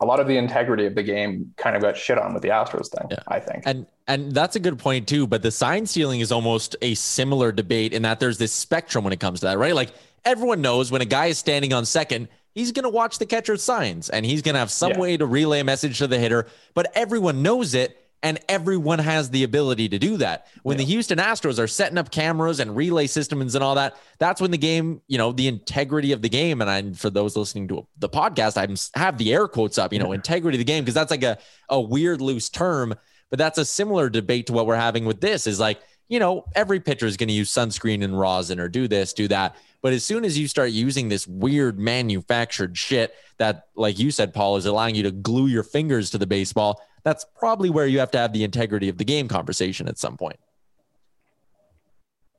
a 0.00 0.04
lot 0.04 0.18
of 0.18 0.26
the 0.26 0.36
integrity 0.36 0.84
of 0.84 0.96
the 0.96 1.02
game 1.02 1.54
kind 1.56 1.76
of 1.76 1.82
got 1.82 1.96
shit 1.96 2.18
on 2.18 2.34
with 2.34 2.42
the 2.42 2.48
Astros 2.48 2.88
thing, 2.88 3.06
yeah. 3.10 3.18
I 3.28 3.38
think. 3.38 3.62
And 3.66 3.86
and 4.08 4.32
that's 4.32 4.56
a 4.56 4.60
good 4.60 4.78
point 4.78 5.06
too, 5.06 5.28
but 5.28 5.42
the 5.42 5.52
sign 5.52 5.86
stealing 5.86 6.18
is 6.18 6.32
almost 6.32 6.74
a 6.82 6.94
similar 6.94 7.52
debate 7.52 7.92
in 7.92 8.02
that 8.02 8.18
there's 8.18 8.36
this 8.36 8.52
spectrum 8.52 9.04
when 9.04 9.12
it 9.12 9.20
comes 9.20 9.40
to 9.40 9.46
that, 9.46 9.58
right? 9.58 9.76
Like 9.76 9.92
everyone 10.24 10.60
knows 10.60 10.90
when 10.90 11.02
a 11.02 11.06
guy 11.06 11.26
is 11.26 11.38
standing 11.38 11.72
on 11.72 11.86
second, 11.86 12.28
he's 12.52 12.72
going 12.72 12.82
to 12.82 12.88
watch 12.88 13.18
the 13.18 13.26
catcher's 13.26 13.62
signs 13.62 14.10
and 14.10 14.26
he's 14.26 14.42
going 14.42 14.54
to 14.54 14.58
have 14.58 14.72
some 14.72 14.90
yeah. 14.92 14.98
way 14.98 15.16
to 15.16 15.24
relay 15.24 15.60
a 15.60 15.64
message 15.64 15.98
to 15.98 16.08
the 16.08 16.18
hitter, 16.18 16.46
but 16.74 16.90
everyone 16.96 17.42
knows 17.42 17.74
it 17.74 18.01
and 18.22 18.38
everyone 18.48 19.00
has 19.00 19.30
the 19.30 19.42
ability 19.42 19.88
to 19.88 19.98
do 19.98 20.16
that. 20.18 20.46
When 20.62 20.78
yeah. 20.78 20.84
the 20.84 20.92
Houston 20.92 21.18
Astros 21.18 21.58
are 21.58 21.66
setting 21.66 21.98
up 21.98 22.10
cameras 22.10 22.60
and 22.60 22.76
relay 22.76 23.06
systems 23.06 23.54
and 23.54 23.64
all 23.64 23.74
that, 23.74 23.96
that's 24.18 24.40
when 24.40 24.52
the 24.52 24.58
game, 24.58 25.00
you 25.08 25.18
know, 25.18 25.32
the 25.32 25.48
integrity 25.48 26.12
of 26.12 26.22
the 26.22 26.28
game. 26.28 26.60
And 26.60 26.70
I, 26.70 26.92
for 26.92 27.10
those 27.10 27.36
listening 27.36 27.68
to 27.68 27.86
the 27.98 28.08
podcast, 28.08 28.56
I 28.56 29.00
have 29.00 29.18
the 29.18 29.32
air 29.32 29.48
quotes 29.48 29.76
up, 29.76 29.92
you 29.92 29.98
know, 29.98 30.12
integrity 30.12 30.56
of 30.56 30.60
the 30.60 30.64
game, 30.64 30.84
because 30.84 30.94
that's 30.94 31.10
like 31.10 31.24
a, 31.24 31.38
a 31.68 31.80
weird 31.80 32.20
loose 32.20 32.48
term, 32.48 32.94
but 33.30 33.38
that's 33.38 33.58
a 33.58 33.64
similar 33.64 34.08
debate 34.08 34.46
to 34.46 34.52
what 34.52 34.66
we're 34.66 34.76
having 34.76 35.04
with 35.04 35.20
this 35.20 35.46
is 35.46 35.58
like, 35.58 35.80
you 36.08 36.18
know, 36.18 36.44
every 36.54 36.78
pitcher 36.78 37.06
is 37.06 37.16
going 37.16 37.28
to 37.28 37.34
use 37.34 37.50
sunscreen 37.50 38.04
and 38.04 38.18
rosin 38.18 38.60
or 38.60 38.68
do 38.68 38.86
this, 38.86 39.12
do 39.14 39.26
that. 39.28 39.56
But 39.82 39.92
as 39.92 40.04
soon 40.04 40.24
as 40.24 40.38
you 40.38 40.46
start 40.46 40.70
using 40.70 41.08
this 41.08 41.26
weird 41.26 41.78
manufactured 41.78 42.78
shit 42.78 43.14
that, 43.38 43.66
like 43.74 43.98
you 43.98 44.12
said, 44.12 44.32
Paul, 44.32 44.56
is 44.56 44.64
allowing 44.64 44.94
you 44.94 45.02
to 45.02 45.10
glue 45.10 45.48
your 45.48 45.64
fingers 45.64 46.10
to 46.10 46.18
the 46.18 46.26
baseball, 46.26 46.80
that's 47.02 47.26
probably 47.36 47.68
where 47.68 47.86
you 47.86 47.98
have 47.98 48.12
to 48.12 48.18
have 48.18 48.32
the 48.32 48.44
integrity 48.44 48.88
of 48.88 48.96
the 48.96 49.04
game 49.04 49.26
conversation 49.26 49.88
at 49.88 49.98
some 49.98 50.16
point. 50.16 50.38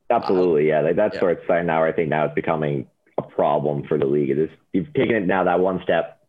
Absolutely, 0.10 0.70
yeah. 0.70 0.82
Like 0.82 0.96
that's 0.96 1.16
yeah. 1.16 1.22
where 1.22 1.32
it's 1.32 1.44
starting 1.44 1.68
now. 1.68 1.84
I 1.84 1.92
think 1.92 2.10
now 2.10 2.26
it's 2.26 2.36
becoming 2.36 2.88
a 3.18 3.22
problem 3.22 3.84
for 3.88 3.98
the 3.98 4.06
league. 4.06 4.30
It 4.30 4.40
is 4.40 4.50
you've 4.72 4.94
taken 4.94 5.16
it 5.16 5.26
now 5.26 5.44
that 5.44 5.60
one 5.60 5.82
step 5.84 6.20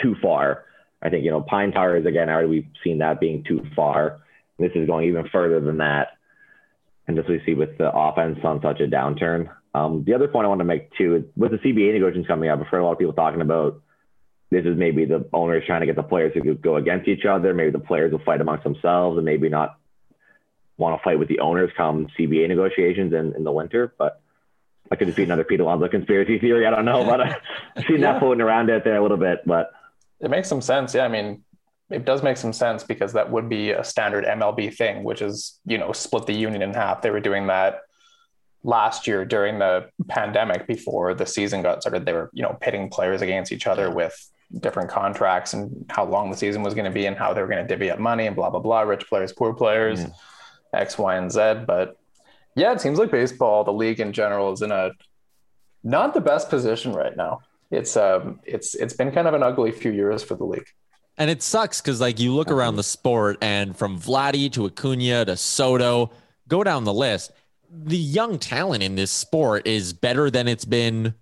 too 0.00 0.16
far. 0.20 0.64
I 1.02 1.10
think 1.10 1.24
you 1.24 1.30
know 1.30 1.42
Pine 1.42 1.72
Tires 1.72 2.06
again. 2.06 2.28
Already 2.28 2.48
we've 2.48 2.68
seen 2.82 2.98
that 2.98 3.20
being 3.20 3.44
too 3.44 3.64
far. 3.76 4.22
This 4.58 4.72
is 4.74 4.86
going 4.86 5.08
even 5.08 5.28
further 5.28 5.60
than 5.60 5.78
that, 5.78 6.18
and 7.06 7.16
this 7.16 7.26
we 7.28 7.42
see 7.44 7.54
with 7.54 7.76
the 7.78 7.92
offense 7.92 8.38
on 8.44 8.60
such 8.62 8.80
a 8.80 8.86
downturn. 8.86 9.48
Um, 9.74 10.04
the 10.04 10.14
other 10.14 10.28
point 10.28 10.44
I 10.44 10.48
want 10.48 10.60
to 10.60 10.64
make 10.64 10.92
too, 10.96 11.30
with 11.36 11.50
the 11.50 11.58
CBA 11.58 11.94
negotiations 11.94 12.26
coming 12.26 12.50
up, 12.50 12.60
I've 12.60 12.66
heard 12.66 12.80
a 12.80 12.84
lot 12.84 12.92
of 12.92 12.98
people 12.98 13.14
talking 13.14 13.40
about 13.40 13.80
this 14.50 14.66
is 14.66 14.76
maybe 14.76 15.06
the 15.06 15.26
owners 15.32 15.64
trying 15.66 15.80
to 15.80 15.86
get 15.86 15.96
the 15.96 16.02
players 16.02 16.34
to 16.34 16.54
go 16.54 16.76
against 16.76 17.08
each 17.08 17.24
other. 17.24 17.54
Maybe 17.54 17.70
the 17.70 17.78
players 17.78 18.12
will 18.12 18.18
fight 18.18 18.40
amongst 18.40 18.64
themselves 18.64 19.16
and 19.16 19.24
maybe 19.24 19.48
not 19.48 19.78
want 20.76 20.98
to 20.98 21.02
fight 21.02 21.18
with 21.18 21.28
the 21.28 21.40
owners 21.40 21.70
come 21.74 22.08
CBA 22.18 22.48
negotiations 22.48 23.14
in, 23.14 23.34
in 23.34 23.44
the 23.44 23.52
winter. 23.52 23.94
But 23.96 24.20
I 24.90 24.96
could 24.96 25.08
just 25.08 25.16
be 25.16 25.22
another 25.22 25.44
Pete 25.44 25.60
Alonso 25.60 25.88
conspiracy 25.88 26.38
theory. 26.38 26.66
I 26.66 26.70
don't 26.70 26.84
know, 26.84 27.02
but 27.02 27.20
I've 27.22 27.36
seen 27.88 28.00
yeah. 28.00 28.12
that 28.12 28.20
floating 28.20 28.42
around 28.42 28.70
out 28.70 28.84
there 28.84 28.96
a 28.96 29.02
little 29.02 29.16
bit. 29.16 29.40
But 29.46 29.72
it 30.20 30.28
makes 30.28 30.48
some 30.48 30.60
sense. 30.60 30.94
Yeah, 30.94 31.06
I 31.06 31.08
mean, 31.08 31.44
it 31.88 32.04
does 32.04 32.22
make 32.22 32.36
some 32.36 32.52
sense 32.52 32.84
because 32.84 33.14
that 33.14 33.30
would 33.30 33.48
be 33.48 33.70
a 33.70 33.82
standard 33.82 34.24
MLB 34.24 34.76
thing, 34.76 35.02
which 35.02 35.22
is 35.22 35.58
you 35.64 35.78
know 35.78 35.92
split 35.92 36.26
the 36.26 36.34
union 36.34 36.60
in 36.60 36.74
half. 36.74 37.00
They 37.00 37.10
were 37.10 37.20
doing 37.20 37.46
that 37.46 37.80
last 38.64 39.06
year 39.06 39.24
during 39.24 39.58
the 39.58 39.88
pandemic 40.08 40.66
before 40.66 41.14
the 41.14 41.26
season 41.26 41.62
got 41.62 41.82
started. 41.82 42.06
They 42.06 42.12
were 42.12 42.30
you 42.32 42.42
know 42.42 42.56
pitting 42.60 42.88
players 42.88 43.22
against 43.22 43.52
each 43.52 43.66
other 43.66 43.90
with 43.90 44.14
different 44.60 44.90
contracts 44.90 45.54
and 45.54 45.84
how 45.88 46.04
long 46.04 46.30
the 46.30 46.36
season 46.36 46.62
was 46.62 46.74
going 46.74 46.84
to 46.84 46.90
be 46.90 47.06
and 47.06 47.16
how 47.16 47.32
they 47.32 47.40
were 47.40 47.48
going 47.48 47.62
to 47.62 47.68
divvy 47.68 47.90
up 47.90 47.98
money 47.98 48.26
and 48.26 48.36
blah 48.36 48.50
blah 48.50 48.60
blah 48.60 48.82
rich 48.82 49.08
players 49.08 49.32
poor 49.32 49.54
players 49.54 50.04
mm. 50.04 50.14
x 50.74 50.98
y 50.98 51.16
and 51.16 51.32
z 51.32 51.54
but 51.66 51.96
yeah 52.54 52.70
it 52.70 52.78
seems 52.78 52.98
like 52.98 53.10
baseball 53.10 53.64
the 53.64 53.72
league 53.72 53.98
in 53.98 54.12
general 54.12 54.52
is 54.52 54.60
in 54.60 54.70
a 54.70 54.90
not 55.82 56.12
the 56.12 56.20
best 56.20 56.50
position 56.50 56.92
right 56.92 57.16
now 57.16 57.40
it's 57.70 57.96
um 57.96 58.38
it's 58.44 58.74
it's 58.74 58.92
been 58.92 59.10
kind 59.10 59.26
of 59.26 59.32
an 59.32 59.42
ugly 59.42 59.72
few 59.72 59.90
years 59.90 60.22
for 60.22 60.34
the 60.34 60.44
league 60.44 60.68
and 61.18 61.30
it 61.30 61.42
sucks 61.42 61.80
because 61.80 62.00
like 62.00 62.18
you 62.18 62.34
look 62.34 62.50
around 62.50 62.76
the 62.76 62.82
sport 62.82 63.38
and 63.42 63.76
from 63.76 63.98
Vladdy 63.98 64.50
to 64.52 64.66
Acuna 64.66 65.24
to 65.26 65.36
Soto, 65.36 66.10
go 66.48 66.64
down 66.64 66.84
the 66.84 66.92
list. 66.92 67.32
The 67.74 67.96
young 67.96 68.38
talent 68.38 68.82
in 68.82 68.96
this 68.96 69.10
sport 69.10 69.66
is 69.66 69.92
better 69.92 70.30
than 70.30 70.46
it's 70.46 70.64
been 70.66 71.14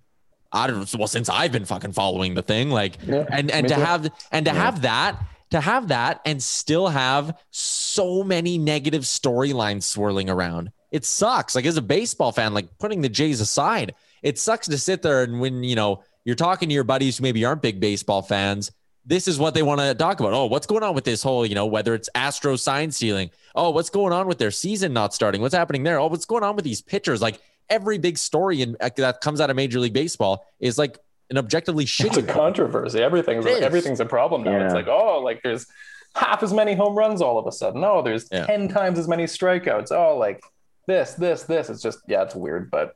I 0.53 0.67
don't 0.67 0.81
know, 0.81 0.99
well, 0.99 1.07
since 1.07 1.29
I've 1.29 1.53
been 1.53 1.65
fucking 1.65 1.93
following 1.93 2.35
the 2.35 2.43
thing, 2.43 2.71
like, 2.71 2.99
Yeah, 3.07 3.25
and 3.31 3.51
and 3.53 3.69
to 3.69 3.75
too. 3.77 3.81
have 3.81 4.11
and 4.33 4.45
to 4.47 4.53
have 4.53 4.83
that, 4.83 5.17
to 5.51 5.61
have 5.61 5.89
that, 5.89 6.21
and 6.25 6.43
still 6.43 6.89
have 6.89 7.39
so 7.53 8.25
many 8.25 8.59
negative 8.59 9.03
storylines 9.03 9.85
swirling 9.85 10.29
around, 10.29 10.73
it 10.91 11.05
sucks. 11.05 11.55
Like 11.55 11.67
as 11.67 11.77
a 11.77 11.83
baseball 11.83 12.33
fan, 12.33 12.53
like 12.53 12.79
putting 12.79 13.01
the 13.01 13.09
Jays 13.09 13.41
aside, 13.41 13.95
it 14.23 14.39
sucks 14.41 14.67
to 14.67 14.77
sit 14.79 15.03
there 15.03 15.23
and 15.23 15.39
when 15.41 15.63
you 15.63 15.77
know 15.77 16.03
you're 16.25 16.35
talking 16.35 16.69
to 16.69 16.75
your 16.75 16.85
buddies 16.85 17.19
who 17.19 17.23
maybe 17.23 17.45
aren't 17.45 17.63
big 17.63 17.79
baseball 17.79 18.23
fans. 18.23 18.73
This 19.11 19.27
is 19.27 19.41
what 19.41 19.55
they 19.55 19.63
want 19.65 19.81
to 19.81 19.93
talk 19.93 20.21
about. 20.21 20.33
Oh, 20.33 20.47
what's 20.47 20.69
going 20.69 20.85
on 20.85 20.95
with 20.95 21.03
this 21.03 21.21
whole, 21.21 21.45
you 21.45 21.57
know, 21.57 21.67
whether 21.67 21.95
it's 21.97 22.09
Astro 22.15 22.55
sign 22.55 22.93
stealing. 22.93 23.31
Oh, 23.57 23.71
what's 23.71 23.91
going 23.91 24.13
on 24.13 24.29
with 24.29 24.39
their 24.39 24.53
season 24.53 24.93
not 24.93 25.13
starting? 25.13 25.41
What's 25.41 25.53
happening 25.55 25.83
there? 25.83 25.99
Oh, 25.99 26.07
what's 26.07 26.25
going 26.25 26.45
on 26.45 26.55
with 26.55 26.65
these 26.65 26.81
pitchers? 26.81 27.21
Like 27.21 27.41
every 27.69 27.99
big 27.99 28.17
story 28.17 28.63
in, 28.63 28.77
uh, 28.81 28.89
that 28.99 29.21
comes 29.21 29.41
out 29.41 29.51
of 29.51 29.57
Major 29.57 29.81
League 29.81 29.95
Baseball 29.95 30.47
is 30.61 30.79
like 30.79 30.97
an 31.29 31.39
objectively 31.39 31.83
It's 31.83 32.17
a 32.17 32.23
controversy. 32.23 33.01
Everything's 33.03 33.45
It 33.47 33.55
is. 33.55 33.61
everything's 33.63 33.99
a 33.99 34.07
problem 34.07 34.45
now. 34.45 34.65
It's 34.65 34.75
like, 34.75 34.87
oh, 34.87 35.19
like 35.25 35.43
there's 35.43 35.67
half 36.15 36.45
as 36.45 36.53
many 36.53 36.77
home 36.77 36.95
runs 36.95 37.21
all 37.21 37.37
of 37.37 37.49
a 37.49 37.53
sudden. 37.53 37.83
Oh, 37.83 38.03
there's 38.03 38.29
Yeah. 38.31 38.47
10 38.47 38.69
times 38.69 38.97
as 38.97 39.09
many 39.09 39.25
strikeouts. 39.25 39.91
Oh, 39.91 40.17
like 40.19 40.41
this, 40.87 41.15
this, 41.15 41.43
this. 41.43 41.69
It's 41.69 41.83
just, 41.83 41.99
yeah, 42.07 42.23
it's 42.23 42.37
weird. 42.37 42.71
But 42.71 42.95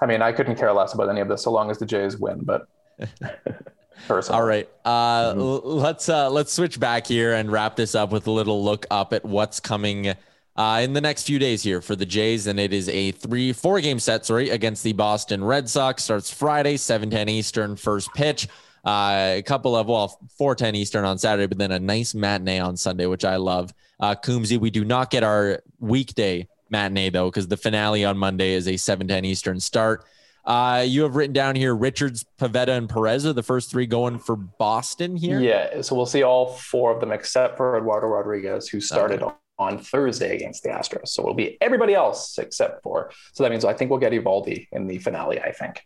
I 0.00 0.06
mean, 0.06 0.22
I 0.22 0.30
couldn't 0.30 0.56
care 0.56 0.72
less 0.72 0.94
about 0.94 1.08
any 1.08 1.20
of 1.20 1.26
this 1.26 1.42
so 1.42 1.50
long 1.50 1.72
as 1.72 1.78
the 1.78 1.86
Jays 1.86 2.16
win. 2.18 2.44
But 2.44 2.68
personally, 4.06 4.40
All 4.40 4.46
right, 4.46 4.68
uh, 4.84 5.34
l- 5.36 5.60
let's 5.64 6.08
uh, 6.08 6.30
let's 6.30 6.52
switch 6.52 6.78
back 6.78 7.06
here 7.06 7.34
and 7.34 7.50
wrap 7.50 7.76
this 7.76 7.94
up 7.94 8.10
with 8.10 8.26
a 8.26 8.30
little 8.30 8.62
look 8.62 8.86
up 8.90 9.12
at 9.12 9.24
what's 9.24 9.60
coming 9.60 10.14
uh, 10.56 10.80
in 10.82 10.92
the 10.92 11.00
next 11.00 11.24
few 11.24 11.38
days 11.38 11.62
here 11.62 11.80
for 11.80 11.96
the 11.96 12.06
Jays, 12.06 12.46
and 12.46 12.58
it 12.58 12.72
is 12.72 12.88
a 12.88 13.12
three 13.12 13.52
four 13.52 13.80
game 13.80 13.98
set, 13.98 14.24
sorry, 14.26 14.50
against 14.50 14.82
the 14.82 14.92
Boston 14.92 15.44
Red 15.44 15.68
Sox. 15.68 16.04
Starts 16.04 16.30
Friday, 16.30 16.76
seven 16.76 17.10
ten 17.10 17.28
Eastern, 17.28 17.76
first 17.76 18.12
pitch. 18.14 18.48
Uh, 18.84 19.34
a 19.38 19.42
couple 19.42 19.74
of 19.74 19.88
well, 19.88 20.18
four 20.38 20.54
ten 20.54 20.74
Eastern 20.74 21.04
on 21.04 21.18
Saturday, 21.18 21.46
but 21.46 21.58
then 21.58 21.72
a 21.72 21.78
nice 21.80 22.14
matinee 22.14 22.60
on 22.60 22.76
Sunday, 22.76 23.06
which 23.06 23.24
I 23.24 23.36
love. 23.36 23.74
Uh, 23.98 24.14
Coombsy, 24.14 24.58
we 24.58 24.70
do 24.70 24.84
not 24.84 25.10
get 25.10 25.24
our 25.24 25.60
weekday 25.80 26.46
matinee 26.70 27.10
though, 27.10 27.28
because 27.28 27.48
the 27.48 27.56
finale 27.56 28.04
on 28.04 28.16
Monday 28.16 28.52
is 28.52 28.68
a 28.68 28.76
seven 28.76 29.08
ten 29.08 29.24
Eastern 29.24 29.58
start. 29.58 30.04
Uh, 30.46 30.84
you 30.86 31.02
have 31.02 31.16
written 31.16 31.32
down 31.32 31.56
here 31.56 31.74
Richards, 31.74 32.24
Pivetta, 32.38 32.68
and 32.68 32.88
Perez 32.88 33.26
are 33.26 33.32
the 33.32 33.42
first 33.42 33.70
three 33.70 33.86
going 33.86 34.18
for 34.18 34.36
Boston 34.36 35.16
here. 35.16 35.40
yeah. 35.40 35.80
So 35.82 35.96
we'll 35.96 36.06
see 36.06 36.22
all 36.22 36.46
four 36.46 36.92
of 36.94 37.00
them 37.00 37.10
except 37.10 37.56
for 37.56 37.76
Eduardo 37.76 38.06
Rodriguez, 38.06 38.68
who 38.68 38.80
started 38.80 39.22
on, 39.22 39.34
on 39.58 39.78
Thursday 39.78 40.36
against 40.36 40.62
the 40.62 40.68
Astros. 40.68 41.08
So 41.08 41.22
it'll 41.22 41.34
be 41.34 41.58
everybody 41.60 41.94
else 41.94 42.38
except 42.38 42.82
for. 42.82 43.10
So 43.32 43.42
that 43.42 43.50
means 43.50 43.64
I 43.64 43.72
think 43.72 43.90
we'll 43.90 44.00
get 44.00 44.12
Eovaldi 44.12 44.68
in 44.70 44.86
the 44.86 44.98
finale. 44.98 45.40
I 45.40 45.50
think. 45.50 45.82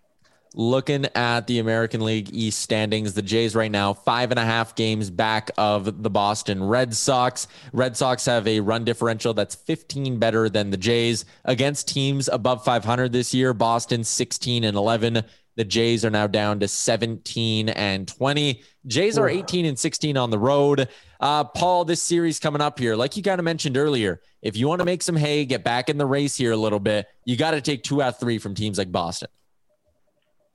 Looking 0.54 1.06
at 1.14 1.46
the 1.46 1.60
American 1.60 2.04
League 2.04 2.28
East 2.32 2.58
standings, 2.58 3.14
the 3.14 3.22
Jays 3.22 3.54
right 3.54 3.70
now 3.70 3.94
five 3.94 4.32
and 4.32 4.40
a 4.40 4.44
half 4.44 4.74
games 4.74 5.08
back 5.08 5.52
of 5.56 6.02
the 6.02 6.10
Boston 6.10 6.64
Red 6.64 6.92
Sox. 6.92 7.46
Red 7.72 7.96
Sox 7.96 8.26
have 8.26 8.48
a 8.48 8.58
run 8.58 8.84
differential 8.84 9.32
that's 9.32 9.54
15 9.54 10.18
better 10.18 10.48
than 10.48 10.70
the 10.70 10.76
Jays 10.76 11.24
against 11.44 11.86
teams 11.86 12.28
above 12.28 12.64
500 12.64 13.12
this 13.12 13.32
year. 13.32 13.54
Boston 13.54 14.02
16 14.02 14.64
and 14.64 14.76
11. 14.76 15.22
The 15.54 15.64
Jays 15.64 16.04
are 16.04 16.10
now 16.10 16.26
down 16.26 16.58
to 16.60 16.68
17 16.68 17.68
and 17.68 18.08
20. 18.08 18.62
Jays 18.88 19.18
are 19.18 19.28
18 19.28 19.66
and 19.66 19.78
16 19.78 20.16
on 20.16 20.30
the 20.30 20.38
road. 20.38 20.88
Uh, 21.20 21.44
Paul, 21.44 21.84
this 21.84 22.02
series 22.02 22.40
coming 22.40 22.62
up 22.62 22.76
here, 22.78 22.96
like 22.96 23.16
you 23.16 23.22
kind 23.22 23.38
of 23.38 23.44
mentioned 23.44 23.76
earlier, 23.76 24.20
if 24.42 24.56
you 24.56 24.66
want 24.66 24.80
to 24.80 24.84
make 24.84 25.02
some 25.02 25.16
hay, 25.16 25.44
get 25.44 25.62
back 25.62 25.88
in 25.88 25.96
the 25.96 26.06
race 26.06 26.36
here 26.36 26.50
a 26.50 26.56
little 26.56 26.80
bit, 26.80 27.06
you 27.24 27.36
got 27.36 27.52
to 27.52 27.60
take 27.60 27.84
two 27.84 28.02
out 28.02 28.14
of 28.14 28.18
three 28.18 28.38
from 28.38 28.56
teams 28.56 28.78
like 28.78 28.90
Boston. 28.90 29.28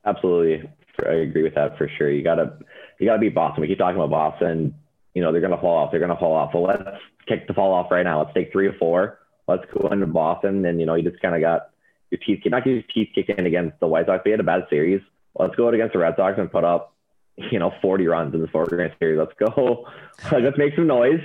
Absolutely. 0.05 0.69
I 1.05 1.13
agree 1.13 1.43
with 1.43 1.55
that 1.55 1.77
for 1.77 1.89
sure. 1.97 2.09
You 2.09 2.23
gotta 2.23 2.57
you 2.99 3.07
gotta 3.07 3.19
beat 3.19 3.35
Boston. 3.35 3.61
We 3.61 3.67
keep 3.67 3.77
talking 3.77 3.97
about 3.97 4.09
Boston. 4.09 4.75
You 5.13 5.21
know, 5.21 5.31
they're 5.31 5.41
gonna 5.41 5.59
fall 5.59 5.77
off. 5.77 5.91
They're 5.91 5.99
gonna 5.99 6.17
fall 6.17 6.35
off. 6.35 6.51
So 6.53 6.61
let's 6.61 6.83
kick 7.27 7.47
the 7.47 7.53
fall 7.53 7.73
off 7.73 7.91
right 7.91 8.03
now. 8.03 8.21
Let's 8.21 8.33
take 8.33 8.51
three 8.51 8.67
or 8.67 8.73
four. 8.73 9.19
Let's 9.47 9.63
go 9.73 9.87
into 9.89 10.07
Boston. 10.07 10.65
And 10.65 10.79
you 10.79 10.85
know, 10.85 10.95
you 10.95 11.09
just 11.09 11.21
kinda 11.21 11.39
got 11.39 11.69
your 12.11 12.19
teeth 12.19 12.41
not 12.45 12.65
your 12.65 12.81
teeth 12.93 13.09
kicked 13.13 13.29
in 13.29 13.45
against 13.45 13.79
the 13.79 13.87
White 13.87 14.05
Sox. 14.05 14.23
They 14.23 14.31
had 14.31 14.39
a 14.39 14.43
bad 14.43 14.67
series. 14.69 15.01
Let's 15.37 15.55
go 15.55 15.67
out 15.67 15.73
against 15.73 15.93
the 15.93 15.99
Red 15.99 16.15
Sox 16.15 16.37
and 16.37 16.51
put 16.51 16.63
up, 16.63 16.93
you 17.35 17.59
know, 17.59 17.73
40 17.81 18.07
runs 18.07 18.33
in 18.33 18.41
this 18.41 18.49
four 18.51 18.65
game 18.67 18.91
series. 18.99 19.19
Let's 19.19 19.33
go. 19.37 19.87
let's 20.31 20.57
make 20.57 20.75
some 20.75 20.87
noise 20.87 21.21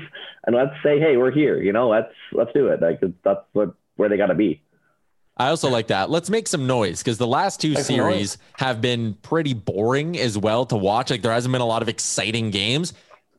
and 0.47 0.57
let's 0.57 0.75
say, 0.83 0.99
hey, 0.99 1.16
we're 1.16 1.31
here. 1.31 1.62
You 1.62 1.73
know, 1.73 1.88
let's 1.88 2.12
let's 2.33 2.53
do 2.53 2.69
it. 2.69 2.83
Like 2.83 3.01
that's 3.23 3.40
what 3.53 3.75
where 3.97 4.09
they 4.09 4.16
gotta 4.16 4.35
be. 4.35 4.62
I 5.37 5.49
also 5.49 5.71
like 5.71 5.87
that. 5.87 6.11
Let's 6.11 6.29
make 6.29 6.47
some 6.47 6.66
noise 6.66 7.03
because 7.03 7.16
the 7.16 7.27
last 7.27 7.61
two 7.61 7.75
series 7.75 8.37
have 8.59 8.81
been 8.81 9.14
pretty 9.23 9.55
boring 9.55 10.19
as 10.19 10.37
well 10.37 10.66
to 10.66 10.77
watch. 10.77 11.11
Like 11.11 11.23
there 11.23 11.33
hasn't 11.33 11.53
been 11.53 11.62
a 11.62 11.66
lot 11.66 11.81
of 11.81 11.88
exciting 11.88 12.51
games. 12.51 12.93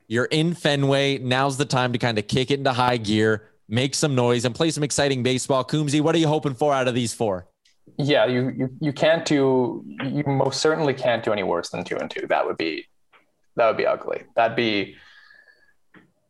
You're 0.08 0.26
in 0.26 0.56
Fenway. 0.56 1.20
Now's 1.20 1.58
the 1.58 1.66
time 1.66 1.94
to 1.94 2.00
kind 2.00 2.18
of 2.18 2.28
kick 2.28 2.50
it 2.50 2.56
into 2.56 2.74
high 2.74 2.98
gear, 2.98 3.50
make 3.70 3.94
some 3.94 4.16
noise, 4.16 4.46
and 4.46 4.56
play 4.56 4.72
some 4.72 4.84
exciting 4.84 5.22
baseball. 5.24 5.64
Coombsy, 5.64 6.02
what 6.02 6.16
are 6.16 6.18
you 6.18 6.28
hoping 6.28 6.54
for 6.54 6.74
out 6.74 6.88
of 6.88 6.96
these 6.96 7.14
four? 7.14 7.48
Yeah, 7.98 8.26
you 8.26 8.50
you 8.58 8.70
you 8.80 8.94
can't 8.94 9.26
do 9.26 9.84
you 10.04 10.24
most 10.26 10.60
certainly 10.60 10.94
can't 10.94 11.24
do 11.24 11.32
any 11.32 11.44
worse 11.44 11.70
than 11.70 11.84
two 11.84 11.98
and 11.98 12.10
two. 12.10 12.26
That 12.28 12.46
would 12.46 12.58
be 12.58 12.88
that 13.56 13.68
would 13.68 13.78
be 13.78 13.86
ugly. 13.86 14.24
That'd 14.36 14.56
be 14.56 14.96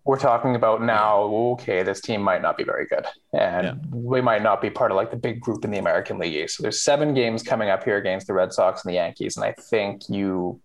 we're 0.04 0.18
talking 0.18 0.56
about 0.56 0.82
now, 0.82 1.22
okay, 1.54 1.84
this 1.84 2.02
team 2.02 2.22
might 2.22 2.42
not 2.42 2.58
be 2.58 2.64
very 2.64 2.88
good. 2.88 3.06
And 3.34 3.66
Yeah. 3.66 3.74
we 3.92 4.20
might 4.22 4.42
not 4.42 4.62
be 4.62 4.70
part 4.70 4.92
of 4.92 4.98
like 4.98 5.12
the 5.12 5.18
big 5.18 5.40
group 5.40 5.64
in 5.64 5.72
the 5.72 5.78
American 5.78 6.18
League 6.18 6.34
East. 6.34 6.58
So 6.58 6.64
there's 6.64 6.82
seven 6.82 7.14
games 7.14 7.44
coming 7.44 7.70
up 7.70 7.84
here 7.84 7.98
against 7.98 8.28
the 8.28 8.34
Red 8.34 8.52
Sox 8.52 8.84
and 8.84 8.90
the 8.90 8.96
Yankees. 8.96 9.38
And 9.38 9.46
I 9.46 9.54
think 9.54 10.10
you 10.10 10.60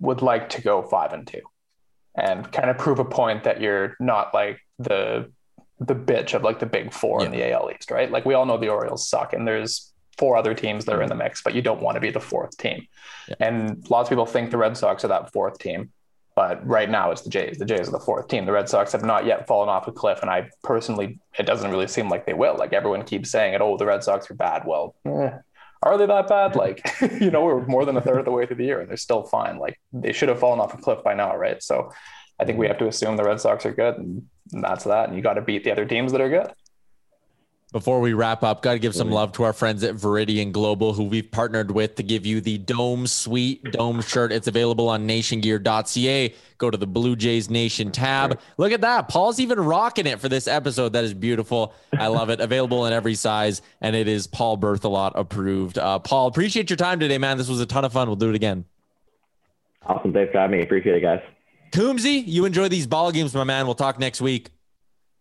would 0.00 0.22
like 0.22 0.48
to 0.50 0.62
go 0.62 0.82
five 0.82 1.12
and 1.12 1.26
two 1.26 1.42
and 2.14 2.50
kind 2.50 2.70
of 2.70 2.78
prove 2.78 2.98
a 2.98 3.04
point 3.04 3.44
that 3.44 3.60
you're 3.60 3.96
not 4.00 4.32
like 4.34 4.60
the 4.78 5.30
the 5.80 5.94
bitch 5.94 6.34
of 6.34 6.42
like 6.42 6.58
the 6.58 6.66
big 6.66 6.92
four 6.92 7.24
in 7.24 7.30
the 7.30 7.52
AL 7.52 7.70
East, 7.70 7.92
right? 7.92 8.10
Like 8.10 8.24
we 8.24 8.34
all 8.34 8.44
know 8.44 8.58
the 8.58 8.68
Orioles 8.68 9.08
suck 9.08 9.32
and 9.32 9.46
there's 9.46 9.92
four 10.16 10.36
other 10.36 10.52
teams 10.52 10.84
that 10.84 10.94
are 10.94 11.02
in 11.02 11.08
mm-hmm. 11.08 11.18
the 11.18 11.24
mix, 11.24 11.42
but 11.42 11.54
you 11.54 11.62
don't 11.62 11.80
want 11.80 11.94
to 11.94 12.00
be 12.00 12.10
the 12.10 12.20
fourth 12.20 12.56
team. 12.58 12.86
Yeah. 13.28 13.34
And 13.38 13.88
lots 13.88 14.08
of 14.08 14.10
people 14.10 14.26
think 14.26 14.50
the 14.50 14.56
Red 14.56 14.76
Sox 14.76 15.04
are 15.04 15.08
that 15.08 15.32
fourth 15.32 15.58
team. 15.60 15.92
But 16.38 16.64
right 16.64 16.88
now 16.88 17.10
it's 17.10 17.22
the 17.22 17.30
Jays. 17.30 17.58
The 17.58 17.64
Jays 17.64 17.88
are 17.88 17.90
the 17.90 17.98
fourth 17.98 18.28
team. 18.28 18.46
The 18.46 18.52
Red 18.52 18.68
Sox 18.68 18.92
have 18.92 19.02
not 19.02 19.26
yet 19.26 19.48
fallen 19.48 19.68
off 19.68 19.88
a 19.88 19.90
cliff. 19.90 20.20
And 20.22 20.30
I 20.30 20.50
personally, 20.62 21.18
it 21.36 21.46
doesn't 21.46 21.68
really 21.68 21.88
seem 21.88 22.08
like 22.08 22.26
they 22.26 22.32
will. 22.32 22.56
Like 22.56 22.72
everyone 22.72 23.02
keeps 23.02 23.32
saying 23.32 23.54
it, 23.54 23.60
oh, 23.60 23.76
the 23.76 23.86
Red 23.86 24.04
Sox 24.04 24.30
are 24.30 24.34
bad. 24.34 24.62
Well, 24.64 24.94
eh, 25.04 25.30
are 25.82 25.98
they 25.98 26.06
that 26.06 26.28
bad? 26.28 26.54
Like, 26.54 26.88
you 27.20 27.32
know, 27.32 27.42
we're 27.42 27.66
more 27.66 27.84
than 27.84 27.96
a 27.96 28.00
third 28.00 28.20
of 28.20 28.24
the 28.24 28.30
way 28.30 28.46
through 28.46 28.58
the 28.58 28.66
year 28.66 28.78
and 28.78 28.88
they're 28.88 28.96
still 28.96 29.24
fine. 29.24 29.58
Like 29.58 29.80
they 29.92 30.12
should 30.12 30.28
have 30.28 30.38
fallen 30.38 30.60
off 30.60 30.74
a 30.74 30.76
cliff 30.76 31.02
by 31.02 31.12
now, 31.12 31.36
right? 31.36 31.60
So 31.60 31.90
I 32.38 32.44
think 32.44 32.56
we 32.56 32.68
have 32.68 32.78
to 32.78 32.86
assume 32.86 33.16
the 33.16 33.24
Red 33.24 33.40
Sox 33.40 33.66
are 33.66 33.74
good 33.74 33.96
and, 33.96 34.22
and 34.52 34.62
that's 34.62 34.84
that. 34.84 35.08
And 35.08 35.16
you 35.16 35.24
got 35.24 35.34
to 35.34 35.42
beat 35.42 35.64
the 35.64 35.72
other 35.72 35.86
teams 35.86 36.12
that 36.12 36.20
are 36.20 36.30
good. 36.30 36.52
Before 37.70 38.00
we 38.00 38.14
wrap 38.14 38.42
up, 38.42 38.62
got 38.62 38.72
to 38.72 38.78
give 38.78 38.94
some 38.94 39.10
love 39.10 39.32
to 39.32 39.42
our 39.42 39.52
friends 39.52 39.84
at 39.84 39.94
Viridian 39.94 40.52
Global, 40.52 40.94
who 40.94 41.04
we've 41.04 41.30
partnered 41.30 41.70
with 41.70 41.96
to 41.96 42.02
give 42.02 42.24
you 42.24 42.40
the 42.40 42.56
Dome 42.56 43.06
Sweet 43.06 43.62
Dome 43.72 44.00
shirt. 44.00 44.32
It's 44.32 44.46
available 44.46 44.88
on 44.88 45.06
nationgear.ca. 45.06 46.34
Go 46.56 46.70
to 46.70 46.78
the 46.78 46.86
Blue 46.86 47.14
Jays 47.14 47.50
Nation 47.50 47.92
tab. 47.92 48.40
Look 48.56 48.72
at 48.72 48.80
that. 48.80 49.08
Paul's 49.08 49.38
even 49.38 49.60
rocking 49.60 50.06
it 50.06 50.18
for 50.18 50.30
this 50.30 50.48
episode. 50.48 50.94
That 50.94 51.04
is 51.04 51.12
beautiful. 51.12 51.74
I 51.92 52.06
love 52.06 52.30
it. 52.30 52.40
available 52.40 52.86
in 52.86 52.94
every 52.94 53.14
size, 53.14 53.60
and 53.82 53.94
it 53.94 54.08
is 54.08 54.26
Paul 54.26 54.56
Berthelot 54.56 55.12
approved. 55.14 55.76
Uh, 55.76 55.98
Paul, 55.98 56.28
appreciate 56.28 56.70
your 56.70 56.78
time 56.78 56.98
today, 56.98 57.18
man. 57.18 57.36
This 57.36 57.50
was 57.50 57.60
a 57.60 57.66
ton 57.66 57.84
of 57.84 57.92
fun. 57.92 58.08
We'll 58.08 58.16
do 58.16 58.30
it 58.30 58.34
again. 58.34 58.64
Awesome. 59.82 60.14
Thanks 60.14 60.32
for 60.32 60.38
having 60.38 60.56
me. 60.58 60.64
Appreciate 60.64 60.96
it, 60.96 61.02
guys. 61.02 61.20
Coombsy, 61.72 62.24
you 62.26 62.46
enjoy 62.46 62.68
these 62.68 62.86
ball 62.86 63.12
games, 63.12 63.34
my 63.34 63.44
man. 63.44 63.66
We'll 63.66 63.74
talk 63.74 63.98
next 63.98 64.22
week. 64.22 64.48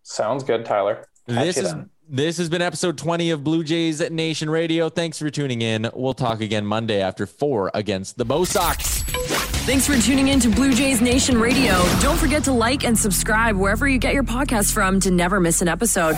Sounds 0.03 0.45
good, 0.45 0.63
Tyler. 0.65 1.05
Catch 1.27 1.45
This 1.45 1.57
you 1.57 1.63
is 1.63 1.73
then. 1.73 1.89
This 2.09 2.37
has 2.37 2.49
been 2.49 2.61
episode 2.61 2.97
20 2.97 3.31
of 3.31 3.43
Blue 3.43 3.63
Jays 3.63 3.99
Nation 4.09 4.49
Radio. 4.49 4.89
Thanks 4.89 5.19
for 5.19 5.29
tuning 5.29 5.61
in. 5.61 5.89
We'll 5.93 6.13
talk 6.13 6.41
again 6.41 6.65
Monday 6.65 7.01
after 7.01 7.25
four 7.25 7.71
against 7.73 8.17
the 8.17 8.25
Bo 8.25 8.45
Sox. 8.45 9.03
Thanks 9.67 9.85
for 9.85 9.97
tuning 9.97 10.29
in 10.29 10.39
to 10.39 10.49
Blue 10.49 10.73
Jays 10.73 11.01
Nation 11.01 11.37
Radio. 11.37 11.73
Don't 11.99 12.17
forget 12.17 12.43
to 12.45 12.53
like 12.53 12.85
and 12.85 12.97
subscribe 12.97 13.57
wherever 13.57 13.87
you 13.87 13.99
get 13.99 14.13
your 14.13 14.23
podcasts 14.23 14.73
from 14.73 14.99
to 15.01 15.11
never 15.11 15.39
miss 15.39 15.61
an 15.61 15.67
episode. 15.67 16.17